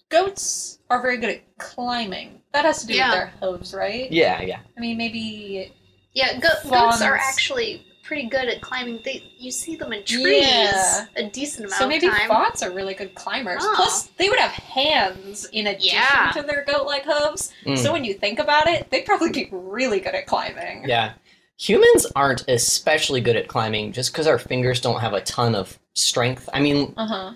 goats 0.09 0.79
are 0.89 1.01
very 1.01 1.17
good 1.17 1.29
at 1.29 1.57
climbing. 1.57 2.41
That 2.53 2.65
has 2.65 2.81
to 2.81 2.87
do 2.87 2.93
Yeah. 2.93 3.09
with 3.09 3.13
their 3.19 3.27
hooves, 3.49 3.73
right? 3.73 4.11
Yeah, 4.11 4.41
yeah. 4.41 4.59
I 4.77 4.79
mean, 4.79 4.97
maybe. 4.97 5.73
Yeah, 6.13 6.37
go- 6.39 6.69
goats 6.69 7.01
are 7.01 7.15
actually 7.15 7.85
pretty 8.09 8.27
good 8.27 8.47
at 8.49 8.59
climbing. 8.59 8.99
They 9.05 9.21
you 9.37 9.51
see 9.51 9.75
them 9.75 9.93
in 9.93 10.03
trees 10.03 10.41
Yeah. 10.47 11.05
a 11.15 11.23
decent 11.29 11.65
amount 11.67 11.79
So 11.79 11.87
maybe 11.87 12.07
of 12.07 12.13
time. 12.13 12.27
fauns 12.27 12.63
are 12.63 12.71
really 12.71 12.95
good 12.95 13.13
climbers. 13.13 13.61
Oh. 13.63 13.73
Plus, 13.75 14.07
they 14.17 14.29
would 14.29 14.39
have 14.39 14.49
hands 14.49 15.45
in 15.53 15.67
addition 15.67 15.99
Yeah. 15.99 16.31
to 16.33 16.41
their 16.41 16.65
goat-like 16.65 17.05
hooves. 17.05 17.53
Mm. 17.67 17.77
So 17.77 17.93
when 17.93 18.03
you 18.03 18.15
think 18.15 18.39
about 18.39 18.67
it, 18.67 18.89
they'd 18.89 19.05
probably 19.05 19.31
be 19.31 19.47
really 19.51 19.99
good 19.99 20.15
at 20.15 20.25
climbing. 20.25 20.85
Yeah. 20.87 21.11
Humans 21.59 22.07
aren't 22.15 22.47
especially 22.49 23.21
good 23.21 23.35
at 23.35 23.47
climbing 23.47 23.91
just 23.93 24.11
because 24.11 24.25
our 24.25 24.39
fingers 24.39 24.81
don't 24.81 25.01
have 25.01 25.13
a 25.13 25.21
ton 25.21 25.53
of 25.53 25.77
strength. 25.93 26.49
I 26.51 26.61
mean, 26.61 26.95
Uh 26.97 27.05
huh. 27.05 27.31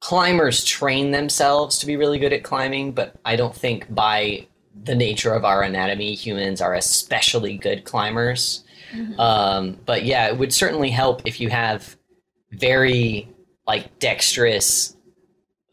climbers 0.00 0.64
train 0.66 1.12
themselves 1.12 1.78
to 1.78 1.86
be 1.86 1.96
really 1.96 2.18
good 2.18 2.34
at 2.34 2.42
climbing, 2.42 2.92
but 2.92 3.14
I 3.24 3.36
don't 3.36 3.56
think 3.56 3.86
by 3.94 4.46
the 4.84 4.94
nature 4.94 5.32
of 5.32 5.46
our 5.46 5.62
anatomy, 5.62 6.14
humans 6.14 6.60
are 6.60 6.74
especially 6.74 7.56
good 7.56 7.84
climbers. 7.84 8.64
Um, 9.18 9.78
but 9.86 10.04
yeah, 10.04 10.26
it 10.28 10.38
would 10.38 10.52
certainly 10.52 10.90
help 10.90 11.22
if 11.26 11.40
you 11.40 11.48
have 11.50 11.96
very 12.52 13.28
like 13.66 13.98
dexterous 13.98 14.96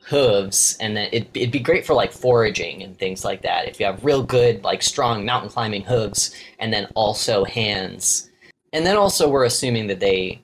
hooves, 0.05 0.78
and 0.80 0.95
then 0.95 1.09
it, 1.11 1.30
it'd 1.34 1.51
be 1.51 1.59
great 1.59 1.86
for 1.86 1.93
like 1.93 2.11
foraging 2.11 2.82
and 2.84 2.97
things 2.97 3.26
like 3.26 3.41
that. 3.41 3.68
If 3.68 3.80
you 3.80 3.86
have 3.86 4.03
real 4.05 4.24
good 4.24 4.63
like 4.63 4.82
strong 4.82 5.26
mountain 5.26 5.49
climbing 5.49 5.84
hooves, 5.84 6.34
and 6.59 6.72
then 6.72 6.88
also 6.95 7.43
hands, 7.43 8.30
and 8.74 8.86
then 8.86 8.97
also 8.97 9.28
we're 9.30 9.45
assuming 9.45 9.88
that 9.88 9.99
they 9.99 10.41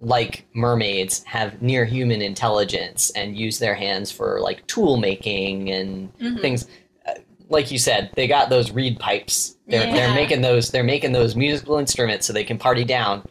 like 0.00 0.46
mermaids 0.54 1.24
have 1.24 1.60
near 1.62 1.84
human 1.84 2.20
intelligence 2.22 3.10
and 3.16 3.36
use 3.36 3.58
their 3.58 3.74
hands 3.74 4.12
for 4.12 4.40
like 4.40 4.66
tool 4.66 4.98
making 4.98 5.70
and 5.70 6.12
Mhm. 6.18 6.40
things 6.42 6.66
uh, 7.08 7.14
like 7.48 7.70
you 7.70 7.78
said 7.78 8.10
they 8.14 8.26
got 8.26 8.50
those 8.50 8.70
reed 8.70 8.98
pipes 8.98 9.55
they're, 9.66 9.92
they're 9.92 10.14
making 10.14 10.42
those 10.42 10.70
they're 10.70 10.84
making 10.84 11.12
those 11.12 11.34
musical 11.36 11.78
instruments 11.78 12.26
so 12.26 12.32
they 12.32 12.44
can 12.44 12.58
party 12.58 12.84
down. 12.84 13.24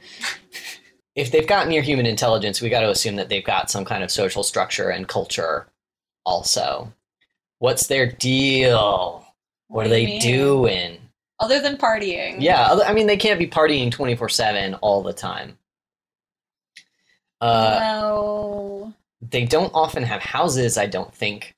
If 1.16 1.32
they've 1.32 1.48
got 1.48 1.68
near 1.68 1.82
human 1.82 2.06
intelligence 2.06 2.62
we 2.62 2.70
got 2.70 2.82
to 2.82 2.90
assume 2.90 3.16
that 3.16 3.30
they've 3.30 3.44
got 3.44 3.70
some 3.72 3.86
kind 3.86 4.04
of 4.04 4.12
social 4.12 4.44
structure 4.44 4.90
and 4.90 5.08
culture 5.08 5.68
also. 6.26 6.92
What's 7.60 7.88
their 7.88 8.12
deal? 8.12 9.26
What, 9.68 9.76
What 9.76 9.86
are 9.86 9.90
do 9.90 9.96
they 9.96 10.06
mean? 10.06 10.22
doing? 10.22 10.98
Other 11.40 11.60
than 11.62 11.78
partying. 11.78 12.38
yeah 12.40 12.80
i 12.86 12.94
mean 12.94 13.08
they 13.08 13.18
can't 13.18 13.40
be 13.40 13.48
partying 13.48 13.92
24-7 13.92 14.78
all 14.82 15.04
the 15.04 15.14
time. 15.14 15.58
Uh, 17.42 17.78
well, 17.82 18.94
they 19.22 19.46
don't 19.46 19.72
often 19.74 20.04
have 20.04 20.22
houses 20.22 20.78
i 20.78 20.86
don't 20.86 21.14
think 21.14 21.54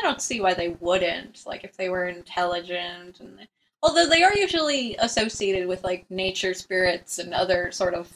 I 0.00 0.02
don't 0.02 0.22
see 0.22 0.40
why 0.40 0.54
they 0.54 0.70
wouldn't. 0.80 1.44
Like, 1.46 1.64
if 1.64 1.76
they 1.76 1.88
were 1.88 2.06
intelligent, 2.06 3.20
and 3.20 3.46
although 3.82 4.06
they 4.06 4.22
are 4.22 4.34
usually 4.34 4.96
associated 4.96 5.68
with 5.68 5.84
like 5.84 6.10
nature 6.10 6.54
spirits 6.54 7.18
and 7.18 7.34
other 7.34 7.70
sort 7.72 7.94
of 7.94 8.10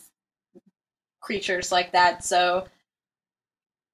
creatures 1.20 1.72
like 1.72 1.93
that. 1.93 2.24
So, 2.24 2.66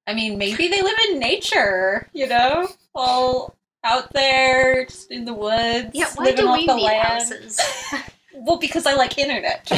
I 0.06 0.14
mean, 0.14 0.36
maybe 0.38 0.68
they 0.68 0.82
live 0.82 0.98
in 1.10 1.18
nature. 1.18 2.08
You 2.12 2.28
know, 2.28 2.68
all 2.94 3.56
out 3.84 4.12
there, 4.12 4.84
just 4.84 5.10
in 5.10 5.24
the 5.24 5.34
woods. 5.34 5.90
yeah, 5.92 6.10
why 6.16 6.26
living 6.26 6.44
do 6.44 6.50
off 6.50 6.58
we 6.58 6.66
the 6.66 6.74
need 6.76 6.84
land. 6.84 7.06
houses? 7.06 7.60
Well, 8.32 8.58
because 8.58 8.86
I 8.86 8.94
like 8.94 9.18
internet. 9.18 9.68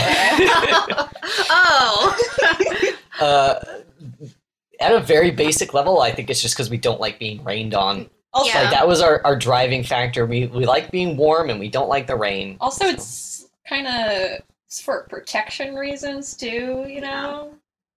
Oh. 1.50 2.16
uh, 3.20 3.54
at 4.83 4.95
a 4.95 5.01
very 5.01 5.30
basic 5.30 5.74
level, 5.74 6.01
I 6.01 6.12
think 6.12 6.30
it's 6.30 6.43
just 6.43 6.55
because 6.55 6.70
we 6.70 6.78
don't 6.78 7.01
like 7.01 7.18
being 7.18 7.43
rained 7.45 7.74
on. 7.74 8.09
also, 8.33 8.49
Yeah. 8.49 8.62
Like 8.62 8.70
that 8.72 8.89
was 8.89 9.01
our, 9.01 9.20
our 9.24 9.37
driving 9.37 9.85
factor. 9.85 10.26
We 10.26 10.47
we 10.47 10.66
like 10.66 10.91
being 10.91 11.16
warm 11.16 11.51
and 11.51 11.59
we 11.61 11.68
don't 11.68 11.89
like 11.89 12.07
the 12.07 12.16
rain. 12.16 12.57
Also, 12.61 12.85
So- 12.85 12.91
it's 12.91 13.47
kind 13.68 13.87
of 13.87 14.43
for 14.83 15.07
protection 15.09 15.74
reasons 15.74 16.37
too. 16.37 16.85
You 16.89 17.01
know, 17.01 17.55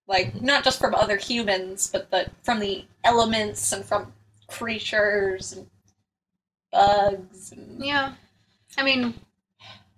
like 0.08 0.34
mm-hmm. 0.34 0.46
not 0.46 0.64
just 0.64 0.80
from 0.80 0.96
other 0.96 1.18
humans, 1.18 1.90
but 1.92 2.10
the 2.12 2.28
from 2.44 2.60
the 2.60 2.86
elements 3.04 3.72
and 3.72 3.84
from 3.84 4.14
creatures. 4.48 5.54
And 5.54 5.68
bugs. 6.76 7.52
And... 7.52 7.84
Yeah. 7.84 8.14
I 8.78 8.84
mean, 8.84 9.14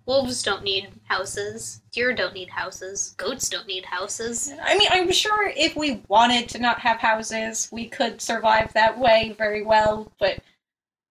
wolves 0.08 0.42
don't 0.42 0.64
need 0.64 0.88
houses. 1.04 1.82
Deer 1.92 2.14
don't 2.14 2.32
need 2.34 2.48
houses. 2.48 3.14
Goats 3.18 3.48
don't 3.50 3.66
need 3.68 3.84
houses. 3.84 4.50
I 4.62 4.76
mean, 4.78 4.88
I'm 4.90 5.12
sure 5.12 5.52
if 5.54 5.76
we 5.76 6.02
wanted 6.08 6.48
to 6.48 6.58
not 6.58 6.80
have 6.80 6.96
houses, 6.96 7.68
we 7.70 7.88
could 7.88 8.20
survive 8.20 8.72
that 8.72 8.98
way 8.98 9.34
very 9.36 9.62
well, 9.62 10.10
but 10.18 10.38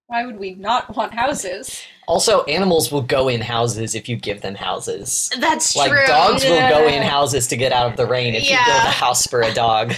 why 0.08 0.26
would 0.26 0.38
we 0.38 0.54
not 0.54 0.96
want 0.96 1.14
houses? 1.14 1.80
Also, 2.08 2.42
animals 2.44 2.90
will 2.90 3.02
go 3.02 3.28
in 3.28 3.40
houses 3.40 3.94
if 3.94 4.08
you 4.08 4.16
give 4.16 4.40
them 4.40 4.56
houses. 4.56 5.30
That's 5.38 5.76
Like 5.76 5.90
true. 5.90 5.98
Like 5.98 6.08
dogs 6.08 6.44
will 6.44 6.68
go 6.68 6.88
in 6.88 7.02
houses 7.02 7.46
to 7.48 7.56
get 7.56 7.72
out 7.72 7.90
of 7.90 7.96
the 7.96 8.06
rain 8.06 8.34
if 8.34 8.42
you 8.44 8.50
Yeah. 8.56 8.64
build 8.64 8.84
a 8.88 8.90
house 8.90 9.26
for 9.28 9.42
a 9.42 9.54
dog. 9.54 9.94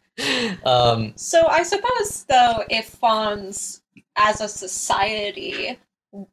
um, 0.64 1.12
So 1.16 1.46
I 1.48 1.64
suppose, 1.64 2.24
though, 2.24 2.64
if 2.70 2.86
fauns 2.86 3.82
as 4.16 4.40
a 4.40 4.48
society 4.48 5.78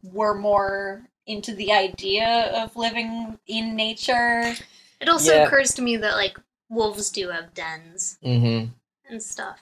were 0.03 0.36
more 0.36 1.09
into 1.28 1.53
the 1.55 1.71
idea 1.71 2.51
of 2.55 2.76
living 2.76 3.38
in 3.47 3.76
nature, 3.76 4.55
It 5.01 5.09
also 5.09 5.34
Yeah. 5.34 5.43
occurs 5.43 5.73
to 5.73 5.82
me 5.82 5.97
that 5.97 6.13
like 6.15 6.38
wolves 6.69 7.09
do 7.09 7.30
have 7.30 7.53
dens 7.53 8.17
mhm. 8.23 8.69
and 9.09 9.21
stuff. 9.21 9.59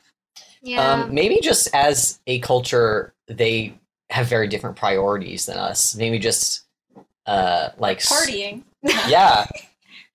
Yeah. 0.62 0.94
um, 0.94 1.14
maybe 1.14 1.40
just 1.42 1.68
as 1.74 2.20
a 2.28 2.40
culture, 2.40 3.14
they 3.28 3.74
have 4.12 4.28
very 4.28 4.48
different 4.48 4.76
priorities 4.78 5.46
than 5.48 5.58
us. 5.58 5.96
Maybe 5.96 6.20
just 6.20 6.62
uh, 7.26 7.70
like 7.78 8.00
partying. 8.00 8.64
Yeah, 9.08 9.46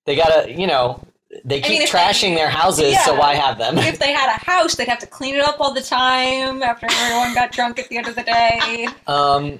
they 0.06 0.14
gotta, 0.16 0.52
you 0.52 0.66
know, 0.66 1.02
they 1.44 1.58
I 1.58 1.60
keep 1.60 1.70
mean, 1.70 1.82
if 1.82 1.90
trashing 1.90 2.34
their 2.36 2.48
houses, 2.48 2.96
so 3.04 3.14
why 3.14 3.34
have 3.34 3.58
them? 3.58 3.76
if 3.78 3.98
they 3.98 4.12
had 4.12 4.28
a 4.28 4.38
house, 4.44 4.74
they'd 4.76 4.88
have 4.88 4.98
to 5.00 5.06
clean 5.06 5.34
it 5.34 5.42
up 5.42 5.60
all 5.60 5.74
the 5.74 5.82
time 5.82 6.62
after 6.62 6.86
everyone 6.90 7.34
got 7.34 7.50
drunk 7.52 7.78
at 7.78 7.88
the 7.88 7.98
end 7.98 8.08
of 8.08 8.14
the 8.14 8.22
day. 8.22 8.88
Um, 9.06 9.58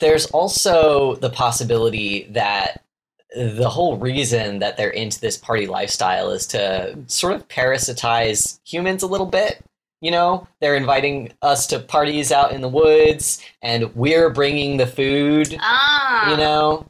there's 0.00 0.26
also 0.26 1.14
the 1.16 1.30
possibility 1.30 2.24
that 2.30 2.82
the 3.36 3.68
whole 3.68 3.96
reason 3.96 4.58
that 4.58 4.76
they're 4.76 4.90
into 4.90 5.20
this 5.20 5.36
party 5.36 5.66
lifestyle 5.66 6.30
is 6.30 6.46
to 6.48 6.98
sort 7.06 7.32
of 7.34 7.46
parasitize 7.48 8.58
humans 8.64 9.02
a 9.02 9.06
little 9.06 9.26
bit. 9.26 9.62
You 10.00 10.10
know, 10.10 10.48
they're 10.60 10.76
inviting 10.76 11.32
us 11.42 11.66
to 11.68 11.78
parties 11.78 12.32
out 12.32 12.52
in 12.52 12.62
the 12.62 12.68
woods, 12.68 13.40
and 13.62 13.94
we're 13.94 14.30
bringing 14.30 14.78
the 14.78 14.86
food. 14.86 15.56
ah. 15.60 16.30
You 16.30 16.38
know, 16.38 16.86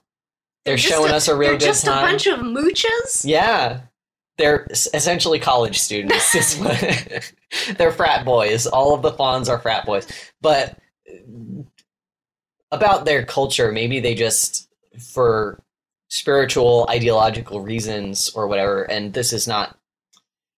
they're, 0.64 0.76
just 0.76 0.88
showing 0.88 1.10
a- 1.10 1.16
us 1.16 1.26
a 1.28 1.36
real 1.36 1.50
They're 1.50 1.58
good 1.58 1.64
just 1.66 1.84
time. 1.84 2.04
a 2.04 2.06
bunch 2.08 2.26
of 2.28 2.38
mooches. 2.38 3.22
Yeah. 3.24 3.80
They're 4.38 4.66
essentially 4.70 5.38
college 5.40 5.78
students. 5.78 6.54
they're 7.76 7.92
frat 7.92 8.24
boys. 8.24 8.66
All 8.66 8.94
of 8.94 9.02
the 9.02 9.12
fauns 9.12 9.48
are 9.50 9.58
frat 9.58 9.84
boys. 9.84 10.06
But 10.40 10.78
about 12.72 13.04
their 13.04 13.24
culture, 13.24 13.72
maybe 13.72 14.00
they 14.00 14.14
just, 14.14 14.68
for 14.98 15.62
spiritual, 16.08 16.86
ideological 16.90 17.60
reasons 17.60 18.30
or 18.30 18.46
whatever, 18.46 18.82
and 18.82 19.12
this 19.12 19.32
is 19.32 19.46
not. 19.46 19.76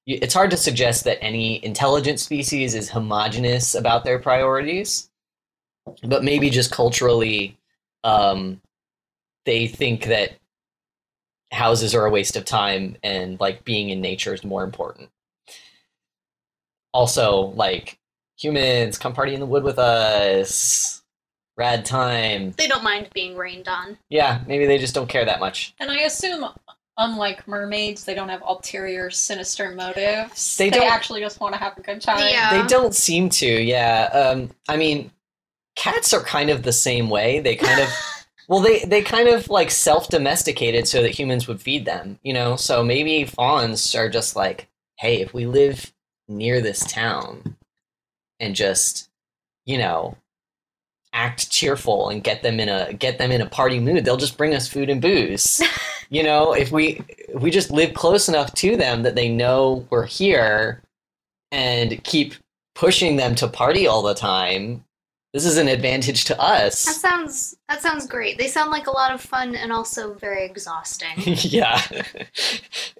It's 0.07 0.35
hard 0.35 0.51
to 0.51 0.57
suggest 0.57 1.05
that 1.05 1.23
any 1.23 1.65
intelligent 1.65 2.19
species 2.19 2.75
is 2.75 2.91
homogenous 2.91 3.77
about 3.77 4.03
their 4.05 4.19
priorities, 4.19 5.09
but 6.03 6.25
maybe 6.25 6.51
just 6.51 6.73
culturally, 6.73 7.57
um, 8.03 8.61
they 9.45 9.69
think 9.69 10.07
that 10.07 10.33
houses 11.53 11.95
are 11.95 12.07
a 12.07 12.11
waste 12.11 12.37
of 12.37 12.45
time 12.45 12.97
and 13.03 13.39
like 13.39 13.65
being 13.65 13.91
in 13.91 14.01
nature 14.01 14.35
is 14.35 14.43
more 14.43 14.65
important. 14.65 15.11
Also, 16.93 17.53
like 17.55 17.99
humans, 18.37 18.99
come 18.99 19.13
party 19.13 19.35
in 19.35 19.41
the 19.41 19.47
wood 19.47 19.63
with 19.63 19.79
us. 19.79 21.02
Rad 21.57 21.85
time. 21.85 22.53
They 22.57 22.67
don't 22.67 22.83
mind 22.85 23.09
being 23.15 23.37
rained 23.37 23.69
on. 23.69 23.99
Yeah, 24.09 24.43
maybe 24.47 24.67
they 24.67 24.79
just 24.79 24.95
don't 24.95 25.09
care 25.09 25.25
that 25.25 25.41
much. 25.41 25.75
And 25.81 25.91
I 25.91 26.01
assume, 26.01 26.47
unlike 26.97 27.47
mermaids, 27.47 28.05
they 28.05 28.15
don't 28.15 28.29
have 28.31 28.43
ulterior, 28.43 29.11
sinister 29.11 29.71
motives. 29.73 30.57
They 30.57 30.71
They, 30.71 30.79
don't- 30.79 30.91
actually 30.93 31.21
just 31.21 31.41
want 31.41 31.55
to 31.55 31.59
have 31.61 31.77
a 31.77 31.83
good 31.83 32.01
time. 32.01 32.21
Yeah. 32.31 32.63
They 32.63 32.67
don't 32.69 32.95
seem 32.95 33.29
to, 33.31 33.47
yeah. 33.47 34.05
Um, 34.13 34.51
I 34.69 34.77
mean, 34.77 35.11
cats 35.77 36.13
are 36.15 36.21
kind 36.23 36.49
of 36.51 36.63
the 36.63 36.73
same 36.73 37.11
way. 37.11 37.41
They 37.41 37.57
kind 37.57 37.81
of, 37.81 37.89
well, 38.49 38.61
they 38.61 38.81
they 38.85 39.03
kind 39.03 39.29
of 39.29 39.49
like 39.49 39.71
self 39.71 40.09
domesticated 40.09 40.89
so 40.89 41.03
that 41.03 41.11
humans 41.19 41.47
would 41.49 41.61
feed 41.61 41.85
them, 41.85 42.19
you 42.23 42.33
know. 42.33 42.57
So 42.57 42.83
maybe 42.83 43.25
fauns 43.25 43.95
are 43.95 44.09
just 44.09 44.37
like, 44.37 44.69
hey, 44.97 45.21
if 45.21 45.33
we 45.35 45.47
live 45.47 45.93
near 46.29 46.61
this 46.61 46.81
town 46.81 47.57
and 48.41 48.55
just, 48.55 49.11
you 49.67 49.77
know, 49.79 50.17
act 51.13 51.51
cheerful 51.51 52.09
and 52.09 52.25
get 52.25 52.43
them 52.43 52.59
in 52.59 52.69
a 52.69 52.93
get 52.95 53.19
them 53.19 53.31
in 53.31 53.41
a 53.41 53.49
party 53.49 53.79
mood, 53.79 54.05
they'll 54.05 54.17
just 54.17 54.37
bring 54.37 54.55
us 54.55 54.69
food 54.69 54.91
and 54.91 55.03
booze. 55.03 55.63
you 56.11 56.23
know, 56.23 56.53
if 56.53 56.73
we 56.73 57.03
if 57.09 57.41
we 57.41 57.51
just 57.51 57.71
live 57.71 57.95
close 57.95 58.29
enough 58.29 58.53
to 58.55 58.77
them 58.77 59.03
that 59.03 59.15
they 59.15 59.29
know 59.29 59.87
we're 59.91 60.07
here 60.07 60.83
and 61.51 62.03
keep 62.05 62.35
pushing 62.75 63.17
them 63.17 63.35
to 63.35 63.47
party 63.47 63.87
all 63.87 64.03
the 64.03 64.15
time, 64.15 64.85
this 65.33 65.47
is 65.47 65.57
an 65.57 65.69
advantage 65.69 66.25
to 66.25 66.39
us 66.39 66.85
That 66.85 66.95
sounds 66.95 67.57
that 67.69 67.81
sounds 67.81 68.07
great. 68.07 68.37
They 68.37 68.49
sound 68.49 68.71
like 68.71 68.87
a 68.87 68.91
lot 68.91 69.13
of 69.13 69.21
fun 69.21 69.55
and 69.57 69.73
also 69.73 70.15
very 70.15 70.45
exhausting. 70.45 71.09
yeah. 71.17 71.81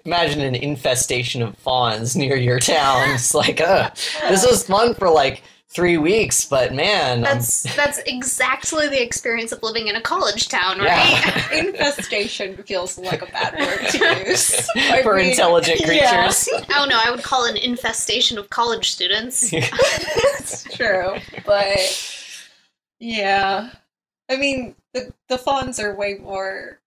Imagine 0.05 0.41
an 0.41 0.55
infestation 0.55 1.43
of 1.43 1.55
fauns 1.57 2.15
near 2.15 2.35
your 2.35 2.59
town. 2.59 3.09
It's 3.11 3.35
like, 3.35 3.61
uh, 3.61 3.91
this 4.29 4.45
was 4.45 4.65
fun 4.65 4.95
for 4.95 5.09
like 5.09 5.43
three 5.73 5.97
weeks, 5.97 6.45
but 6.45 6.73
man, 6.73 7.23
I'm- 7.25 7.37
That's 7.37 7.63
that's 7.75 7.97
exactly 8.05 8.87
the 8.87 9.01
experience 9.01 9.51
of 9.51 9.63
living 9.63 9.87
in 9.87 9.95
a 9.95 10.01
college 10.01 10.47
town, 10.47 10.79
right? 10.79 10.87
Yeah. 10.87 11.51
Infestation 11.53 12.55
feels 12.63 12.97
like 12.99 13.21
a 13.21 13.25
bad 13.25 13.57
word 13.59 13.89
to 13.89 14.29
use. 14.29 14.67
For 15.03 15.15
mean, 15.15 15.31
intelligent 15.31 15.83
creatures. 15.83 16.47
I 16.69 16.73
don't 16.73 16.89
know. 16.89 16.99
I 17.03 17.09
would 17.11 17.23
call 17.23 17.45
it 17.45 17.51
an 17.51 17.57
infestation 17.57 18.37
of 18.37 18.49
college 18.49 18.91
students. 18.91 19.49
it's 19.53 20.63
true, 20.75 21.15
but 21.45 21.77
yeah, 22.99 23.71
I 24.29 24.37
mean 24.37 24.75
the 24.93 25.11
the 25.27 25.37
fauns 25.37 25.79
are 25.79 25.95
way 25.95 26.15
more. 26.21 26.79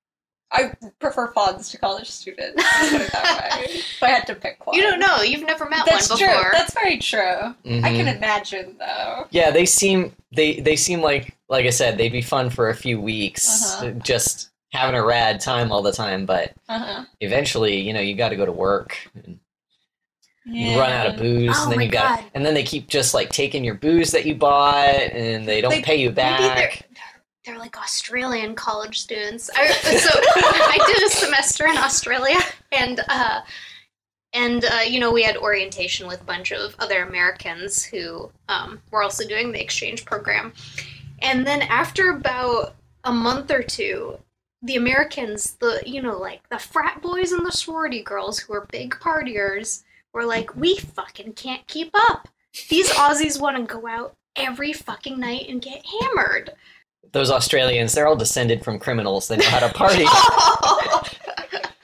I 0.53 0.73
prefer 1.01 1.33
fauns 1.33 1.71
to 1.71 1.79
college 1.79 2.09
students. 2.09 2.63
put 2.63 3.01
it 3.01 3.13
that 3.13 3.59
way. 3.59 3.66
If 4.07 4.13
I 4.13 4.15
had 4.19 4.27
to 4.29 4.35
pick 4.35 4.67
one, 4.67 4.77
You 4.77 4.83
don't 4.83 4.99
know. 4.99 5.23
You've 5.23 5.47
never 5.47 5.69
met 5.69 5.85
That's 5.87 6.09
one 6.09 6.19
true. 6.19 6.29
before. 6.29 6.51
That's 6.53 6.73
very 6.75 6.99
true. 6.99 7.21
I 7.21 7.55
Mhm. 7.65 7.83
can 7.83 8.09
imagine 8.09 8.77
though. 8.79 9.27
Yeah, 9.31 9.51
they 9.51 9.67
seem 9.67 10.15
they 10.33 10.61
they 10.61 10.77
seem 10.77 11.01
like 11.03 11.37
like 11.49 11.67
I 11.67 11.71
said, 11.71 11.97
they'd 11.99 12.11
be 12.13 12.23
fun 12.23 12.51
for 12.51 12.69
a 12.71 12.75
few 12.75 13.01
weeks, 13.01 13.75
Uh-huh. 13.75 13.91
just 14.03 14.51
having 14.73 14.97
a 14.99 15.05
rad 15.05 15.41
time 15.41 15.71
all 15.73 15.81
the 15.83 15.93
time. 15.93 16.27
But 16.27 16.53
Uh-huh. 16.69 17.05
eventually, 17.21 17.81
you 17.81 17.93
know, 17.93 18.01
you 18.01 18.15
got 18.17 18.31
to 18.31 18.37
go 18.37 18.45
to 18.47 18.53
work. 18.53 18.99
And 19.15 19.39
Yeah. 20.45 20.73
you 20.75 20.79
run 20.81 20.93
out 20.93 21.07
of 21.07 21.17
booze, 21.17 21.57
Oh 21.59 21.63
and 21.65 21.73
then 21.73 21.81
you 21.81 21.89
got, 21.89 22.21
God. 22.21 22.31
and 22.35 22.47
then 22.47 22.55
they 22.55 22.63
keep 22.63 22.89
just 22.89 23.15
like 23.15 23.31
taking 23.31 23.65
your 23.65 23.75
booze 23.75 24.13
that 24.13 24.27
you 24.27 24.35
bought, 24.37 24.95
and 24.95 25.47
they 25.47 25.61
don't 25.61 25.71
They- 25.71 25.83
pay 25.83 25.97
you 25.97 26.09
Maybe 26.11 26.15
back. 26.17 26.83
they're 27.45 27.59
like 27.59 27.77
Australian 27.79 28.55
college 28.55 28.99
students. 29.01 29.51
I, 29.57 29.69
so 29.73 30.11
I 30.13 30.79
did 30.87 31.03
a 31.05 31.11
semester 31.11 31.67
in 31.67 31.77
Australia, 31.79 32.39
and 32.73 33.01
uh, 33.09 33.41
and 34.33 34.65
uh, 34.65 34.81
you 34.87 35.01
know 35.01 35.13
we 35.13 35.23
had 35.23 35.37
orientation 35.37 36.07
with 36.07 36.21
a 36.21 36.25
bunch 36.25 36.53
of 36.53 36.75
other 36.79 37.03
Americans 37.03 37.85
who 37.85 38.31
um, 38.49 38.81
were 38.91 39.03
also 39.03 39.27
doing 39.27 39.53
the 39.53 39.63
exchange 39.63 40.05
program, 40.05 40.53
and 41.21 41.47
then 41.47 41.63
after 41.63 42.11
about 42.11 42.75
a 43.05 43.13
month 43.13 43.51
or 43.51 43.63
two. 43.63 44.19
The 44.63 44.77
Americans, 44.77 45.53
the 45.61 45.83
you 45.87 46.03
know, 46.03 46.19
like 46.19 46.49
the 46.49 46.59
frat 46.59 47.01
boys 47.01 47.31
and 47.31 47.47
the 47.47 47.53
sorority 47.53 48.03
girls 48.03 48.39
who 48.39 48.55
are 48.55 48.67
big 48.73 48.95
partiers, 48.95 49.85
were 50.17 50.25
like, 50.25 50.57
we 50.57 50.77
fucking 50.77 51.35
can't 51.35 51.65
keep 51.69 51.91
up. 51.95 52.27
These 52.71 52.91
Aussies 52.91 53.41
want 53.41 53.57
to 53.59 53.63
go 53.63 53.87
out 53.87 54.15
every 54.35 54.73
fucking 54.73 55.21
night 55.21 55.47
and 55.49 55.61
get 55.61 55.85
hammered. 56.01 56.53
Those 57.13 57.31
Australians, 57.31 57.93
they're 57.93 58.09
all 58.09 58.17
descended 58.17 58.65
from 58.65 58.79
criminals. 58.79 59.29
They 59.29 59.37
know 59.37 59.45
how 59.45 59.61
to 59.61 59.73
party. 59.73 60.07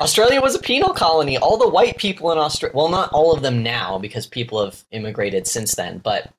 Australia 0.00 0.40
was 0.40 0.54
a 0.54 0.60
penal 0.60 0.92
colony. 0.92 1.38
All 1.38 1.56
the 1.56 1.68
white 1.68 1.96
people 1.96 2.32
in 2.32 2.38
Australia, 2.38 2.76
well, 2.76 2.88
not 2.88 3.10
all 3.12 3.34
of 3.34 3.42
them 3.42 3.62
now 3.62 3.98
because 3.98 4.26
people 4.26 4.62
have 4.64 4.84
immigrated 4.90 5.46
since 5.46 5.74
then, 5.74 5.98
but 5.98 6.32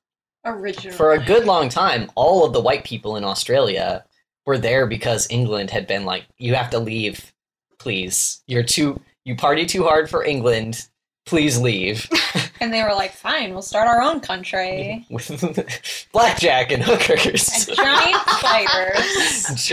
Original. 0.44 0.96
for 0.96 1.12
a 1.12 1.24
good 1.24 1.44
long 1.44 1.68
time, 1.68 2.10
all 2.14 2.44
of 2.44 2.52
the 2.52 2.60
white 2.60 2.84
people 2.84 3.16
in 3.16 3.24
Australia 3.24 4.04
were 4.46 4.58
there 4.58 4.86
because 4.86 5.26
England 5.30 5.70
had 5.70 5.86
been 5.86 6.04
like, 6.04 6.26
you 6.38 6.54
have 6.54 6.70
to 6.70 6.78
leave, 6.78 7.32
please. 7.78 8.42
You're 8.46 8.62
too, 8.62 9.00
you 9.24 9.36
party 9.36 9.66
too 9.66 9.82
hard 9.84 10.08
for 10.08 10.24
England. 10.24 10.86
Please 11.28 11.58
leave. 11.60 12.08
and 12.60 12.72
they 12.72 12.82
were 12.82 12.94
like, 12.94 13.12
"Fine, 13.12 13.52
we'll 13.52 13.60
start 13.62 13.86
our 13.86 14.00
own 14.02 14.20
country." 14.20 15.06
With 15.10 16.08
blackjack 16.12 16.72
and 16.72 16.82
hookers. 16.82 17.68
And 17.68 17.76
giant 17.76 18.22
spiders. 18.28 19.72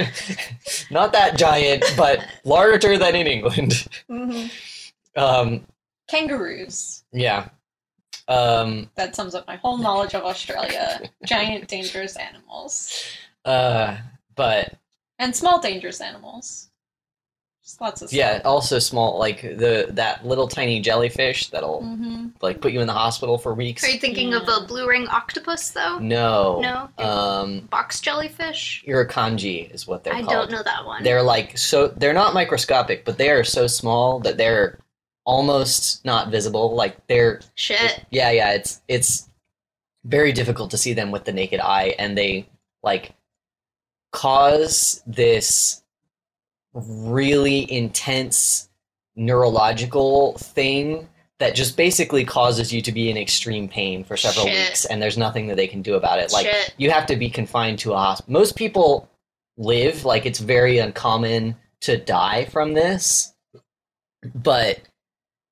Not 0.92 1.14
that 1.14 1.38
giant, 1.38 1.84
but 1.96 2.20
larger 2.44 2.98
than 2.98 3.16
in 3.16 3.26
England. 3.28 3.88
Mhm. 4.10 4.52
Um, 5.16 5.66
Kangaroos. 6.10 7.04
yeah. 7.14 7.48
Um, 8.28 8.90
That 8.96 9.16
sums 9.16 9.34
up 9.36 9.48
my 9.48 9.56
whole 9.56 9.78
knowledge 9.78 10.14
of 10.14 10.24
Australia. 10.24 11.00
Giant 11.26 11.68
dangerous 11.68 12.16
animals. 12.18 13.06
uh, 13.46 13.98
but 14.36 14.74
And 15.20 15.34
small 15.36 15.60
dangerous 15.62 16.02
animals. 16.02 16.70
Just 17.66 17.82
lots 17.82 18.04
of 18.04 18.14
yeah, 18.14 18.42
also 18.46 18.78
small 18.78 19.18
like 19.18 19.42
the 19.42 19.88
that 19.90 20.24
little 20.24 20.48
tiny 20.48 20.80
jellyfish 20.82 21.50
that'll 21.50 21.82
hmm 21.82 22.28
like 22.42 22.62
put 22.62 22.72
you 22.72 22.80
in 22.80 22.86
the 22.86 22.94
hospital 22.94 23.40
for 23.40 23.56
weeks. 23.56 23.84
Are 23.84 23.88
you 23.90 23.98
thinking 23.98 24.36
of 24.36 24.44
Yeah. 24.48 24.58
a 24.64 24.68
blue 24.68 24.88
ring 24.88 25.08
octopus 25.08 25.72
though? 25.72 25.98
No. 25.98 26.60
No? 26.62 27.04
Um, 27.04 27.62
Box 27.72 28.02
jellyfish? 28.02 28.84
irukandji 28.88 29.74
is 29.74 29.88
what 29.88 30.04
they're 30.04 30.14
called. 30.14 30.26
I 30.26 30.28
called. 30.32 30.50
don't 30.50 30.58
know 30.58 30.64
that 30.64 30.86
one. 30.86 31.02
They're 31.04 31.24
like 31.24 31.58
so 31.58 31.88
they're 31.88 32.14
not 32.14 32.36
microscopic, 32.36 33.04
but 33.04 33.18
they 33.18 33.32
are 33.32 33.44
so 33.44 33.66
small 33.66 34.20
that 34.20 34.38
they're 34.38 34.78
almost 35.26 36.06
not 36.06 36.30
visible. 36.30 36.76
Like 36.76 37.08
they're 37.08 37.42
Shit. 37.56 38.06
yeah, 38.12 38.30
yeah, 38.30 38.52
it's 38.52 38.82
it's 38.88 39.28
very 40.04 40.32
difficult 40.34 40.70
to 40.70 40.78
see 40.78 40.94
them 40.94 41.10
with 41.10 41.26
the 41.26 41.34
naked 41.34 41.60
eye 41.62 41.96
and 41.98 42.16
they 42.16 42.48
like 42.84 43.14
cause 44.12 45.02
this 45.08 45.82
really 46.76 47.72
intense 47.72 48.70
neurological 49.16 50.38
thing 50.38 51.08
that 51.40 51.56
just 51.56 51.76
basically 51.76 52.24
causes 52.24 52.74
you 52.74 52.82
to 52.82 52.92
be 52.92 53.10
in 53.10 53.18
extreme 53.18 53.68
pain 53.68 54.04
for 54.04 54.16
several 54.16 54.46
Shit. 54.46 54.70
weeks 54.70 54.86
and 54.86 55.02
there's 55.02 55.18
nothing 55.18 55.48
that 55.48 55.56
they 55.56 55.68
can 55.68 55.82
do 55.82 55.96
about 55.96 56.20
it. 56.20 56.32
Like 56.32 56.46
Shit. 56.46 56.74
you 56.78 56.92
have 56.92 57.06
to 57.08 57.16
be 57.16 57.30
confined 57.30 57.80
to 57.80 57.94
a 57.94 57.98
hospital. 57.98 58.32
Most 58.32 58.56
people 58.56 59.10
live 59.58 60.06
like 60.06 60.26
it's 60.26 60.40
very 60.40 60.78
uncommon 60.78 61.56
to 61.82 61.98
die 61.98 62.46
from 62.46 62.74
this, 62.74 63.34
but 64.34 64.80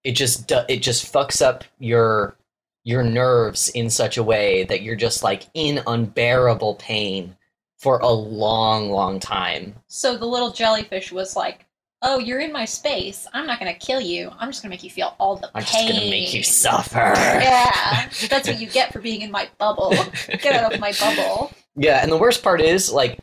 it 0.03 0.13
just 0.13 0.51
it 0.69 0.81
just 0.81 1.11
fucks 1.11 1.41
up 1.41 1.63
your 1.79 2.35
your 2.83 3.03
nerves 3.03 3.69
in 3.69 3.89
such 3.89 4.17
a 4.17 4.23
way 4.23 4.63
that 4.65 4.81
you're 4.81 4.95
just 4.95 5.23
like 5.23 5.47
in 5.53 5.81
unbearable 5.87 6.75
pain 6.75 7.35
for 7.83 7.99
a 7.99 8.09
long, 8.09 8.89
long 8.89 9.19
time. 9.19 9.75
So 9.87 10.15
the 10.17 10.25
little 10.25 10.51
jellyfish 10.51 11.11
was 11.11 11.35
like, 11.35 11.65
"Oh, 12.01 12.17
you're 12.17 12.39
in 12.39 12.53
my 12.53 12.63
space. 12.63 13.27
I'm 13.33 13.45
not 13.45 13.59
gonna 13.59 13.73
kill 13.73 13.99
you. 13.99 14.31
I'm 14.39 14.49
just 14.49 14.63
gonna 14.63 14.69
make 14.71 14.83
you 14.83 14.89
feel 14.89 15.15
all 15.19 15.35
the 15.35 15.47
pain. 15.47 15.51
I'm 15.55 15.61
just 15.63 15.87
gonna 15.89 16.09
make 16.09 16.33
you 16.33 16.43
suffer. 16.43 17.13
Yeah, 17.15 18.09
that's 18.29 18.47
what 18.47 18.59
you 18.59 18.67
get 18.67 18.93
for 18.93 19.01
being 19.01 19.21
in 19.21 19.31
my 19.31 19.49
bubble. 19.57 19.93
Get 20.41 20.55
out 20.55 20.73
of 20.73 20.79
my 20.79 20.93
bubble. 20.99 21.51
Yeah, 21.75 22.01
and 22.01 22.09
the 22.11 22.17
worst 22.17 22.41
part 22.41 22.61
is 22.61 22.89
like 22.91 23.19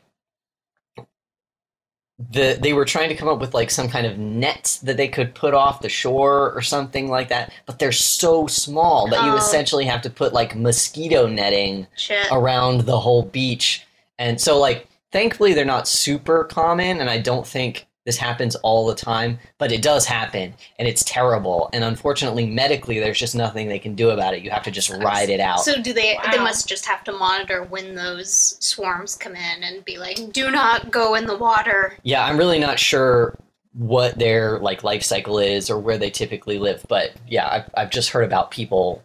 the 2.33 2.59
they 2.61 2.75
were 2.75 2.85
trying 2.85 3.09
to 3.09 3.15
come 3.15 3.29
up 3.29 3.41
with 3.41 3.55
like 3.55 3.71
some 3.71 3.89
kind 3.89 4.07
of 4.07 4.19
net 4.19 4.79
that 4.83 4.99
they 4.99 5.09
could 5.09 5.35
put 5.35 5.55
off 5.55 5.81
the 5.81 5.89
shore 5.89 6.53
or 6.53 6.61
something 6.61 7.09
like 7.09 7.29
that, 7.31 7.51
but 7.65 7.79
they're 7.79 7.93
so 7.93 8.47
small 8.47 9.09
that 9.09 9.25
you 9.25 9.33
Oh. 9.33 9.37
essentially 9.37 9.87
have 9.87 10.03
to 10.03 10.11
put 10.11 10.35
like 10.35 10.55
mosquito 10.55 11.27
netting 11.27 11.87
Shit. 11.97 12.27
around 12.31 12.83
the 12.83 13.01
whole 13.01 13.23
beach. 13.23 13.87
And 14.21 14.41
so 14.41 14.59
like 14.59 14.87
thankfully 15.11 15.55
they're 15.55 15.65
not 15.65 15.89
super 15.89 16.45
common 16.45 17.01
and 17.01 17.11
I 17.11 17.19
don't 17.19 17.47
think 17.47 17.89
this 18.07 18.17
happens 18.17 18.55
all 18.57 18.87
the 18.87 18.95
time, 18.95 19.39
but 19.59 19.73
it 19.73 19.83
does 19.83 20.07
happen 20.07 20.55
and 20.79 20.89
it's 20.89 21.03
terrible. 21.05 21.69
And 21.73 21.85
unfortunately 21.85 22.47
medically 22.47 23.01
there's 23.01 23.19
just 23.19 23.35
nothing 23.35 23.69
they 23.69 23.79
can 23.79 23.95
do 23.95 24.11
about 24.11 24.35
it. 24.35 24.43
You 24.43 24.51
have 24.51 24.63
to 24.65 24.71
just 24.71 24.91
ride 24.91 25.31
it 25.31 25.41
out. 25.41 25.61
So 25.61 25.81
do 25.83 25.93
they? 25.93 26.19
They 26.31 26.39
must 26.39 26.69
just 26.69 26.87
have 26.87 27.03
to 27.05 27.13
monitor 27.13 27.65
when 27.65 27.95
those 27.95 28.57
swarms 28.61 29.17
come 29.17 29.35
in 29.35 29.65
and 29.65 29.85
be 29.85 29.99
like, 29.99 30.33
"Do 30.33 30.51
not 30.51 30.91
go 30.91 31.15
in 31.15 31.27
the 31.27 31.37
water." 31.37 31.97
Yeah, 32.03 32.25
I'm 32.25 32.39
really 32.39 32.59
not 32.59 32.79
sure 32.79 33.37
what 33.73 34.19
their 34.19 34.59
like 34.59 34.83
life 34.83 35.03
cycle 35.03 35.39
is 35.39 35.71
or 35.71 35.79
where 35.79 35.99
they 35.99 36.11
typically 36.11 36.59
live, 36.59 36.85
but 36.89 37.13
yeah, 37.29 37.49
I've 37.49 37.71
I've 37.77 37.91
just 37.91 38.11
heard 38.11 38.25
about 38.25 38.51
people 38.51 39.03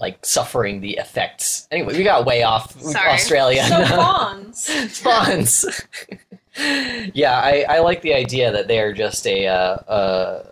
like 0.00 0.24
suffering 0.24 0.80
the 0.80 0.96
effects. 0.98 1.68
Anyway, 1.70 1.96
we 1.96 2.04
got 2.04 2.26
way 2.26 2.42
off 2.42 2.80
Sorry. 2.80 3.10
Australia. 3.10 3.64
So 3.64 3.84
fauns. 3.96 4.68
Fauns. 5.00 5.86
yeah, 7.14 7.40
I, 7.40 7.64
I 7.68 7.78
like 7.80 8.02
the 8.02 8.14
idea 8.14 8.50
that 8.52 8.68
they 8.68 8.80
are 8.80 8.92
just 8.92 9.26
a 9.26 9.46
uh, 9.46 9.76
uh, 9.88 10.46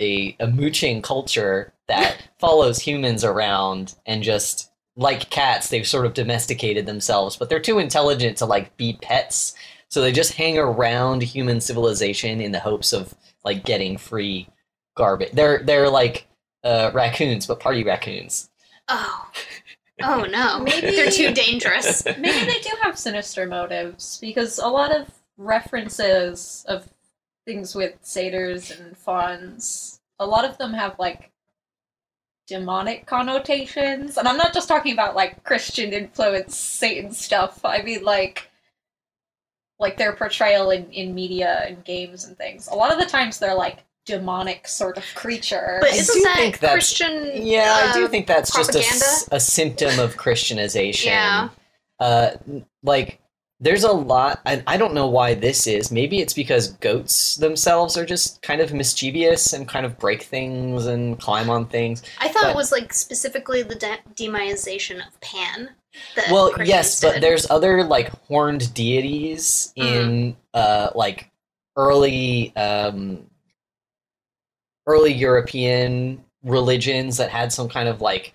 a 0.00 0.36
a 0.40 0.46
mooching 0.48 1.02
culture 1.02 1.72
that 1.88 2.22
follows 2.38 2.78
humans 2.78 3.24
around 3.24 3.94
and 4.06 4.22
just 4.22 4.70
like 4.96 5.30
cats, 5.30 5.68
they've 5.68 5.86
sort 5.86 6.04
of 6.04 6.14
domesticated 6.14 6.84
themselves, 6.84 7.36
but 7.36 7.48
they're 7.48 7.60
too 7.60 7.78
intelligent 7.78 8.36
to 8.38 8.46
like 8.46 8.76
be 8.76 8.98
pets. 9.00 9.54
So 9.88 10.00
they 10.00 10.12
just 10.12 10.34
hang 10.34 10.58
around 10.58 11.22
human 11.22 11.60
civilization 11.60 12.40
in 12.40 12.52
the 12.52 12.60
hopes 12.60 12.92
of 12.92 13.14
like 13.44 13.64
getting 13.64 13.96
free 13.96 14.48
garbage. 14.96 15.32
They're 15.32 15.62
they're 15.62 15.90
like 15.90 16.26
uh, 16.64 16.90
raccoons, 16.94 17.46
but 17.46 17.60
party 17.60 17.84
raccoons. 17.84 18.50
Oh. 18.88 19.30
Oh 20.02 20.24
no. 20.24 20.58
Maybe- 20.62 20.88
they're 20.96 21.10
too 21.10 21.32
dangerous. 21.32 22.04
Maybe 22.04 22.46
they 22.46 22.60
do 22.60 22.70
have 22.82 22.98
sinister 22.98 23.46
motives 23.46 24.18
because 24.20 24.58
a 24.58 24.66
lot 24.68 24.94
of 24.94 25.08
references 25.36 26.64
of 26.68 26.88
things 27.46 27.74
with 27.74 27.94
satyrs 28.02 28.70
and 28.70 28.96
fauns, 28.96 30.00
a 30.18 30.26
lot 30.26 30.44
of 30.44 30.58
them 30.58 30.72
have 30.72 30.98
like 30.98 31.30
demonic 32.46 33.06
connotations. 33.06 34.16
And 34.18 34.28
I'm 34.28 34.36
not 34.36 34.52
just 34.54 34.68
talking 34.68 34.92
about 34.92 35.14
like 35.14 35.42
Christian 35.44 35.92
influence 35.92 36.56
Satan 36.56 37.12
stuff. 37.12 37.64
I 37.64 37.82
mean 37.82 38.02
like 38.04 38.48
like 39.78 39.96
their 39.96 40.14
portrayal 40.14 40.70
in, 40.70 40.90
in 40.92 41.14
media 41.14 41.64
and 41.66 41.84
games 41.84 42.24
and 42.24 42.36
things. 42.36 42.68
A 42.68 42.74
lot 42.74 42.92
of 42.92 42.98
the 43.00 43.06
times 43.06 43.38
they're 43.38 43.54
like 43.54 43.84
demonic 44.04 44.66
sort 44.68 44.96
of 44.98 45.04
creature. 45.14 45.78
But 45.80 45.92
I 45.92 45.96
isn't 45.96 46.14
do 46.14 46.22
that 46.24 46.36
think 46.36 46.58
that's- 46.58 46.72
Christian? 46.72 47.30
Yeah, 47.34 47.90
I 47.90 47.92
do 47.92 48.04
uh, 48.04 48.08
think 48.08 48.26
that's 48.26 48.52
just 48.54 48.70
a, 48.70 48.72
propaganda? 48.80 49.04
s- 49.04 49.28
a 49.32 49.40
symptom 49.40 49.98
of 50.00 50.16
Christianization. 50.16 51.12
Yeah. 51.12 51.48
Uh, 52.00 52.30
like, 52.82 53.20
there's 53.60 53.84
a 53.84 53.92
lot. 53.92 54.40
I, 54.44 54.60
I 54.66 54.76
don't 54.76 54.92
know 54.92 55.06
why 55.06 55.34
this 55.34 55.68
is. 55.68 55.92
Maybe 55.92 56.18
it's 56.20 56.34
because 56.34 56.72
goats 56.72 57.36
themselves 57.36 57.96
are 57.96 58.04
just 58.04 58.42
kind 58.42 58.60
of 58.60 58.72
mischievous 58.72 59.52
and 59.52 59.68
kind 59.68 59.86
of 59.86 59.96
break 59.98 60.22
things 60.24 60.86
and 60.86 61.16
climb 61.20 61.48
on 61.48 61.66
things. 61.66 62.02
I 62.18 62.26
thought 62.26 62.42
but- 62.42 62.50
it 62.50 62.56
was 62.56 62.72
like 62.72 62.92
specifically 62.92 63.62
the 63.62 63.76
de- 63.76 64.00
demonization 64.16 64.96
of 65.06 65.20
Pan. 65.20 65.70
That 66.16 66.32
well, 66.32 66.46
Christians 66.50 66.68
yes, 66.70 67.00
but 67.02 67.20
there's 67.20 67.48
other 67.50 67.84
like 67.84 68.08
horned 68.26 68.72
deities 68.72 69.74
in 69.76 70.34
uh 70.54 70.88
like 70.94 71.30
early 71.76 72.56
um 72.56 73.26
early 74.86 75.12
European 75.12 76.22
religions 76.42 77.16
that 77.18 77.30
had 77.30 77.52
some 77.52 77.68
kind 77.68 77.88
of 77.88 78.00
like 78.00 78.34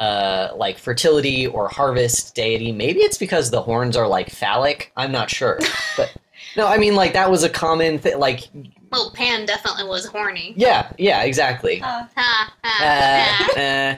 uh 0.00 0.48
like 0.56 0.78
fertility 0.78 1.46
or 1.46 1.68
harvest 1.68 2.34
deity. 2.34 2.72
Maybe 2.72 3.00
it's 3.00 3.18
because 3.18 3.50
the 3.50 3.62
horns 3.62 3.96
are 3.96 4.06
like 4.06 4.30
phallic. 4.30 4.92
I'm 4.96 5.12
not 5.12 5.30
sure. 5.30 5.58
But 5.96 6.14
no, 6.56 6.66
I 6.66 6.76
mean 6.78 6.94
like 6.94 7.12
that 7.14 7.30
was 7.30 7.42
a 7.44 7.48
common 7.48 7.98
thing 7.98 8.18
like 8.18 8.48
Well, 8.92 9.10
Pan 9.14 9.46
definitely 9.46 9.84
was 9.84 10.06
horny. 10.06 10.52
yeah, 10.56 10.92
yeah, 10.98 11.22
exactly. 11.22 11.80
Uh, 11.80 12.04
Ha, 12.14 12.54
ha, 12.62 12.84
Uh, 12.84 13.44
ha. 13.44 13.52
eh. 13.60 13.96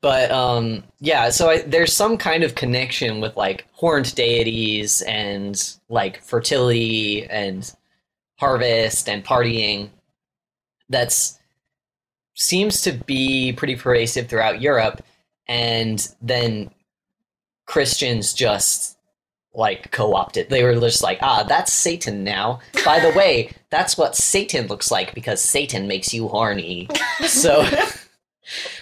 But 0.00 0.30
um, 0.30 0.84
yeah, 1.00 1.30
so 1.30 1.48
I, 1.48 1.62
there's 1.62 1.92
some 1.92 2.18
kind 2.18 2.44
of 2.44 2.54
connection 2.54 3.20
with 3.22 3.36
like 3.38 3.66
horned 3.72 4.14
deities 4.14 5.00
and 5.02 5.60
like 5.88 6.22
fertility 6.22 7.24
and 7.26 7.72
harvest 8.38 9.08
and 9.08 9.24
partying. 9.24 9.88
That's 10.88 11.38
seems 12.34 12.82
to 12.82 12.92
be 12.92 13.52
pretty 13.52 13.76
pervasive 13.76 14.28
throughout 14.28 14.60
Europe, 14.60 15.02
and 15.48 16.06
then 16.20 16.70
Christians 17.66 18.32
just 18.32 18.98
like 19.54 19.90
co-opted. 19.92 20.50
They 20.50 20.64
were 20.64 20.74
just 20.74 21.02
like, 21.02 21.18
ah, 21.22 21.44
that's 21.44 21.72
Satan 21.72 22.24
now. 22.24 22.58
By 22.84 22.98
the 22.98 23.16
way, 23.16 23.52
that's 23.70 23.96
what 23.96 24.16
Satan 24.16 24.66
looks 24.66 24.90
like 24.90 25.14
because 25.14 25.40
Satan 25.40 25.86
makes 25.86 26.12
you 26.12 26.28
horny. 26.28 26.88
So. 27.28 27.62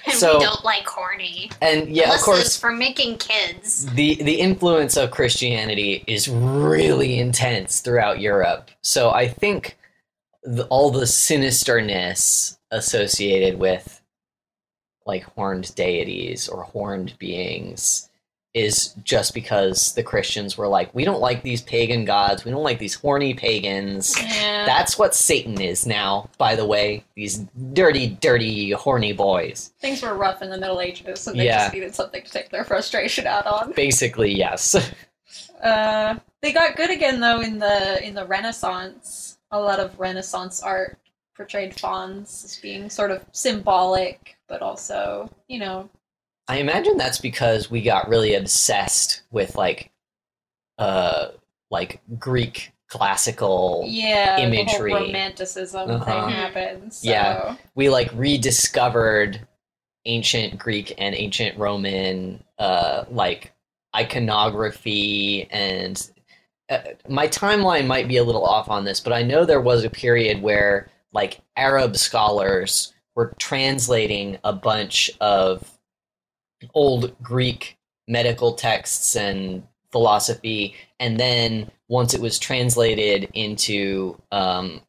and 0.06 0.14
so- 0.14 0.38
we 0.38 0.44
don't 0.44 0.64
like 0.64 0.86
horny. 0.86 1.50
And 1.60 1.88
yeah, 1.94 2.04
Unless 2.04 2.20
of 2.20 2.24
course, 2.24 2.56
for 2.56 2.72
making 2.72 3.18
kids. 3.18 3.86
the 3.94 4.14
the 4.16 4.40
influence 4.40 4.96
of 4.96 5.10
Christianity 5.12 6.02
is 6.08 6.28
really 6.28 7.18
intense 7.18 7.80
throughout 7.80 8.18
Europe. 8.18 8.70
So 8.80 9.10
I 9.10 9.28
think 9.28 9.76
the, 10.42 10.64
all 10.66 10.90
the 10.90 11.04
sinisterness 11.04 12.58
associated 12.70 13.58
with 13.58 14.00
like 15.06 15.24
horned 15.24 15.74
deities 15.74 16.48
or 16.48 16.62
horned 16.62 17.16
beings 17.18 18.08
is 18.54 18.88
just 19.02 19.32
because 19.32 19.94
the 19.94 20.02
Christians 20.02 20.58
were 20.58 20.68
like, 20.68 20.94
we 20.94 21.04
don't 21.06 21.22
like 21.22 21.42
these 21.42 21.62
pagan 21.62 22.04
gods, 22.04 22.44
we 22.44 22.50
don't 22.50 22.62
like 22.62 22.78
these 22.78 22.92
horny 22.94 23.32
pagans. 23.32 24.14
yeah. 24.22 24.66
That's 24.66 24.98
what 24.98 25.14
Satan 25.14 25.58
is 25.58 25.86
now, 25.86 26.28
by 26.36 26.54
the 26.54 26.66
way. 26.66 27.02
These 27.16 27.46
dirty, 27.72 28.08
dirty, 28.20 28.72
horny 28.72 29.14
boys. 29.14 29.72
Things 29.80 30.02
were 30.02 30.14
rough 30.14 30.42
in 30.42 30.50
the 30.50 30.58
Middle 30.58 30.82
Ages, 30.82 31.20
so 31.20 31.32
they 31.32 31.46
Yeah. 31.46 31.62
just 31.64 31.72
needed 31.74 31.94
something 31.94 32.22
to 32.22 32.30
take 32.30 32.50
their 32.50 32.64
frustration 32.64 33.26
out 33.26 33.46
on. 33.46 33.72
Basically, 33.72 34.32
yes. 34.32 34.76
Uh, 35.62 36.18
they 36.42 36.52
got 36.52 36.74
good 36.76 36.90
again 36.90 37.20
though 37.20 37.40
in 37.40 37.58
the 37.60 38.04
in 38.04 38.14
the 38.14 38.26
Renaissance. 38.26 39.31
A 39.52 39.60
lot 39.60 39.78
of 39.80 39.98
Renaissance 40.00 40.62
art 40.62 40.98
portrayed 41.36 41.78
fauns 41.78 42.42
as 42.44 42.56
being 42.58 42.88
sort 42.90 43.10
of 43.10 43.24
symbolic, 43.32 44.36
but 44.48 44.62
also 44.62 45.30
you 45.48 45.58
know 45.58 45.88
I 46.48 46.56
imagine 46.58 46.96
that's 46.96 47.20
because 47.20 47.70
we 47.70 47.82
got 47.82 48.08
really 48.08 48.34
obsessed 48.34 49.22
with 49.30 49.54
like 49.56 49.90
uh 50.78 51.28
like 51.70 52.00
Greek 52.18 52.72
classical 52.88 53.84
Yeah, 53.88 54.38
imagery. 54.40 54.90
the 54.92 54.98
whole 54.98 55.06
romanticism 55.06 55.90
Uh-huh. 55.90 56.04
thing 56.04 56.28
happens. 56.34 56.96
So. 56.98 57.08
Yeah. 57.10 57.56
we 57.74 57.88
like 57.88 58.10
rediscovered 58.14 59.46
ancient 60.04 60.58
Greek 60.58 60.92
and 60.98 61.14
ancient 61.14 61.56
Roman 61.58 62.42
uh 62.58 63.04
like 63.10 63.52
iconography 63.96 65.46
and 65.50 66.10
uh, 66.70 66.78
my 67.08 67.28
timeline 67.28 67.86
might 67.86 68.08
be 68.08 68.16
a 68.16 68.24
little 68.24 68.44
off 68.44 68.68
on 68.68 68.84
this, 68.84 69.00
but 69.00 69.12
I 69.12 69.22
know 69.22 69.44
there 69.44 69.60
was 69.60 69.84
a 69.84 69.90
period 69.90 70.42
where 70.42 70.90
like 71.12 71.40
Arab 71.56 71.96
scholars 71.96 72.94
were 73.14 73.34
translating 73.38 74.38
a 74.44 74.52
bunch 74.52 75.10
of 75.20 75.78
old 76.74 77.20
Greek 77.22 77.76
medical 78.08 78.54
texts 78.54 79.16
and 79.16 79.62
philosophy, 79.90 80.74
and 80.98 81.18
then 81.18 81.70
once 81.88 82.14
it 82.14 82.20
was 82.20 82.38
translated 82.38 83.28
into 83.34 84.18
um, 84.30 84.80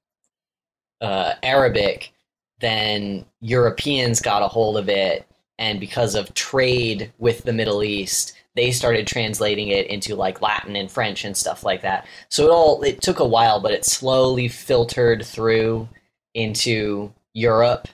uh, 1.02 1.34
Arabic, 1.44 2.14
then 2.60 3.26
Europeans 3.42 4.22
got 4.22 4.42
a 4.42 4.48
hold 4.48 4.78
of 4.78 4.88
it, 4.88 5.28
and 5.58 5.80
because 5.80 6.16
of 6.16 6.34
trade 6.34 7.12
with 7.18 7.44
the 7.44 7.54
Middle 7.54 7.84
East, 7.84 8.34
they 8.56 8.72
started 8.72 9.08
translating 9.08 9.70
it 9.70 9.88
into 9.88 10.16
like 10.16 10.42
Latin 10.42 10.76
and 10.76 10.92
French 10.92 11.26
and 11.26 11.36
stuff 11.36 11.64
like 11.64 11.82
that. 11.82 12.06
So 12.30 12.46
it 12.46 12.52
all 12.52 12.84
it 12.84 13.02
took 13.02 13.20
a 13.20 13.28
while, 13.28 13.60
but 13.60 13.72
it 13.72 13.86
slowly 13.86 14.48
filtered 14.48 15.26
through 15.26 15.88
into 16.34 17.14
Europe, 17.34 17.88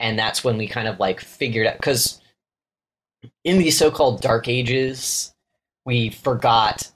and 0.00 0.18
that's 0.18 0.42
when 0.42 0.56
we 0.56 0.66
kind 0.66 0.88
of 0.88 0.98
like 0.98 1.20
figured 1.20 1.66
out 1.66 1.76
because 1.76 2.20
in 3.44 3.58
these 3.58 3.76
so-called 3.76 4.20
Dark 4.20 4.48
Ages, 4.48 5.34
we 5.84 6.10
forgot 6.10 6.90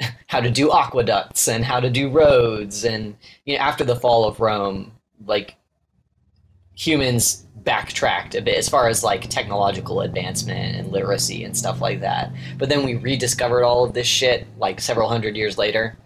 how 0.28 0.40
to 0.40 0.50
do 0.50 0.70
aqueducts 0.70 1.48
and 1.48 1.64
how 1.64 1.80
to 1.80 1.90
do 1.90 2.10
roads, 2.10 2.84
and 2.84 3.16
you 3.44 3.56
know 3.56 3.62
after 3.62 3.84
the 3.84 3.96
fall 3.96 4.24
of 4.26 4.40
Rome, 4.40 4.92
like 5.26 5.56
humans 6.74 7.46
backtracked 7.56 8.34
a 8.34 8.42
bit 8.42 8.58
as 8.58 8.68
far 8.68 8.88
as 8.88 9.02
like 9.02 9.28
technological 9.30 10.02
advancement 10.02 10.76
and 10.76 10.92
literacy 10.92 11.44
and 11.44 11.56
stuff 11.56 11.80
like 11.80 12.00
that. 12.00 12.30
But 12.58 12.68
then 12.68 12.84
we 12.84 12.96
rediscovered 12.96 13.64
all 13.64 13.84
of 13.84 13.94
this 13.94 14.06
shit 14.06 14.46
like 14.58 14.80
several 14.80 15.08
hundred 15.08 15.36
years 15.36 15.56
later. 15.56 15.96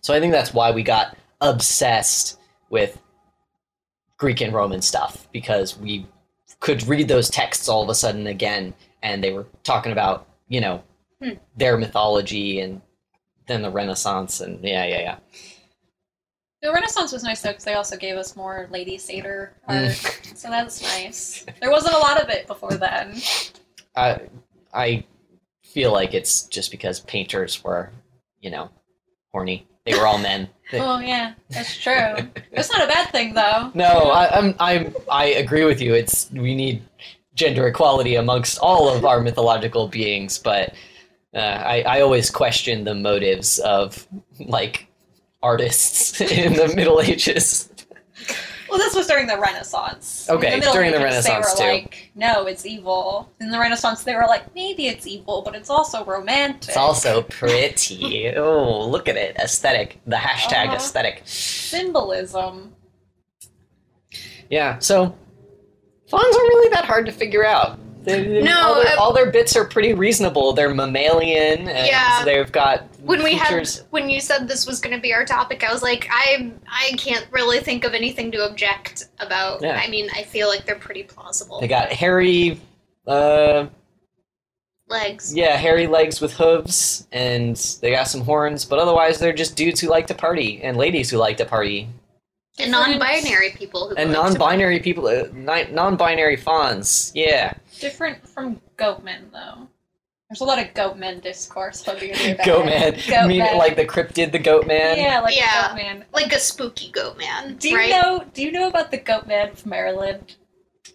So 0.00 0.12
I 0.14 0.20
think 0.20 0.32
that's 0.32 0.52
why 0.54 0.70
we 0.72 0.82
got 0.82 1.16
obsessed 1.40 2.38
with 2.70 3.00
Greek 4.18 4.40
and 4.40 4.52
Roman 4.52 4.82
stuff 4.82 5.28
because 5.32 5.78
we 5.78 6.06
could 6.58 6.86
read 6.86 7.08
those 7.08 7.30
texts 7.30 7.68
all 7.68 7.82
of 7.82 7.88
a 7.88 7.94
sudden 7.94 8.26
again 8.26 8.74
and 9.02 9.22
they 9.22 9.32
were 9.32 9.46
talking 9.62 9.92
about, 9.92 10.26
you 10.48 10.60
know, 10.60 10.82
Hmm. 11.22 11.32
their 11.54 11.76
mythology 11.76 12.60
and 12.60 12.80
then 13.46 13.60
the 13.60 13.70
Renaissance 13.70 14.40
and 14.40 14.64
yeah, 14.64 14.86
yeah, 14.86 15.00
yeah. 15.00 15.16
The 16.62 16.72
Renaissance 16.72 17.12
was 17.12 17.22
nice 17.24 17.40
though 17.40 17.50
because 17.50 17.64
they 17.64 17.74
also 17.74 17.96
gave 17.96 18.16
us 18.16 18.36
more 18.36 18.68
Lady 18.70 18.98
Satyr 18.98 19.52
art, 19.66 19.78
Mm. 19.78 20.36
so 20.36 20.50
that's 20.50 20.82
nice. 20.82 21.46
There 21.60 21.70
wasn't 21.70 21.94
a 21.94 21.98
lot 21.98 22.20
of 22.22 22.28
it 22.28 22.46
before 22.46 22.74
then. 22.74 23.20
I 23.96 24.20
I 24.74 25.04
feel 25.64 25.92
like 25.92 26.12
it's 26.14 26.42
just 26.42 26.70
because 26.70 27.00
painters 27.00 27.62
were, 27.64 27.90
you 28.40 28.50
know, 28.50 28.70
horny. 29.32 29.66
They 29.86 29.94
were 29.98 30.06
all 30.06 30.18
men. 30.18 30.48
They- 30.70 30.80
Oh 30.82 30.98
yeah, 31.00 31.32
that's 31.48 31.76
true. 31.78 32.14
That's 32.52 32.70
not 32.70 32.84
a 32.84 32.86
bad 32.86 33.10
thing 33.10 33.32
though. 33.34 33.70
no, 33.74 34.10
I, 34.10 34.36
I'm 34.38 34.54
I'm 34.60 34.94
I 35.10 35.24
agree 35.26 35.64
with 35.64 35.80
you. 35.80 35.94
It's 35.94 36.30
we 36.32 36.54
need 36.54 36.82
gender 37.34 37.66
equality 37.68 38.16
amongst 38.16 38.58
all 38.58 38.88
of 38.94 39.04
our 39.06 39.20
mythological 39.20 39.88
beings, 39.88 40.38
but 40.38 40.74
uh, 41.34 41.38
I 41.38 41.82
I 41.82 42.00
always 42.02 42.30
question 42.30 42.84
the 42.84 42.94
motives 42.94 43.58
of 43.60 44.06
like 44.38 44.86
artists 45.42 46.20
in 46.20 46.54
the 46.54 46.68
Middle 46.74 47.00
Ages. 47.00 47.68
Well, 48.68 48.78
this 48.78 48.94
was 48.94 49.08
during 49.08 49.26
the 49.26 49.36
Renaissance. 49.36 50.28
Okay, 50.30 50.60
the 50.60 50.70
during 50.70 50.92
the 50.92 50.98
Renaissance, 50.98 51.54
they 51.54 51.60
too. 51.60 51.66
were 51.66 51.72
like, 51.72 52.10
"No, 52.14 52.46
it's 52.46 52.64
evil." 52.64 53.28
In 53.40 53.50
the 53.50 53.58
Renaissance, 53.58 54.04
they 54.04 54.14
were 54.14 54.26
like, 54.28 54.54
"Maybe 54.54 54.86
it's 54.86 55.08
evil, 55.08 55.42
but 55.44 55.56
it's 55.56 55.68
also 55.70 56.04
romantic." 56.04 56.68
It's 56.68 56.76
also 56.76 57.22
pretty. 57.22 58.28
Oh, 58.36 58.86
look 58.88 59.08
at 59.08 59.16
it, 59.16 59.34
aesthetic. 59.38 59.98
The 60.06 60.14
hashtag 60.16 60.66
Uh-huh. 60.66 60.76
aesthetic. 60.76 61.22
symbolism. 61.24 62.76
Yeah, 64.50 64.78
so 64.78 65.16
fauns 66.08 66.24
aren't 66.36 66.48
really 66.48 66.70
that 66.70 66.84
hard 66.84 67.06
to 67.06 67.12
figure 67.12 67.44
out. 67.44 67.78
They, 68.04 68.40
No, 68.42 68.56
all 68.60 68.74
their, 68.82 68.92
uh, 68.92 69.00
all 69.00 69.12
their 69.12 69.30
bits 69.30 69.56
are 69.56 69.64
pretty 69.64 69.94
reasonable. 69.94 70.52
They're 70.52 70.72
mammalian, 70.74 71.68
and 71.68 71.86
Yeah. 71.86 72.24
they've 72.24 72.50
got 72.50 72.84
when 73.02 73.22
we 73.22 73.38
features. 73.38 73.78
had 73.78 73.86
when 73.90 74.10
you 74.10 74.20
said 74.20 74.48
this 74.48 74.66
was 74.66 74.80
going 74.80 74.94
to 74.94 75.00
be 75.00 75.12
our 75.12 75.24
topic, 75.24 75.64
I 75.64 75.72
was 75.72 75.82
like, 75.82 76.08
I 76.10 76.52
I 76.68 76.92
can't 76.96 77.26
really 77.30 77.60
think 77.60 77.84
of 77.84 77.94
anything 77.94 78.30
to 78.32 78.48
object 78.48 79.08
about. 79.18 79.62
Yeah. 79.62 79.80
I 79.82 79.88
mean, 79.88 80.08
I 80.14 80.22
feel 80.22 80.48
like 80.48 80.66
they're 80.66 80.76
pretty 80.76 81.02
plausible. 81.02 81.60
They 81.60 81.68
got 81.68 81.92
hairy, 81.92 82.60
uh, 83.06 83.66
legs. 84.88 85.34
yeah, 85.34 85.56
hairy 85.56 85.86
legs 85.86 86.20
with 86.20 86.32
hooves, 86.34 87.06
and 87.12 87.56
they 87.80 87.90
got 87.90 88.08
some 88.08 88.22
horns. 88.22 88.64
But 88.64 88.78
otherwise, 88.78 89.18
they're 89.18 89.32
just 89.32 89.56
dudes 89.56 89.80
who 89.80 89.88
like 89.88 90.06
to 90.08 90.14
party 90.14 90.60
and 90.62 90.76
ladies 90.76 91.10
who 91.10 91.16
like 91.16 91.36
to 91.38 91.44
party 91.44 91.88
And 92.58 92.70
non-binary 92.70 93.50
people 93.50 93.88
who 93.88 93.94
and 93.96 94.12
non-binary 94.12 94.80
people, 94.80 95.06
uh, 95.06 95.28
non-binary 95.70 96.36
fauns. 96.36 97.12
Yeah, 97.14 97.52
Different 97.78 98.28
from 98.28 98.60
goatmen, 98.76 99.32
though. 99.32 99.68
There's 100.30 100.42
a 100.42 100.44
lot 100.44 100.60
of 100.60 100.72
goatmen 100.74 101.20
discourse 101.22 101.82
floating 101.82 102.10
in 102.10 102.36
your 102.36 102.36
goat 102.44 102.64
man. 102.66 102.92
Goat 103.08 103.26
mean 103.26 103.38
man. 103.40 103.58
like 103.58 103.74
the 103.74 103.84
cryptid, 103.84 104.30
the 104.30 104.38
goat 104.38 104.64
man. 104.64 104.96
Yeah, 104.96 105.18
like 105.20 105.36
Yeah. 105.36 105.74
the 105.74 105.80
goatman. 105.80 106.04
like 106.12 106.32
a 106.32 106.38
spooky 106.38 106.90
goat 106.92 107.18
man. 107.18 107.56
Do 107.56 107.68
you 107.68 107.76
right? 107.76 107.90
know? 107.90 108.24
Do 108.32 108.42
you 108.44 108.52
know 108.52 108.68
about 108.68 108.92
the 108.92 108.98
goatman 108.98 109.56
from 109.58 109.70
Maryland? 109.70 110.36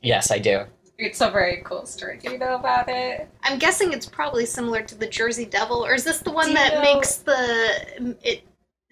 Yes, 0.01 0.31
I 0.31 0.39
do. 0.39 0.63
It's 0.97 1.19
a 1.19 1.29
very 1.29 1.61
cool 1.65 1.85
story. 1.85 2.17
Do 2.23 2.31
you 2.31 2.37
know 2.37 2.55
about 2.55 2.87
it? 2.87 3.27
I'm 3.43 3.59
guessing 3.59 3.91
it's 3.91 4.05
probably 4.05 4.45
similar 4.45 4.81
to 4.83 4.95
the 4.95 5.07
Jersey 5.07 5.43
Devil, 5.45 5.85
or 5.85 5.93
is 5.93 6.05
this 6.05 6.19
the 6.19 6.31
one 6.31 6.53
that 6.53 6.75
know- 6.75 6.81
makes 6.81 7.17
the 7.17 8.15
it 8.23 8.43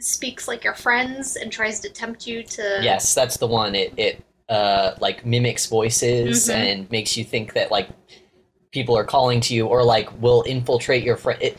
speaks 0.01 0.49
like 0.49 0.65
your 0.65 0.73
friends 0.73 1.37
and 1.37 1.53
tries 1.53 1.79
to 1.79 1.89
tempt 1.89 2.27
you 2.27 2.43
to? 2.43 2.79
Yes, 2.81 3.15
that's 3.15 3.37
the 3.37 3.47
one. 3.47 3.75
It 3.75 3.93
it 3.95 4.21
uh 4.49 4.95
like 4.99 5.25
mimics 5.25 5.67
voices 5.67 6.49
Mhm. 6.49 6.53
and 6.53 6.91
makes 6.91 7.15
you 7.15 7.23
think 7.23 7.53
that 7.53 7.71
like 7.71 7.87
people 8.73 8.97
are 8.97 9.05
calling 9.05 9.39
to 9.39 9.53
you 9.53 9.67
or 9.67 9.83
like 9.83 10.09
will 10.21 10.41
infiltrate 10.43 11.03
your 11.03 11.15
friend. 11.15 11.41
It, 11.41 11.57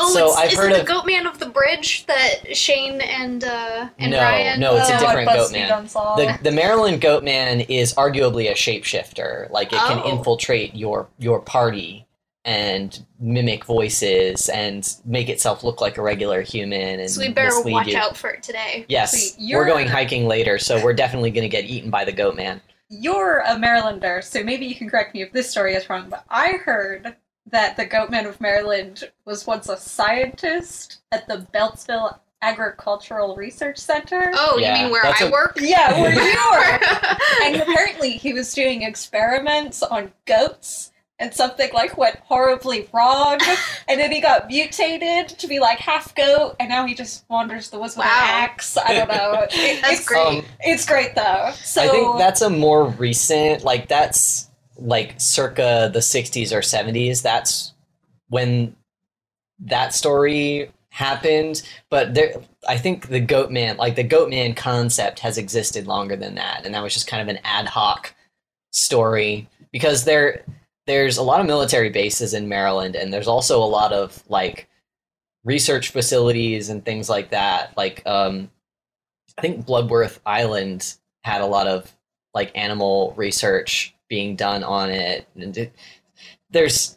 Oh, 0.00 0.12
So 0.14 0.26
it's, 0.26 0.36
I've 0.36 0.52
is 0.52 0.58
heard 0.58 0.72
it 0.72 0.78
the 0.86 0.92
goat 0.92 1.06
man 1.06 1.26
of 1.26 1.38
the 1.40 1.46
bridge 1.48 2.04
that 2.06 2.54
Shane 2.56 3.00
and 3.00 3.42
uh 3.42 3.88
and 3.98 4.12
No, 4.12 4.18
Ryan? 4.20 4.60
no, 4.60 4.76
it's 4.76 4.90
a 4.90 4.96
Oh, 4.96 5.00
different 5.00 5.26
like 5.26 5.36
goat 5.38 5.50
man. 5.52 5.86
The 5.86 6.38
the 6.42 6.52
Maryland 6.52 7.00
goat 7.00 7.24
man 7.24 7.60
is 7.62 7.94
arguably 7.94 8.50
a 8.50 8.54
shapeshifter. 8.54 9.50
Like 9.50 9.72
it 9.72 9.78
can 9.78 10.00
Oh. 10.04 10.10
infiltrate 10.10 10.74
your 10.76 11.08
your 11.18 11.40
party 11.40 12.06
and 12.44 13.02
mimic 13.18 13.64
voices 13.64 14.48
and 14.50 14.94
make 15.04 15.28
itself 15.30 15.64
look 15.64 15.80
like 15.80 15.96
a 15.98 16.02
regular 16.02 16.42
human 16.42 17.00
and 17.00 17.10
So 17.10 17.20
we 17.22 17.32
better 17.32 17.60
watch 17.62 17.88
you. 17.88 17.96
out 17.96 18.16
for 18.16 18.30
it 18.30 18.42
today. 18.42 18.84
Yes, 18.88 19.12
See, 19.12 19.34
we're 19.40 19.62
you're- 19.62 19.70
going 19.70 19.88
hiking 19.88 20.26
later, 20.28 20.58
so 20.58 20.82
we're 20.84 20.92
definitely 20.94 21.30
going 21.30 21.42
to 21.42 21.48
get 21.48 21.64
eaten 21.64 21.90
by 21.90 22.04
the 22.04 22.12
goat 22.12 22.36
man. 22.36 22.60
You're 22.90 23.40
a 23.40 23.56
Marylander, 23.56 24.22
so 24.24 24.42
maybe 24.42 24.66
you 24.66 24.74
can 24.74 24.88
correct 24.88 25.14
me 25.14 25.22
if 25.22 25.32
this 25.32 25.50
story 25.50 25.74
is 25.74 25.88
wrong, 25.90 26.08
but 26.08 26.24
I 26.30 26.52
heard 26.52 27.16
that 27.50 27.76
the 27.76 27.86
Goatman 27.86 28.26
of 28.26 28.40
Maryland 28.40 29.04
was 29.24 29.46
once 29.46 29.68
a 29.68 29.76
scientist 29.76 30.98
at 31.12 31.26
the 31.28 31.46
Beltsville 31.52 32.18
Agricultural 32.40 33.36
Research 33.36 33.78
Center. 33.78 34.30
Oh, 34.34 34.58
Yeah, 34.58 34.76
you 34.76 34.82
mean 34.84 34.92
where 34.92 35.02
that's 35.02 35.20
I 35.22 35.26
a- 35.26 35.30
work? 35.30 35.58
Yeah, 35.60 36.00
where 36.00 36.12
you 36.12 36.50
work. 36.52 36.82
and 37.44 37.56
apparently 37.56 38.12
he 38.12 38.32
was 38.32 38.54
doing 38.54 38.82
experiments 38.82 39.82
on 39.82 40.12
goats 40.24 40.92
and 41.20 41.34
something 41.34 41.68
like 41.74 41.96
went 41.98 42.16
horribly 42.24 42.88
wrong 42.92 43.38
and 43.88 43.98
then 44.00 44.10
he 44.12 44.20
got 44.20 44.46
mutated 44.48 45.28
to 45.28 45.46
be 45.48 45.58
like 45.58 45.78
half 45.78 46.14
goat 46.14 46.54
and 46.60 46.68
now 46.68 46.86
he 46.86 46.94
just 46.94 47.24
wanders 47.28 47.70
the 47.70 47.78
woods 47.78 47.96
with 47.96 48.06
Wow. 48.06 48.12
an 48.12 48.44
axe 48.44 48.76
i 48.76 48.94
don't 48.94 49.08
know 49.08 49.46
It- 49.50 49.82
That's 49.82 50.00
it's, 50.00 50.08
great. 50.08 50.26
Um, 50.26 50.44
it's 50.60 50.86
great 50.86 51.14
though 51.14 51.50
so 51.54 51.82
I 51.82 51.88
think 51.88 52.18
that's 52.18 52.40
a 52.40 52.50
more 52.50 52.86
recent, 52.86 53.64
like 53.64 53.88
that's 53.88 54.48
like 54.76 55.14
circa 55.18 55.90
the 55.92 55.98
60s 55.98 56.52
or 56.52 56.60
70s. 56.60 57.20
That's 57.22 57.72
when 58.28 58.76
that 59.60 59.92
story 59.92 60.70
happened. 60.90 61.62
But 61.90 62.14
there, 62.14 62.34
I 62.68 62.78
think 62.78 63.08
the 63.08 63.18
goat 63.20 63.50
man, 63.50 63.76
like 63.76 63.96
the 63.96 64.04
goat 64.04 64.30
man 64.30 64.54
concept, 64.54 65.18
has 65.20 65.36
existed 65.36 65.86
longer 65.88 66.14
than 66.16 66.36
that, 66.36 66.64
and 66.64 66.74
that 66.74 66.82
was 66.82 66.94
just 66.94 67.08
kind 67.08 67.20
of 67.22 67.28
an 67.34 67.40
ad 67.44 67.66
hoc 67.66 68.14
story 68.70 69.48
because 69.72 70.04
there, 70.04 70.44
there's 70.88 71.18
a 71.18 71.22
lot 71.22 71.40
of 71.40 71.46
military 71.46 71.90
bases 71.90 72.34
in 72.34 72.48
Maryland, 72.48 72.96
and 72.96 73.12
there's 73.12 73.28
also 73.28 73.62
a 73.62 73.66
lot 73.66 73.92
of 73.92 74.24
like 74.28 74.68
research 75.44 75.90
facilities 75.90 76.70
and 76.70 76.84
things 76.84 77.08
like 77.08 77.30
that. 77.30 77.76
Like, 77.76 78.02
um, 78.06 78.50
I 79.36 79.42
think 79.42 79.66
Bloodsworth 79.66 80.18
Island 80.26 80.94
had 81.22 81.42
a 81.42 81.46
lot 81.46 81.66
of 81.66 81.94
like 82.34 82.50
animal 82.56 83.12
research 83.16 83.94
being 84.08 84.36
done 84.36 84.64
on 84.64 84.90
it 84.90 85.28
and 85.34 85.56
it, 85.56 85.72
there's 86.50 86.96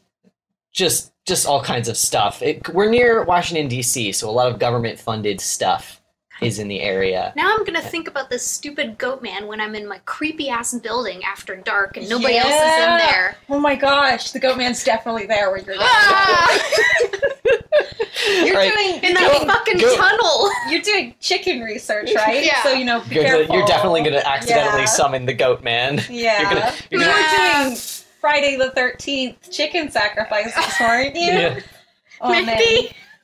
just 0.71 1.11
just 1.27 1.45
all 1.45 1.61
kinds 1.61 1.87
of 1.87 1.97
stuff. 1.97 2.41
It, 2.41 2.67
we're 2.69 2.89
near 2.89 3.23
Washington 3.23 3.67
D.C., 3.67 4.11
so 4.13 4.29
a 4.29 4.31
lot 4.31 4.51
of 4.51 4.57
government 4.57 4.99
funded 4.99 5.39
stuff 5.39 6.00
is 6.41 6.57
in 6.59 6.67
the 6.67 6.81
area. 6.81 7.31
Now 7.35 7.53
I'm 7.55 7.63
gonna 7.63 7.81
think 7.81 8.07
about 8.07 8.29
this 8.29 8.45
stupid 8.45 8.97
goat 8.97 9.21
man 9.21 9.47
when 9.47 9.61
I'm 9.61 9.75
in 9.75 9.87
my 9.87 9.99
creepy 10.05 10.49
ass 10.49 10.73
building 10.79 11.21
after 11.23 11.55
dark 11.55 11.97
and 11.97 12.09
nobody 12.09 12.37
else 12.37 12.47
is 12.49 12.83
in 12.83 12.97
there. 12.97 13.37
Oh 13.49 13.59
my 13.59 13.75
gosh, 13.75 14.31
the 14.31 14.39
goat 14.39 14.57
man's 14.57 14.83
definitely 14.83 15.27
there 15.27 15.51
when 15.51 15.63
you're 15.65 15.75
there. 15.77 15.85
Ah! 15.87 16.59
You're 18.27 18.47
All 18.47 18.53
right. 18.55 18.73
doing 18.73 19.03
in 19.03 19.13
that 19.13 19.37
Go- 19.41 19.45
fucking 19.45 19.77
go- 19.79 19.95
tunnel. 19.95 20.49
you're 20.69 20.81
doing 20.81 21.15
chicken 21.19 21.61
research, 21.61 22.09
right? 22.15 22.43
Yeah. 22.43 22.61
So 22.63 22.71
you 22.73 22.85
know, 22.85 23.01
be 23.07 23.15
You're, 23.15 23.23
careful. 23.23 23.55
you're 23.55 23.65
definitely 23.67 24.01
going 24.01 24.13
to 24.13 24.27
accidentally 24.27 24.81
Yeah. 24.81 24.85
summon 24.85 25.25
the 25.25 25.33
goat 25.33 25.63
man. 25.63 26.01
Yeah. 26.09 26.41
You're 26.41 26.49
gonna- 26.49 26.73
you're 26.89 27.01
gonna- 27.01 27.13
were 27.61 27.63
doing 27.65 27.77
Friday 28.19 28.55
the 28.57 28.71
Thirteenth 28.71 29.51
chicken 29.51 29.91
sacrifices, 29.91 30.55
weren't 30.79 31.15
you? 31.15 31.21
Yeah. 31.31 31.59
Oh 32.21 32.29
man. 32.31 32.59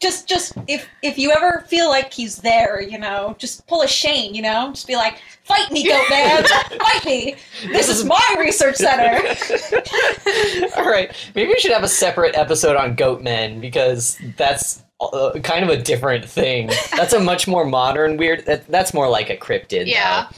Maybe. 0.01 0.11
Just, 0.11 0.27
just 0.27 0.53
if 0.67 0.87
if 1.01 1.17
you 1.17 1.31
ever 1.31 1.63
feel 1.67 1.89
like 1.89 2.13
he's 2.13 2.37
there, 2.37 2.81
you 2.81 2.97
know, 2.99 3.35
just 3.39 3.65
pull 3.67 3.81
a 3.81 3.87
Shane, 3.87 4.35
you 4.35 4.41
know, 4.41 4.69
just 4.73 4.87
be 4.87 4.95
like, 4.95 5.19
"Fight 5.43 5.71
me, 5.71 5.83
goat 5.87 6.03
man, 6.09 6.43
fight 6.79 7.05
me! 7.05 7.35
This 7.67 7.89
is 7.89 8.03
my 8.05 8.35
research 8.39 8.75
center." 8.75 9.17
All 10.77 10.85
right, 10.89 11.11
maybe 11.35 11.49
we 11.49 11.59
should 11.59 11.71
have 11.71 11.83
a 11.83 11.87
separate 11.87 12.35
episode 12.35 12.75
on 12.75 12.95
goat 12.95 13.21
men 13.21 13.59
because 13.59 14.19
that's 14.37 14.83
uh, 14.99 15.31
kind 15.43 15.63
of 15.63 15.69
a 15.69 15.81
different 15.81 16.25
thing. 16.25 16.69
That's 16.95 17.13
a 17.13 17.19
much 17.19 17.47
more 17.47 17.65
modern 17.65 18.17
weird. 18.17 18.45
That, 18.45 18.67
that's 18.67 18.93
more 18.93 19.09
like 19.09 19.29
a 19.29 19.37
cryptid. 19.37 19.69
though. 19.85 19.91
Yeah. 19.91 20.29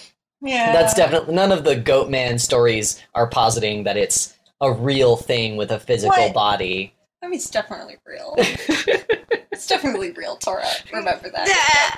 Yeah, 0.42 0.72
That's 0.72 0.94
definitely 0.94 1.36
none 1.36 1.52
of 1.52 1.66
the 1.66 1.76
goat 1.76 2.10
man 2.10 2.40
stories 2.40 3.04
are 3.14 3.28
positing 3.28 3.84
that 3.84 3.98
it's 3.98 4.38
a 4.62 4.72
real 4.72 5.18
thing 5.18 5.58
with 5.58 5.70
a 5.70 5.80
physical 5.82 6.16
What? 6.18 6.34
body. 6.34 6.94
I 7.22 7.28
mean, 7.28 7.36
it's 7.36 7.50
definitely 7.50 7.98
real. 8.06 8.34
it's 8.38 9.68
definitely 9.68 10.12
real, 10.12 10.38
Tora. 10.38 10.66
Remember 10.94 11.30
that. 11.30 11.96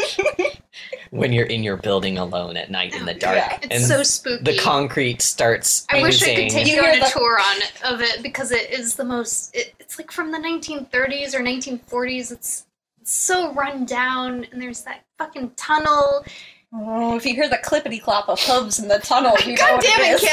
when 1.12 1.32
you're 1.32 1.46
in 1.46 1.62
your 1.64 1.78
building 1.78 2.18
alone 2.18 2.58
at 2.58 2.72
night 2.72 2.96
in 2.96 3.06
the 3.06 3.14
dark 3.14 3.36
Yeah. 3.36 3.60
It's 3.62 3.76
and 3.76 3.84
so 3.84 4.02
spooky. 4.04 4.44
the 4.44 4.58
concrete 4.58 5.22
starts 5.22 5.86
I 5.90 6.02
wish 6.02 6.24
I 6.24 6.36
could 6.36 6.50
take 6.50 6.68
You 6.68 6.76
you 6.76 6.82
on 6.84 6.98
a 6.98 7.00
the- 7.02 7.12
tour 7.14 7.40
on 7.40 7.94
of 7.94 8.02
it 8.02 8.24
because 8.24 8.52
it 8.52 8.72
is 8.72 8.96
the 8.96 9.04
most. 9.04 9.56
It, 9.56 9.76
it's 9.80 10.00
like 10.00 10.12
from 10.12 10.32
the 10.32 10.40
1930s 10.40 11.34
or 11.36 11.40
1940s. 11.42 12.32
It's, 12.32 12.66
it's 13.00 13.14
so 13.14 13.54
run 13.54 13.86
down, 13.86 14.46
and 14.52 14.62
there's 14.62 14.82
that 14.84 15.04
fucking 15.20 15.52
tunnel. 15.56 16.26
Oh, 16.74 17.18
if 17.18 17.26
you 17.26 17.34
hear 17.34 17.50
the 17.50 17.58
clippity 17.58 18.02
clop 18.02 18.30
of 18.30 18.40
hooves 18.40 18.80
in 18.80 18.88
the 18.88 19.00
tunnel, 19.00 19.36
you 19.46 19.50
know 19.50 19.58
God 19.58 19.74
what 19.74 19.84
damn 19.84 20.00
it 20.02 20.22
it, 20.22 20.24
is. 20.24 20.30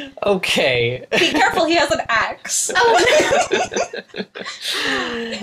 Kim! 0.00 0.10
okay. 0.26 1.04
Be 1.10 1.30
careful, 1.30 1.66
he 1.66 1.74
has 1.74 1.90
an 1.90 2.00
axe. 2.08 2.70
oh, 2.76 2.94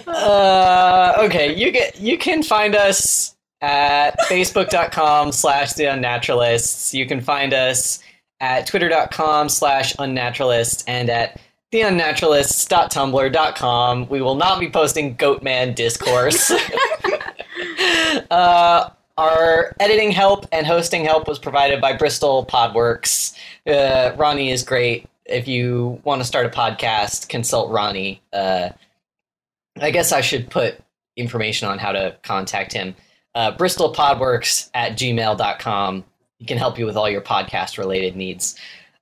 uh, 0.07 1.18
okay, 1.20 1.55
you 1.55 1.72
get 1.72 1.99
you 1.99 2.18
can 2.18 2.41
find 2.41 2.74
us 2.76 3.36
at 3.62 4.20
facebook.com 4.22 5.32
slash 5.32 5.74
the 5.74 5.86
unnaturalists. 5.86 6.95
You 6.95 7.05
can 7.05 7.22
find 7.22 7.53
us 7.53 7.99
at 8.39 8.66
twitter.com 8.66 9.49
slash 9.49 9.93
unnaturalists 9.99 10.84
and 10.88 11.12
at 11.12 11.39
theunnaturalists.tumblr.com. 11.72 14.09
We 14.09 14.22
will 14.22 14.36
not 14.36 14.59
be 14.59 14.69
posting 14.69 15.15
Goatman 15.15 15.76
discourse. 15.76 16.51
uh, 18.32 18.89
our 19.17 19.76
editing 19.80 20.11
help 20.11 20.45
and 20.51 20.65
hosting 20.65 21.05
help 21.05 21.28
was 21.28 21.39
provided 21.39 21.82
by 21.82 21.93
Bristol 21.93 22.45
Podworks. 22.45 23.36
Uh, 23.67 24.15
Ronnie 24.17 24.51
is 24.51 24.63
great. 24.63 25.07
If 25.26 25.47
you 25.47 26.01
want 26.03 26.22
to 26.22 26.26
start 26.26 26.45
a 26.45 26.49
podcast, 26.49 27.30
consult 27.30 27.72
Ronnie. 27.72 28.22
Uh, 28.34 28.69
I 29.80 29.91
guess 29.91 30.11
I 30.11 30.22
should 30.22 30.49
put 30.49 30.80
information 31.15 31.67
on 31.67 31.78
how 31.78 31.91
to 31.91 32.15
contact 32.24 32.74
him. 32.74 32.95
Uh, 33.36 33.55
BristolPodworks 33.55 34.69
at 34.74 34.93
gmail.com. 34.93 36.03
He 36.38 36.45
can 36.45 36.57
help 36.57 36.80
you 36.80 36.86
with 36.86 36.97
all 36.97 37.09
your 37.09 37.22
podcast 37.22 37.78
related 37.78 38.15
needs. 38.15 38.55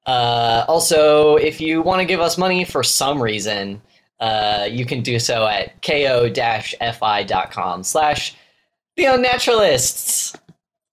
Uh, 0.10 0.66
also, 0.68 1.36
if 1.36 1.62
you 1.62 1.84
want 1.84 2.00
to 2.00 2.06
give 2.06 2.20
us 2.20 2.36
money 2.36 2.66
for 2.66 2.82
some 2.82 3.22
reason, 3.22 3.80
uh, 4.20 4.68
you 4.68 4.84
can 4.84 5.04
do 5.04 5.20
so 5.20 5.46
at 5.46 5.80
ko-fi.com 5.84 7.84
slash 7.84 8.36
the 8.98 9.04
unnaturalists. 9.04 10.36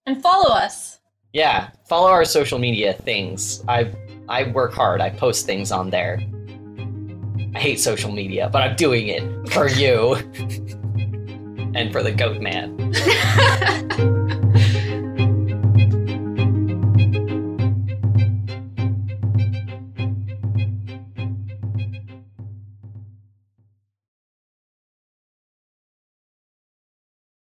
And 0.05 0.23
follow 0.23 0.55
us. 0.55 1.01
Yeah, 1.33 1.71
follow 1.89 2.09
our 2.09 2.27
social 2.27 2.59
media 2.59 2.93
things. 2.93 3.65
I 3.67 3.91
I 4.29 4.51
work 4.51 4.75
hard. 4.75 5.01
I 5.01 5.09
post 5.09 5.47
things 5.47 5.73
on 5.73 5.89
there. 5.89 6.21
I 7.55 7.59
hate 7.59 7.81
social 7.81 8.13
media, 8.13 8.51
but 8.53 8.61
I'm 8.61 8.77
doing 8.77 9.09
it 9.09 9.49
for 9.49 9.67
you 9.67 10.15
and 11.75 11.91
for 11.91 12.03
the 12.03 12.13
goat 12.13 12.43
man. 12.43 12.93